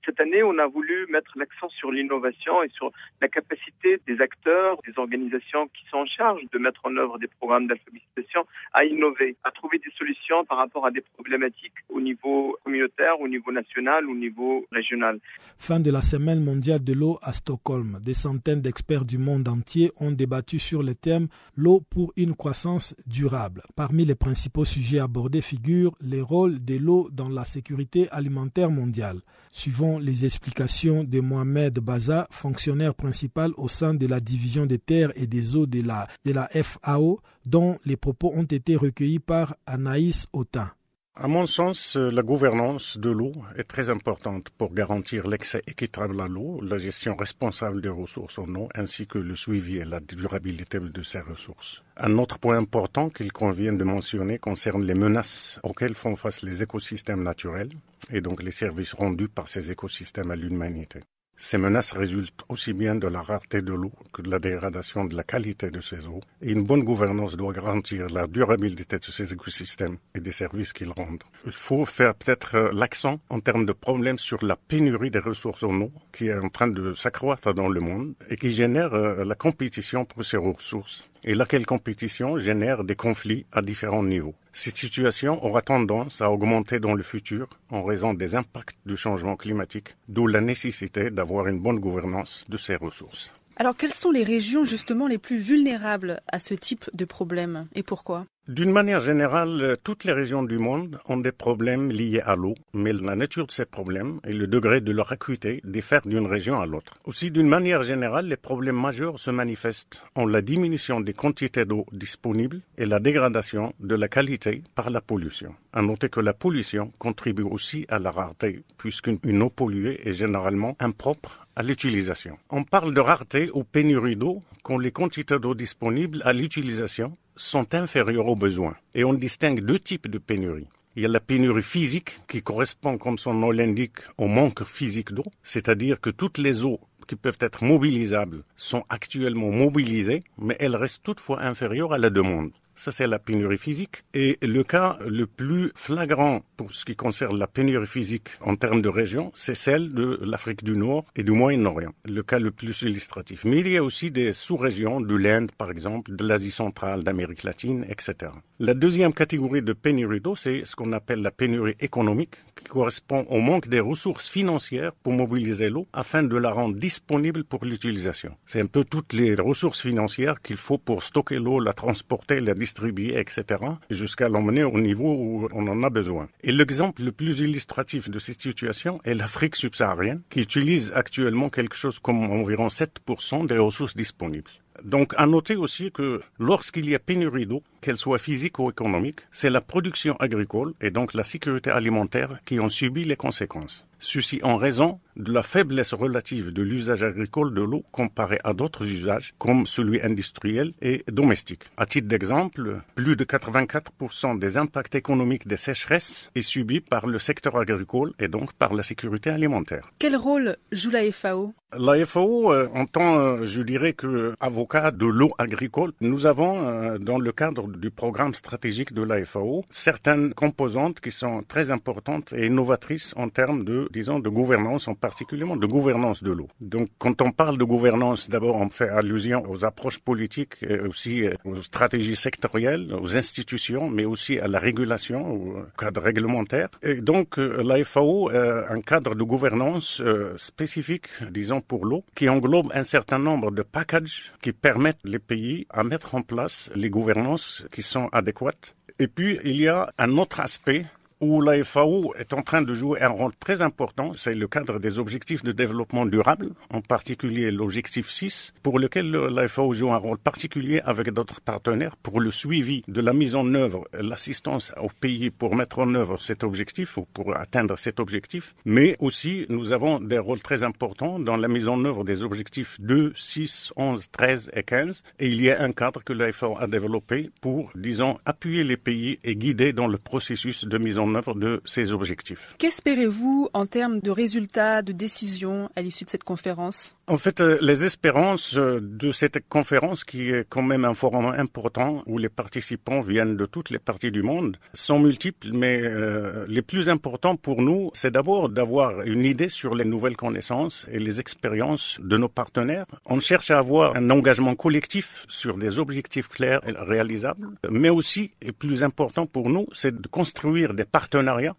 Cette 0.05 0.21
année, 0.21 0.43
on 0.43 0.59
a 0.59 0.67
voulu 0.67 1.07
mettre 1.09 1.33
l'accent 1.37 1.69
sur 1.71 1.91
l'innovation 1.91 2.63
et 2.63 2.69
sur 2.69 2.93
la 3.21 3.29
capacité 3.29 4.01
des 4.07 4.21
acteurs, 4.21 4.79
des 4.87 4.99
organisations 4.99 5.69
qui 5.69 5.87
sont 5.91 5.99
en 5.99 6.07
charge 6.07 6.43
de 6.53 6.59
mettre 6.59 6.81
en 6.85 6.97
œuvre 6.97 7.19
des 7.19 7.29
programmes 7.29 7.67
d'alphabétisation 7.67 8.47
à 8.73 8.85
innover, 8.91 9.37
à 9.45 9.51
trouver 9.51 9.79
des 9.79 9.91
solutions 9.97 10.45
par 10.45 10.59
rapport 10.59 10.85
à 10.87 10.91
des 10.91 11.03
problématiques 11.15 11.73
au 11.89 12.01
niveau 12.01 12.57
communautaire, 12.65 13.21
au 13.21 13.29
niveau 13.29 13.53
national, 13.53 14.09
au 14.09 14.15
niveau 14.15 14.67
régional. 14.73 15.19
Fin 15.59 15.81
de 15.81 15.91
la 15.91 16.03
semaine 16.03 16.43
mondiale 16.43 16.83
de 16.83 16.93
l'eau 16.93 17.19
à 17.23 17.33
Stockholm, 17.33 18.01
des 18.03 18.15
centaines 18.15 18.61
d'experts 18.61 19.05
du 19.05 19.19
monde 19.19 19.49
entier 19.49 19.93
ont 19.99 20.11
débattu 20.11 20.59
sur 20.59 20.83
le 20.83 20.95
thème 20.95 21.29
L'eau 21.57 21.81
pour 21.91 22.13
une 22.17 22.35
croissance 22.35 22.95
durable. 23.07 23.63
Parmi 23.77 24.05
les 24.05 24.15
principaux 24.15 24.65
sujets 24.65 24.99
abordés 24.99 25.41
figurent 25.41 25.95
les 26.01 26.21
rôles 26.21 26.65
de 26.65 26.77
l'eau 26.77 27.09
dans 27.13 27.29
la 27.29 27.45
sécurité 27.45 28.09
alimentaire 28.11 28.71
mondiale. 28.71 29.21
Suivant 29.51 29.99
les 29.99 30.25
explications 30.25 31.05
de 31.05 31.21
Mohamed 31.21 31.79
Baza, 31.81 32.27
fonctionnaire 32.31 32.95
principal 32.95 33.53
au 33.57 33.69
sein 33.69 33.95
de 33.95 34.07
la 34.07 34.21
division 34.21 34.67
des 34.67 34.79
terres 34.79 35.13
et 35.17 35.27
des 35.27 35.57
eaux 35.57 35.67
de 35.67 35.83
la, 35.87 36.07
de 36.25 36.33
la 36.33 36.49
FAO, 36.49 37.21
dont 37.47 37.79
les 37.85 37.97
propos 37.97 38.33
ont 38.35 38.45
été 38.45 38.77
recueillis 38.77 39.19
par 39.19 39.57
Anaïs 39.67 40.27
Autin. 40.33 40.71
À 41.17 41.29
mon 41.29 41.47
sens, 41.47 41.97
la 41.97 42.23
gouvernance 42.23 42.97
de 42.97 43.11
l'eau 43.11 43.33
est 43.57 43.65
très 43.65 43.91
importante 43.91 44.49
pour 44.57 44.73
garantir 44.73 45.27
l'accès 45.27 45.61
équitable 45.67 46.19
à 46.21 46.29
l'eau, 46.29 46.63
la 46.63 46.79
gestion 46.79 47.15
responsable 47.15 47.83
des 47.83 47.91
ressources 47.91 48.39
en 48.39 48.49
eau, 48.55 48.69
ainsi 48.75 49.07
que 49.07 49.19
le 49.19 49.35
suivi 49.37 49.77
et 49.79 49.85
la 49.85 50.01
durabilité 50.01 50.79
de 50.79 51.03
ces 51.03 51.21
ressources. 51.21 51.83
Un 51.99 52.17
autre 52.17 52.39
point 52.39 52.57
important 52.57 53.11
qu'il 53.11 53.33
convient 53.33 53.75
de 53.75 53.85
mentionner 53.85 54.39
concerne 54.39 54.85
les 54.85 54.95
menaces 54.95 55.61
auxquelles 55.63 55.95
font 55.95 56.17
face 56.17 56.41
les 56.43 56.63
écosystèmes 56.63 57.23
naturels 57.23 57.73
et 58.11 58.23
donc 58.23 58.43
les 58.43 58.53
services 58.53 58.95
rendus 58.95 59.29
par 59.29 59.49
ces 59.49 59.71
écosystèmes 59.73 60.31
à 60.31 60.37
l'humanité. 60.37 61.01
Ces 61.43 61.57
menaces 61.57 61.93
résultent 61.93 62.45
aussi 62.51 62.75
bien 62.75 62.97
de 62.97 63.07
la 63.07 63.23
rareté 63.23 63.63
de 63.63 63.73
l'eau 63.73 63.93
que 64.13 64.21
de 64.21 64.31
la 64.31 64.39
dégradation 64.39 65.07
de 65.07 65.17
la 65.17 65.23
qualité 65.23 65.71
de 65.71 65.81
ces 65.81 66.07
eaux, 66.07 66.21
et 66.43 66.53
une 66.53 66.65
bonne 66.65 66.85
gouvernance 66.85 67.35
doit 67.35 67.55
garantir 67.55 68.09
la 68.11 68.27
durabilité 68.27 68.99
de 68.99 69.05
ces 69.05 69.33
écosystèmes 69.33 69.97
et 70.15 70.21
des 70.21 70.33
services 70.33 70.75
qu'ils 70.75 70.93
rendent. 70.93 71.25
Il 71.47 71.53
faut 71.53 71.87
faire 71.87 72.15
peut-être 72.15 72.57
euh, 72.57 72.71
l'accent 72.75 73.15
en 73.31 73.41
termes 73.41 73.65
de 73.65 73.73
problèmes 73.73 74.19
sur 74.19 74.45
la 74.45 74.55
pénurie 74.55 75.11
des 75.11 75.19
ressources 75.19 75.63
en 75.63 75.81
eau 75.81 75.91
qui 76.13 76.27
est 76.27 76.35
en 76.35 76.51
train 76.51 76.69
de 76.69 76.93
s'accroître 76.93 77.55
dans 77.55 77.71
le 77.71 77.81
monde 77.81 78.13
et 78.29 78.37
qui 78.37 78.53
génère 78.53 78.93
euh, 78.93 79.25
la 79.25 79.35
compétition 79.35 80.05
pour 80.05 80.23
ces 80.23 80.37
ressources 80.37 81.09
et 81.25 81.35
laquelle 81.35 81.67
compétition 81.67 82.39
génère 82.39 82.85
des 82.85 82.97
conflits 82.97 83.47
à 83.53 83.63
différents 83.63 84.03
niveaux. 84.03 84.35
Cette 84.53 84.77
situation 84.77 85.45
aura 85.45 85.63
tendance 85.63 86.21
à 86.21 86.31
augmenter 86.31 86.81
dans 86.81 86.95
le 86.95 87.03
futur 87.03 87.49
en 87.71 87.85
raison 87.85 88.15
des 88.15 88.35
impacts 88.35 88.79
du 88.87 88.97
changement 88.97 89.37
climatique, 89.37 89.97
d'où 90.09 90.27
la 90.27 90.41
nécessité 90.41 91.11
d'avoir 91.11 91.47
une 91.47 91.61
bonne 91.61 91.79
gouvernance 91.79 92.45
de 92.49 92.57
ces 92.57 92.77
ressources. 92.77 93.33
Alors 93.57 93.77
quelles 93.77 93.93
sont 93.93 94.11
les 94.11 94.23
régions 94.23 94.65
justement 94.65 95.07
les 95.07 95.19
plus 95.19 95.37
vulnérables 95.37 96.21
à 96.29 96.39
ce 96.39 96.55
type 96.55 96.89
de 96.95 97.05
problème 97.05 97.69
et 97.75 97.83
pourquoi? 97.83 98.25
D'une 98.51 98.73
manière 98.73 98.99
générale, 98.99 99.77
toutes 99.85 100.03
les 100.03 100.13
régions 100.13 100.43
du 100.43 100.59
monde 100.59 100.99
ont 101.09 101.19
des 101.19 101.31
problèmes 101.31 101.93
liés 101.93 102.21
à 102.25 102.35
l'eau, 102.35 102.55
mais 102.75 102.93
la 102.93 103.15
nature 103.15 103.47
de 103.47 103.53
ces 103.53 103.65
problèmes 103.65 104.19
et 104.27 104.33
le 104.33 104.49
degré 104.49 104.81
de 104.81 104.91
leur 104.91 105.13
acuité 105.13 105.61
diffèrent 105.63 106.05
d'une 106.05 106.27
région 106.27 106.61
à 106.61 106.67
l'autre. 106.67 106.95
Aussi, 107.05 107.31
d'une 107.31 107.47
manière 107.47 107.85
générale, 107.85 108.27
les 108.27 108.37
problèmes 108.37 108.81
majeurs 108.81 109.21
se 109.21 109.31
manifestent 109.31 110.03
en 110.17 110.27
la 110.27 110.43
diminution 110.43 111.01
des 111.01 111.13
quantités 111.13 111.65
d'eau 111.65 111.87
disponibles 111.93 112.61
et 112.77 112.87
la 112.87 112.99
dégradation 112.99 113.73
de 113.79 113.95
la 113.95 114.09
qualité 114.09 114.65
par 114.75 114.91
la 114.91 115.01
pollution. 115.01 115.55
À 115.73 115.81
noter 115.81 116.09
que 116.09 116.19
la 116.19 116.35
pollution 116.35 116.93
contribue 116.99 117.45
aussi 117.45 117.87
à 117.89 118.01
la 118.01 118.11
rareté, 118.11 118.65
puisqu'une 118.79 119.43
eau 119.43 119.51
polluée 119.51 120.01
est 120.09 120.13
généralement 120.13 120.77
impropre 120.81 121.47
à 121.55 121.63
l'utilisation. 121.63 122.37
On 122.51 122.65
parle 122.65 122.95
de 122.95 123.01
rareté 123.01 123.49
ou 123.55 123.63
pénurie 123.63 124.17
d'eau 124.17 124.43
quand 124.65 124.79
les 124.79 124.91
quantités 124.91 125.39
d'eau 125.39 125.55
disponibles 125.55 126.21
à 126.25 126.33
l'utilisation 126.33 127.13
sont 127.41 127.75
inférieurs 127.75 128.27
aux 128.27 128.37
besoins. 128.37 128.77
Et 128.95 129.03
on 129.03 129.15
distingue 129.15 129.61
deux 129.61 129.79
types 129.79 130.09
de 130.09 130.19
pénurie. 130.19 130.69
Il 130.95 131.03
y 131.03 131.07
a 131.07 131.09
la 131.09 131.21
pénurie 131.21 131.63
physique 131.63 132.21
qui 132.29 132.43
correspond, 132.43 132.99
comme 132.99 133.17
son 133.17 133.33
nom 133.33 133.51
l'indique, 133.51 134.01
au 134.19 134.27
manque 134.27 134.65
physique 134.65 135.13
d'eau, 135.13 135.25
c'est-à-dire 135.43 136.01
que 136.01 136.11
toutes 136.11 136.39
les 136.39 136.65
eaux 136.65 136.81
qui 137.09 137.17
peuvent 137.17 137.39
être 137.41 137.65
mobilisables 137.65 138.45
sont 138.57 138.85
actuellement 138.91 139.51
mobilisées, 139.51 140.23
mais 140.37 140.57
elles 140.61 140.77
restent 140.77 141.03
toutefois 141.03 141.43
inférieures 141.43 141.93
à 141.95 141.99
la 141.99 142.11
demande. 142.11 142.51
Ça, 142.81 142.93
c'est 142.93 143.07
la 143.07 143.19
pénurie 143.19 143.59
physique. 143.59 144.05
Et 144.15 144.39
le 144.41 144.65
cas 144.65 144.97
le 145.07 145.27
plus 145.27 145.71
flagrant 145.75 146.41
pour 146.57 146.73
ce 146.73 146.87
qui 146.87 146.97
concerne 146.97 147.39
la 147.39 147.47
pénurie 147.47 147.87
physique 147.87 148.31
en 148.41 148.57
termes 148.57 148.81
de 148.81 148.89
région, 148.89 149.33
c'est 149.35 149.55
celle 149.55 149.93
de 149.93 150.19
l'Afrique 150.23 150.65
du 150.65 150.79
Nord 150.79 151.05
et 151.15 151.23
du 151.23 151.33
Moyen-Orient. 151.33 151.93
Le 152.07 152.23
cas 152.23 152.39
le 152.39 152.51
plus 152.51 152.81
illustratif. 152.81 153.45
Mais 153.45 153.59
il 153.59 153.69
y 153.69 153.77
a 153.77 153.85
aussi 153.85 154.11
des 154.11 154.33
sous-régions 154.33 155.03
de 155.03 155.15
l'Inde, 155.15 155.53
par 155.59 155.71
exemple, 155.71 156.17
de 156.17 156.27
l'Asie 156.27 156.51
centrale, 156.51 157.05
d'Amérique 157.05 157.43
latine, 157.43 157.85
etc. 157.87 158.33
La 158.59 158.73
deuxième 158.73 159.13
catégorie 159.13 159.63
de 159.63 159.75
pénurie 159.75 160.21
d'eau, 160.21 160.35
c'est 160.35 160.65
ce 160.65 160.75
qu'on 160.75 160.93
appelle 160.93 161.21
la 161.21 161.31
pénurie 161.31 161.77
économique, 161.81 162.37
qui 162.57 162.65
correspond 162.65 163.27
au 163.29 163.41
manque 163.41 163.69
des 163.69 163.81
ressources 163.81 164.31
financières 164.31 164.93
pour 165.03 165.13
mobiliser 165.13 165.69
l'eau 165.69 165.87
afin 165.93 166.23
de 166.23 166.37
la 166.37 166.51
rendre 166.51 166.77
disponible 166.77 167.45
pour 167.45 167.65
l'utilisation. 167.65 168.37
C'est 168.47 168.61
un 168.61 168.67
peu 168.67 168.85
toutes 168.85 169.13
les 169.13 169.35
ressources 169.35 169.83
financières 169.83 170.41
qu'il 170.41 170.57
faut 170.57 170.79
pour 170.79 171.03
stocker 171.03 171.39
l'eau, 171.39 171.61
la 171.61 171.75
transporter, 171.75 172.41
la 172.41 172.55
distribuer, 172.55 172.70
etc., 173.17 173.45
jusqu'à 173.91 174.29
l'emmener 174.29 174.65
au 174.65 174.81
niveau 174.81 175.13
où 175.13 175.49
on 175.53 175.67
en 175.69 175.83
a 175.83 175.91
besoin. 175.91 176.29
Et 176.43 176.53
l'exemple 176.53 177.03
le 177.03 177.13
plus 177.13 177.41
illustratif 177.41 178.09
de 178.09 178.19
cette 178.19 178.41
situation 178.41 179.01
est 179.05 179.15
l'Afrique 179.15 179.57
subsaharienne, 179.57 180.23
qui 180.31 180.41
utilise 180.41 180.93
actuellement 180.95 181.49
quelque 181.49 181.77
chose 181.77 181.99
comme 181.99 182.23
environ 182.31 182.69
7% 182.69 183.47
des 183.47 183.59
ressources 183.59 183.95
disponibles. 183.95 184.51
Donc, 184.85 185.13
à 185.17 185.27
noter 185.27 185.57
aussi 185.57 185.91
que 185.93 186.23
lorsqu'il 186.39 186.89
y 186.89 186.95
a 186.95 186.99
pénurie 186.99 187.47
d'eau, 187.47 187.63
qu'elle 187.81 187.97
soit 187.97 188.19
physique 188.19 188.59
ou 188.59 188.71
économique, 188.71 189.21
c'est 189.31 189.51
la 189.51 189.61
production 189.61 190.17
agricole 190.17 190.75
et 190.81 190.91
donc 190.91 191.15
la 191.15 191.25
sécurité 191.25 191.71
alimentaire 191.71 192.41
qui 192.45 192.61
ont 192.61 192.69
subi 192.69 193.05
les 193.05 193.17
conséquences. 193.17 193.87
Ceci 194.03 194.41
en 194.43 194.57
raison 194.57 194.99
de 195.17 195.31
la 195.31 195.43
faiblesse 195.43 195.93
relative 195.93 196.53
de 196.53 196.63
l'usage 196.63 197.03
agricole 197.03 197.53
de 197.53 197.61
l'eau 197.61 197.85
comparé 197.93 198.39
à 198.45 198.55
d'autres 198.55 198.87
usages 198.87 199.35
comme 199.39 199.67
celui 199.67 200.01
industriel 200.01 200.73
et 200.81 201.05
domestique. 201.13 201.65
À 201.77 201.85
titre 201.85 202.09
d'exemple, 202.09 202.81
plus 202.95 203.15
de 203.15 203.25
84% 203.25 204.39
des 204.39 204.57
impacts 204.57 204.95
économiques 204.95 205.47
des 205.47 205.59
sécheresses 205.59 206.31
est 206.35 206.41
subi 206.41 206.81
par 206.81 207.07
le 207.07 207.19
secteur 207.19 207.57
agricole 207.57 208.15
et 208.19 208.29
donc 208.29 208.55
par 208.55 208.73
la 208.73 208.83
sécurité 208.83 209.29
alimentaire. 209.29 209.93
Quel 209.99 210.17
rôle 210.17 210.57
joue 210.73 210.91
la 210.91 211.13
FAO 211.13 211.53
La 211.77 212.03
FAO, 212.07 212.53
euh, 212.53 212.69
en 212.75 212.87
tant, 212.87 213.19
euh, 213.19 213.45
je 213.45 213.61
dirais 213.61 213.93
que 213.93 214.35
avocat 214.41 214.93
de 214.93 215.05
l'eau 215.05 215.33
agricole, 215.37 215.93
nous 216.01 216.25
avons 216.25 216.67
euh, 216.67 216.97
dans 216.97 217.19
le 217.19 217.33
cadre 217.33 217.69
du 217.77 217.91
programme 217.91 218.35
stratégique 218.35 218.93
de 218.93 219.03
la 219.03 219.25
FAO 219.25 219.65
certaines 219.71 220.35
composantes 220.35 221.01
qui 221.01 221.11
sont 221.11 221.43
très 221.47 221.71
importantes 221.71 222.33
et 222.33 222.47
innovatrices 222.47 223.15
en 223.17 223.29
termes 223.29 223.65
de 223.65 223.89
disons, 223.91 224.19
de 224.19 224.29
gouvernance, 224.29 224.89
en 224.89 224.95
particulier 224.95 225.45
de 225.45 225.67
gouvernance 225.67 226.23
de 226.23 226.33
l'eau. 226.33 226.49
Donc, 226.61 226.89
quand 226.99 227.23
on 227.23 227.31
parle 227.31 227.59
de 227.59 227.65
gouvernance, 227.65 228.29
d'abord, 228.29 228.57
on 228.57 228.71
fait 228.71 228.89
allusion 228.89 229.45
aux 229.49 229.65
approches 229.65 229.99
politiques, 229.99 230.55
et 230.63 230.81
aussi 230.81 231.27
euh, 231.27 231.35
aux 231.45 231.63
stratégies 231.63 232.17
sectorielles, 232.17 232.95
aux 232.95 233.17
institutions, 233.17 233.89
mais 233.89 234.05
aussi 234.05 234.39
à 234.39 234.49
la 234.49 234.59
régulation, 234.59 235.33
au 235.33 235.63
cadre 235.79 236.01
réglementaire. 236.01 236.69
Et 236.83 237.01
donc, 237.01 237.39
euh, 237.39 237.63
la 237.63 237.83
FAO 237.85 238.31
a 238.31 238.73
un 238.73 238.81
cadre 238.81 239.15
de 239.15 239.23
gouvernance 239.23 240.01
euh, 240.01 240.35
spécifique, 240.37 241.09
disons, 241.31 241.61
pour 241.61 241.85
l'eau, 241.85 242.05
qui 242.15 242.29
englobe 242.29 242.69
un 242.75 242.85
certain 242.85 243.19
nombre 243.19 243.51
de 243.51 243.63
packages 243.63 244.33
qui 244.43 244.53
permettent 244.53 245.05
les 245.05 245.19
pays 245.19 245.67
à 245.71 245.85
mettre 245.85 246.15
en 246.15 246.23
place 246.23 246.71
les 246.75 246.91
gouvernances 246.91 247.60
qui 247.73 247.83
sont 247.83 248.09
adéquates. 248.13 248.75
Et 248.99 249.09
puis, 249.09 249.39
il 249.45 249.61
y 249.61 249.69
a 249.69 249.91
un 249.99 250.17
autre 250.19 250.41
aspect 250.41 250.85
où 251.21 251.41
la 251.43 251.63
FAO 251.63 252.15
est 252.19 252.33
en 252.33 252.43
train 252.43 252.63
de 252.63 252.75
jouer 252.75 253.01
un 253.03 253.09
rôle 253.09 253.33
très 253.39 253.63
important. 253.63 254.13
C'est 254.17 254.35
le 254.35 254.49
cadre 254.49 254.79
des 254.79 254.99
objectifs 254.99 255.43
de 255.43 255.53
développement 255.53 256.07
durable, 256.07 256.51
en 256.73 256.81
particulier 256.81 257.51
l'objectif 257.51 258.11
6, 258.11 258.55
pour 258.63 258.79
lequel 258.79 259.11
la 259.11 259.47
FAO 259.49 259.73
joue 259.75 259.93
un 259.93 259.97
rôle 259.97 260.19
particulier 260.19 260.81
avec 260.85 261.11
d'autres 261.11 261.41
partenaires 261.41 261.97
pour 261.97 262.21
le 262.21 262.31
suivi 262.31 262.83
de 262.89 263.01
la 263.01 263.13
mise 263.13 263.35
en 263.35 263.55
œuvre, 263.55 263.87
l'assistance 263.93 264.73
aux 264.81 264.89
pays 265.01 265.31
pour 265.31 265.55
mettre 265.55 265.81
en 265.81 265.95
œuvre 265.95 266.19
cet 266.19 266.43
objectif 266.43 266.97
ou 266.97 267.07
pour 267.13 267.37
atteindre 267.37 267.79
cet 267.79 268.01
objectif. 268.01 268.55
Mais 268.65 268.97
aussi, 268.99 269.47
nous 269.49 269.73
avons 269.73 270.01
des 270.01 270.19
rôles 270.19 270.41
très 270.41 270.63
importants 270.63 271.19
dans 271.19 271.37
la 271.37 271.49
mise 271.49 271.69
en 271.69 271.85
œuvre 271.85 272.05
des 272.05 272.23
objectifs 272.23 272.81
2, 272.81 273.13
6, 273.15 273.73
11, 273.77 274.11
13 274.11 274.51
et 274.55 274.63
15. 274.63 275.03
Et 275.19 275.29
il 275.29 275.43
y 275.43 275.51
a 275.51 275.63
un 275.63 275.73
cadre 275.73 276.03
que 276.03 276.13
la 276.13 276.33
FAO 276.33 276.57
a 276.59 276.67
développé 276.67 277.31
pour, 277.41 277.71
disons, 277.75 278.19
appuyer 278.25 278.65
les 278.65 278.77
pays 278.77 279.19
et 279.23 279.37
guider 279.37 279.73
dans 279.73 279.89
le 279.89 279.99
processus 279.99 280.65
de 280.65 280.79
mise 280.79 280.99
en 280.99 281.10
œuvre 281.15 281.35
de 281.35 281.61
ces 281.65 281.93
objectifs. 281.93 282.55
Qu'espérez-vous 282.59 283.49
en 283.53 283.67
termes 283.67 284.01
de 284.01 284.11
résultats, 284.11 284.83
de 284.83 284.93
décisions 284.93 285.71
à 285.77 285.83
l'issue 285.83 286.05
de 286.05 286.11
cette 286.11 286.25
conférence? 286.25 286.95
En 287.07 287.19
fait, 287.19 287.41
euh, 287.41 287.59
les 287.61 287.85
espérances 287.85 288.57
euh, 288.57 288.79
de 288.81 289.11
cette 289.11 289.49
conférence, 289.49 290.05
qui 290.05 290.31
est 290.31 290.47
quand 290.49 290.63
même 290.63 290.85
un 290.85 290.95
forum 290.95 291.27
important 291.27 292.05
où 292.07 292.19
les 292.19 292.29
participants 292.29 293.01
viennent 293.01 293.37
de 293.37 293.47
toutes 293.47 293.71
les 293.71 293.81
parties 293.81 294.13
du 294.13 294.23
monde, 294.23 294.59
sont 294.75 295.01
multiples, 295.01 295.51
mais 295.53 295.81
euh, 295.83 296.47
les 296.49 296.63
plus 296.63 296.89
importants 296.89 297.35
pour 297.35 297.63
nous, 297.63 297.91
c'est 297.95 298.13
d'abord 298.13 298.49
d'avoir 298.49 299.01
une 299.03 299.25
idée 299.25 299.49
sur 299.49 299.75
les 299.75 299.85
nouvelles 299.85 300.17
connaissances 300.17 300.87
et 300.93 301.01
les 301.01 301.19
expériences 301.19 301.99
de 302.01 302.17
nos 302.17 302.29
partenaires. 302.29 302.87
On 303.07 303.19
cherche 303.19 303.51
à 303.51 303.59
avoir 303.59 303.97
un 303.97 304.09
engagement 304.11 304.55
collectif 304.55 305.25
sur 305.29 305.59
des 305.59 305.81
objectifs 305.81 306.29
clairs 306.29 306.61
et 306.69 306.73
réalisables, 306.73 307.49
mais 307.69 307.91
aussi, 307.91 308.35
et 308.41 308.53
plus 308.53 308.85
important 308.85 309.27
pour 309.27 309.51
nous, 309.51 309.67
c'est 309.73 310.01
de 310.01 310.07
construire 310.07 310.75
des 310.75 310.85
partenariats 310.85 311.00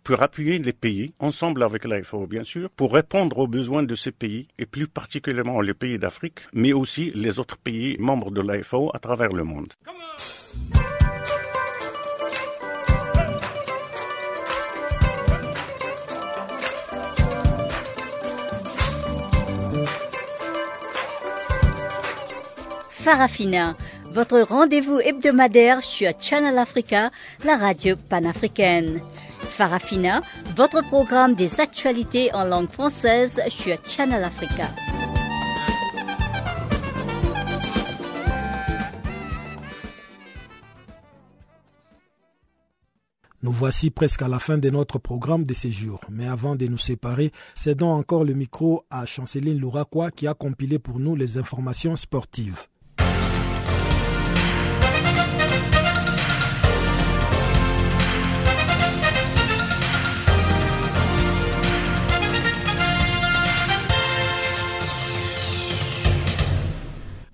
pour 0.04 0.22
appuyer 0.22 0.60
les 0.60 0.74
pays, 0.74 1.14
ensemble 1.20 1.64
avec 1.64 1.86
l'AFO 1.86 2.28
bien 2.28 2.44
sûr, 2.44 2.70
pour 2.70 2.94
répondre 2.94 3.38
aux 3.40 3.48
besoins 3.48 3.84
de 3.84 3.96
ces 3.96 4.12
pays 4.12 4.48
et 4.58 4.66
plus 4.66 4.88
particulièrement 4.88 5.62
les 5.62 5.74
pays 5.74 5.98
d'Afrique, 5.98 6.40
mais 6.54 6.74
aussi 6.74 7.12
les 7.16 7.40
autres 7.40 7.58
pays 7.58 7.98
membres 8.00 8.32
de 8.32 8.42
l'AFO 8.42 8.92
à 8.94 9.00
travers 9.00 9.32
le 9.32 9.44
monde. 9.44 9.74
Farafina, 22.90 23.76
votre 24.14 24.42
rendez-vous 24.42 25.00
hebdomadaire 25.00 25.84
sur 25.84 26.12
Channel 26.20 26.58
Africa, 26.60 27.10
la 27.44 27.58
radio 27.58 27.96
panafricaine. 27.96 29.02
Farafina, 29.52 30.22
votre 30.56 30.82
programme 30.82 31.36
des 31.36 31.60
actualités 31.60 32.34
en 32.34 32.46
langue 32.46 32.70
française 32.70 33.42
sur 33.50 33.78
Channel 33.86 34.24
Africa. 34.24 34.68
Nous 43.44 43.52
voici 43.52 43.90
presque 43.90 44.22
à 44.22 44.28
la 44.28 44.38
fin 44.38 44.60
de 44.60 44.70
notre 44.70 45.00
programme 45.00 45.46
de 45.46 45.54
ces 45.56 45.72
jours. 45.72 46.00
Mais 46.10 46.28
avant 46.28 46.56
de 46.56 46.68
nous 46.68 46.78
séparer, 46.78 47.32
cédons 47.56 47.90
encore 47.92 48.24
le 48.24 48.34
micro 48.36 48.86
à 48.92 49.06
Chanceline 49.08 49.60
Louraquois 49.60 50.12
qui 50.12 50.28
a 50.28 50.36
compilé 50.36 50.78
pour 50.78 51.00
nous 51.00 51.16
les 51.16 51.40
informations 51.40 51.96
sportives. 51.96 52.68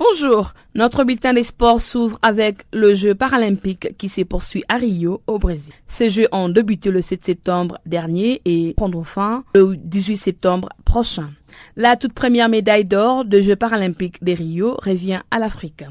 Bonjour, 0.09 0.53
notre 0.73 1.03
bulletin 1.03 1.33
des 1.33 1.43
sports 1.43 1.81
s'ouvre 1.81 2.17
avec 2.21 2.65
le 2.71 2.93
jeu 2.93 3.13
paralympique 3.13 3.97
qui 3.97 4.07
se 4.07 4.21
poursuit 4.21 4.63
à 4.69 4.75
Rio, 4.75 5.21
au 5.27 5.37
Brésil. 5.37 5.73
Ces 5.87 6.09
jeux 6.09 6.27
ont 6.31 6.49
débuté 6.49 6.91
le 6.91 7.01
7 7.01 7.25
septembre 7.25 7.77
dernier 7.85 8.41
et 8.45 8.73
prendront 8.77 9.03
fin 9.03 9.43
le 9.53 9.75
18 9.75 10.15
septembre 10.17 10.69
prochain. 10.85 11.29
La 11.75 11.97
toute 11.97 12.13
première 12.13 12.47
médaille 12.49 12.85
d'or 12.85 13.25
de 13.25 13.41
Jeux 13.41 13.55
paralympiques 13.55 14.23
des 14.23 14.33
Rio 14.33 14.77
revient 14.81 15.19
à 15.31 15.39
l'Afrique. 15.39 15.83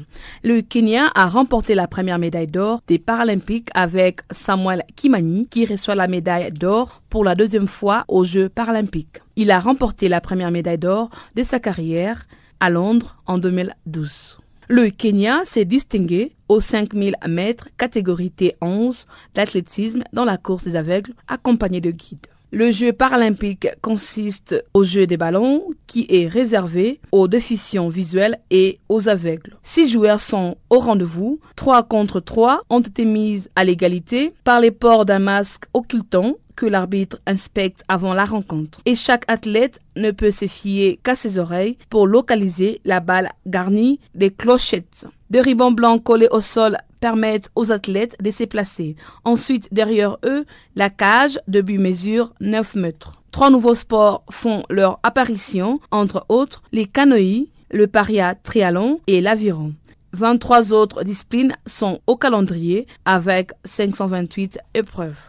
Le 0.43 0.61
Kenya 0.61 1.11
a 1.13 1.27
remporté 1.27 1.75
la 1.75 1.87
première 1.87 2.19
médaille 2.19 2.47
d'or 2.47 2.81
des 2.87 2.99
Paralympiques 2.99 3.69
avec 3.73 4.21
Samuel 4.31 4.83
Kimani 4.95 5.47
qui 5.49 5.65
reçoit 5.65 5.95
la 5.95 6.07
médaille 6.07 6.51
d'or 6.51 7.01
pour 7.09 7.23
la 7.23 7.35
deuxième 7.35 7.67
fois 7.67 8.05
aux 8.07 8.23
Jeux 8.23 8.49
paralympiques. 8.49 9.21
Il 9.35 9.51
a 9.51 9.59
remporté 9.59 10.09
la 10.09 10.21
première 10.21 10.51
médaille 10.51 10.77
d'or 10.77 11.09
de 11.35 11.43
sa 11.43 11.59
carrière 11.59 12.25
à 12.59 12.69
Londres 12.69 13.17
en 13.25 13.37
2012. 13.37 14.37
Le 14.69 14.89
Kenya 14.89 15.45
s'est 15.45 15.65
distingué 15.65 16.33
aux 16.49 16.59
5000 16.59 17.15
mètres 17.27 17.69
catégorie 17.77 18.33
T11 18.37 19.05
d'athlétisme 19.33 20.03
dans 20.11 20.25
la 20.25 20.37
course 20.37 20.65
des 20.65 20.75
aveugles 20.75 21.13
accompagné 21.27 21.79
de 21.79 21.91
guides. 21.91 22.27
Le 22.51 22.71
jeu 22.71 22.93
paralympique 22.93 23.67
consiste 23.81 24.63
au 24.73 24.85
jeu 24.85 25.05
des 25.05 25.17
ballons 25.17 25.63
qui 25.85 26.07
est 26.09 26.29
réservé 26.29 27.01
aux 27.11 27.27
déficients 27.27 27.89
visuels 27.89 28.39
et 28.51 28.79
aux 28.87 29.09
aveugles. 29.09 29.57
Six 29.63 29.89
joueurs 29.89 30.21
sont 30.21 30.55
au 30.69 30.79
rendez-vous. 30.79 31.41
Trois 31.57 31.83
contre 31.83 32.21
trois 32.21 32.61
ont 32.69 32.79
été 32.79 33.03
mises 33.03 33.49
à 33.57 33.65
l'égalité 33.65 34.33
par 34.45 34.61
les 34.61 34.71
ports 34.71 35.03
d'un 35.03 35.19
masque 35.19 35.65
occultant 35.73 36.35
que 36.57 36.65
l'arbitre 36.65 37.19
inspecte 37.25 37.83
avant 37.87 38.13
la 38.13 38.25
rencontre. 38.25 38.81
Et 38.85 38.95
chaque 38.95 39.23
athlète 39.29 39.79
ne 39.95 40.11
peut 40.11 40.31
se 40.31 40.47
fier 40.47 40.99
qu'à 41.01 41.15
ses 41.15 41.37
oreilles 41.37 41.77
pour 41.89 42.07
localiser 42.07 42.81
la 42.83 42.99
balle 42.99 43.29
garnie 43.45 44.01
des 44.15 44.31
clochettes. 44.31 45.05
Des 45.29 45.39
ribans 45.39 45.71
blancs 45.71 46.03
collés 46.03 46.27
au 46.31 46.41
sol 46.41 46.77
permettent 46.99 47.51
aux 47.55 47.71
athlètes 47.71 48.17
de 48.21 48.31
se 48.31 48.43
placer. 48.43 48.95
Ensuite, 49.23 49.69
derrière 49.71 50.17
eux, 50.25 50.45
la 50.75 50.89
cage 50.89 51.39
de 51.47 51.61
but 51.61 51.77
mesure 51.77 52.33
9 52.41 52.75
mètres. 52.75 53.21
Trois 53.31 53.51
nouveaux 53.51 53.75
sports 53.75 54.23
font 54.31 54.63
leur 54.69 54.99
apparition, 55.03 55.79
entre 55.91 56.25
autres 56.27 56.63
les 56.71 56.85
canoës, 56.85 57.47
le 57.69 57.87
paria 57.87 58.33
triathlon 58.33 58.99
et 59.05 59.21
l'aviron. 59.21 59.73
23 60.13 60.73
autres 60.73 61.03
disciplines 61.03 61.55
sont 61.67 61.99
au 62.07 62.15
calendrier 62.15 62.87
avec 63.05 63.51
528 63.65 64.57
épreuves. 64.73 65.19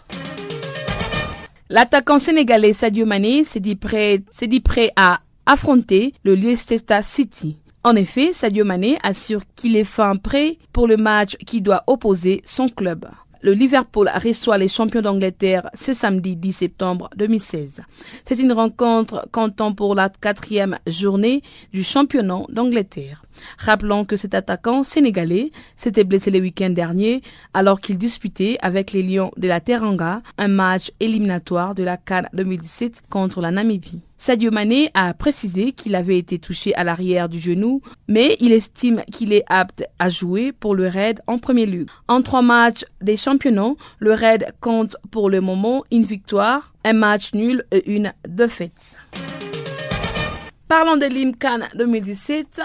L'attaquant 1.71 2.19
sénégalais 2.19 2.73
Sadio 2.73 3.05
Mané 3.05 3.45
s'est 3.45 3.61
dit 3.61 3.77
prêt, 3.77 4.23
dit 4.41 4.61
prêt 4.61 4.91
à 4.97 5.21
affronter 5.45 6.15
le 6.25 6.35
Leicester 6.35 7.01
City. 7.03 7.59
En 7.85 7.95
effet, 7.95 8.33
Sadio 8.33 8.65
Mané 8.65 8.99
assure 9.03 9.43
qu'il 9.55 9.77
est 9.77 9.85
fin 9.85 10.17
prêt 10.17 10.57
pour 10.73 10.87
le 10.87 10.97
match 10.97 11.37
qui 11.47 11.61
doit 11.61 11.85
opposer 11.87 12.41
son 12.47 12.69
club. 12.69 13.07
Le 13.41 13.53
Liverpool 13.53 14.11
reçoit 14.23 14.59
les 14.59 14.67
champions 14.67 15.01
d'Angleterre 15.01 15.71
ce 15.75 15.95
samedi 15.95 16.35
10 16.35 16.53
septembre 16.53 17.09
2016. 17.17 17.83
C'est 18.27 18.39
une 18.39 18.53
rencontre 18.53 19.29
comptant 19.31 19.73
pour 19.73 19.95
la 19.95 20.09
quatrième 20.09 20.77
journée 20.89 21.43
du 21.73 21.85
championnat 21.85 22.43
d'Angleterre. 22.49 23.25
Rappelons 23.59 24.05
que 24.05 24.17
cet 24.17 24.35
attaquant 24.35 24.83
sénégalais 24.83 25.53
s'était 25.77 26.03
blessé 26.03 26.33
le 26.33 26.41
week-end 26.41 26.71
dernier 26.71 27.23
alors 27.55 27.81
qu'il 27.81 27.97
disputait 27.97 28.59
avec 28.61 28.91
les 28.91 29.05
Lions 29.05 29.31
de 29.37 29.47
la 29.47 29.61
Teranga 29.61 30.21
un 30.37 30.49
match 30.49 30.91
éliminatoire 30.99 31.77
de 31.77 31.85
la 31.85 31.97
Cannes 31.97 32.29
2017 32.33 33.03
contre 33.09 33.41
la 33.41 33.53
Namibie. 33.53 34.08
Sadio 34.19 34.51
Mané 34.51 34.91
a 34.95 35.15
précisé 35.15 35.73
qu'il 35.73 35.95
avait 35.95 36.19
été 36.19 36.39
touché 36.39 36.75
à 36.75 36.85
l'arrière 36.85 37.29
du 37.29 37.39
genou, 37.39 37.81
mais 38.09 38.37
il 38.41 38.53
estime 38.53 39.03
qu'il 39.13 39.33
est 39.33 39.45
apte 39.49 39.85
à 39.99 40.11
jouer 40.11 40.53
pour 40.53 40.75
le 40.75 40.89
Red 40.89 41.21
en 41.27 41.39
premier 41.39 41.67
lieu. 41.67 41.87
En 42.09 42.21
trois 42.21 42.43
matchs 42.43 42.85
des 43.01 43.17
championnats, 43.17 43.75
le 44.01 44.13
Red 44.13 44.53
compte 44.61 44.97
pour 45.11 45.31
le 45.31 45.41
moment 45.41 45.85
une 45.93 46.03
victoire, 46.03 46.75
un 46.85 46.93
match 46.95 47.33
nul 47.33 47.65
et 47.71 47.91
une 47.91 48.13
défaite. 48.29 48.99
Parlons 50.67 50.99
de 50.99 51.07
l'IMCAN 51.07 51.61
2017. 51.77 52.61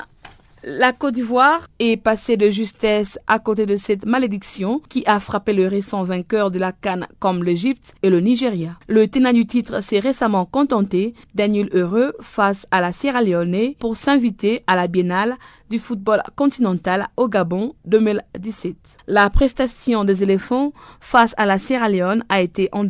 La 0.66 0.94
Côte 0.94 1.16
d'Ivoire 1.16 1.68
est 1.80 1.98
passée 1.98 2.38
de 2.38 2.50
justesse 2.50 3.20
à 3.28 3.38
côté 3.38 3.66
de 3.66 3.76
cette 3.76 4.06
malédiction 4.06 4.82
qui 4.88 5.04
a 5.06 5.20
frappé 5.20 5.52
le 5.52 5.68
récent 5.68 6.06
vainqueur 6.06 6.52
de 6.52 6.58
la 6.60 6.72
Cannes 6.72 7.06
comme 7.20 7.44
l'Égypte 7.44 7.96
et 8.02 8.10
le 8.10 8.22
Nigeria. 8.22 8.80
Le 8.88 9.10
tenant 9.10 9.34
du 9.34 9.46
titre 9.46 9.84
s'est 9.84 10.00
récemment 10.00 10.46
contenté 10.46 11.16
d'un 11.36 11.50
nul 11.50 11.70
heureux 11.74 12.14
face 12.22 12.66
à 12.72 12.80
la 12.80 12.94
Sierra 12.94 13.22
Leone 13.22 13.74
pour 13.78 13.98
s'inviter 13.98 14.64
à 14.66 14.78
la 14.78 14.88
biennale 14.88 15.36
du 15.70 15.80
football 15.80 16.24
continental 16.38 17.08
au 17.18 17.28
Gabon 17.28 17.74
2017. 17.84 18.76
La 19.08 19.30
prestation 19.30 20.06
des 20.06 20.24
éléphants 20.24 20.72
face 21.02 21.34
à 21.36 21.46
la 21.46 21.60
Sierra 21.60 21.90
Leone 21.90 22.24
a 22.30 22.42
été 22.42 22.70
en 22.72 22.88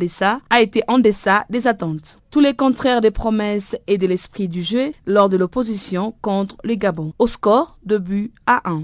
a 0.50 0.60
été 0.62 0.82
en 0.86 1.00
deçà 1.00 1.44
des 1.50 1.66
attentes. 1.66 2.18
Tous 2.34 2.40
les 2.40 2.54
contraires 2.54 3.00
des 3.00 3.12
promesses 3.12 3.76
et 3.86 3.96
de 3.96 4.08
l'esprit 4.08 4.48
du 4.48 4.64
jeu 4.64 4.92
lors 5.06 5.28
de 5.28 5.36
l'opposition 5.36 6.16
contre 6.20 6.56
le 6.64 6.74
Gabon. 6.74 7.12
Au 7.20 7.28
score 7.28 7.78
de 7.84 7.96
but 7.96 8.32
à 8.44 8.68
1. 8.68 8.82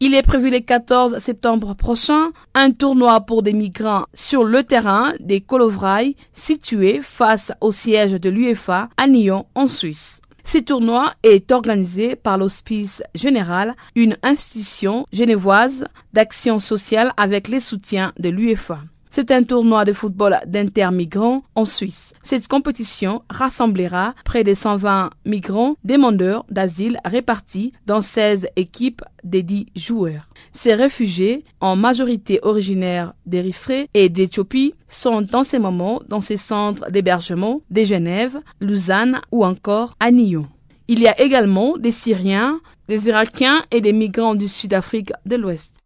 Il 0.00 0.14
est 0.14 0.20
prévu 0.20 0.50
le 0.50 0.60
14 0.60 1.18
septembre 1.20 1.72
prochain 1.72 2.32
un 2.52 2.72
tournoi 2.72 3.22
pour 3.22 3.42
des 3.42 3.54
migrants 3.54 4.04
sur 4.12 4.44
le 4.44 4.64
terrain 4.64 5.14
des 5.18 5.40
Colovrailles 5.40 6.14
situé 6.34 7.00
face 7.00 7.52
au 7.62 7.72
siège 7.72 8.20
de 8.20 8.28
l'UEFA 8.28 8.90
à 8.98 9.08
Nyon 9.08 9.46
en 9.54 9.66
Suisse. 9.66 10.20
Ce 10.44 10.58
tournoi 10.58 11.14
est 11.22 11.52
organisé 11.52 12.16
par 12.16 12.36
l'Hospice 12.36 13.02
Général, 13.14 13.76
une 13.94 14.18
institution 14.22 15.06
genevoise 15.10 15.86
d'action 16.12 16.58
sociale 16.58 17.14
avec 17.16 17.48
les 17.48 17.60
soutiens 17.60 18.12
de 18.18 18.28
l'UEFA. 18.28 18.80
C'est 19.14 19.30
un 19.30 19.42
tournoi 19.42 19.84
de 19.84 19.92
football 19.92 20.38
d'intermigrants 20.46 21.42
en 21.54 21.66
Suisse. 21.66 22.14
Cette 22.22 22.48
compétition 22.48 23.20
rassemblera 23.28 24.14
près 24.24 24.42
de 24.42 24.54
120 24.54 25.10
migrants 25.26 25.76
demandeurs 25.84 26.46
d'asile 26.48 26.98
répartis 27.04 27.74
dans 27.84 28.00
16 28.00 28.48
équipes 28.56 29.02
des 29.22 29.42
10 29.42 29.66
joueurs. 29.76 30.30
Ces 30.54 30.72
réfugiés, 30.72 31.44
en 31.60 31.76
majorité 31.76 32.40
originaires 32.42 33.12
d'Érythrée 33.26 33.90
et 33.92 34.08
d'Éthiopie, 34.08 34.72
sont 34.88 35.36
en 35.36 35.44
ce 35.44 35.58
moment 35.58 36.00
dans 36.08 36.22
ces 36.22 36.38
centres 36.38 36.90
d'hébergement 36.90 37.60
de 37.70 37.84
Genève, 37.84 38.40
Lausanne 38.62 39.20
ou 39.30 39.44
encore 39.44 39.92
à 40.00 40.10
Nyon. 40.10 40.46
Il 40.88 41.00
y 41.00 41.06
a 41.06 41.20
également 41.20 41.76
des 41.76 41.92
Syriens, 41.92 42.60
des 42.88 43.08
Irakiens 43.08 43.62
et 43.70 43.82
des 43.82 43.92
migrants 43.92 44.34
du 44.34 44.48
Sud-Afrique 44.48 45.12
de 45.26 45.36
l'Ouest. 45.36 45.81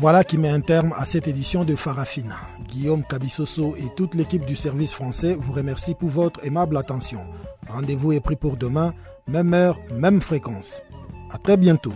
Voilà 0.00 0.24
qui 0.24 0.38
met 0.38 0.48
un 0.48 0.62
terme 0.62 0.94
à 0.96 1.04
cette 1.04 1.28
édition 1.28 1.62
de 1.62 1.76
Farafina. 1.76 2.36
Guillaume 2.66 3.04
Cabissoso 3.04 3.76
et 3.76 3.94
toute 3.94 4.14
l'équipe 4.14 4.46
du 4.46 4.56
service 4.56 4.94
français 4.94 5.36
vous 5.38 5.52
remercient 5.52 5.94
pour 5.94 6.08
votre 6.08 6.42
aimable 6.42 6.78
attention. 6.78 7.20
Rendez-vous 7.68 8.12
est 8.12 8.20
pris 8.20 8.36
pour 8.36 8.56
demain, 8.56 8.94
même 9.28 9.52
heure, 9.52 9.78
même 9.94 10.22
fréquence. 10.22 10.80
À 11.30 11.36
très 11.36 11.58
bientôt. 11.58 11.92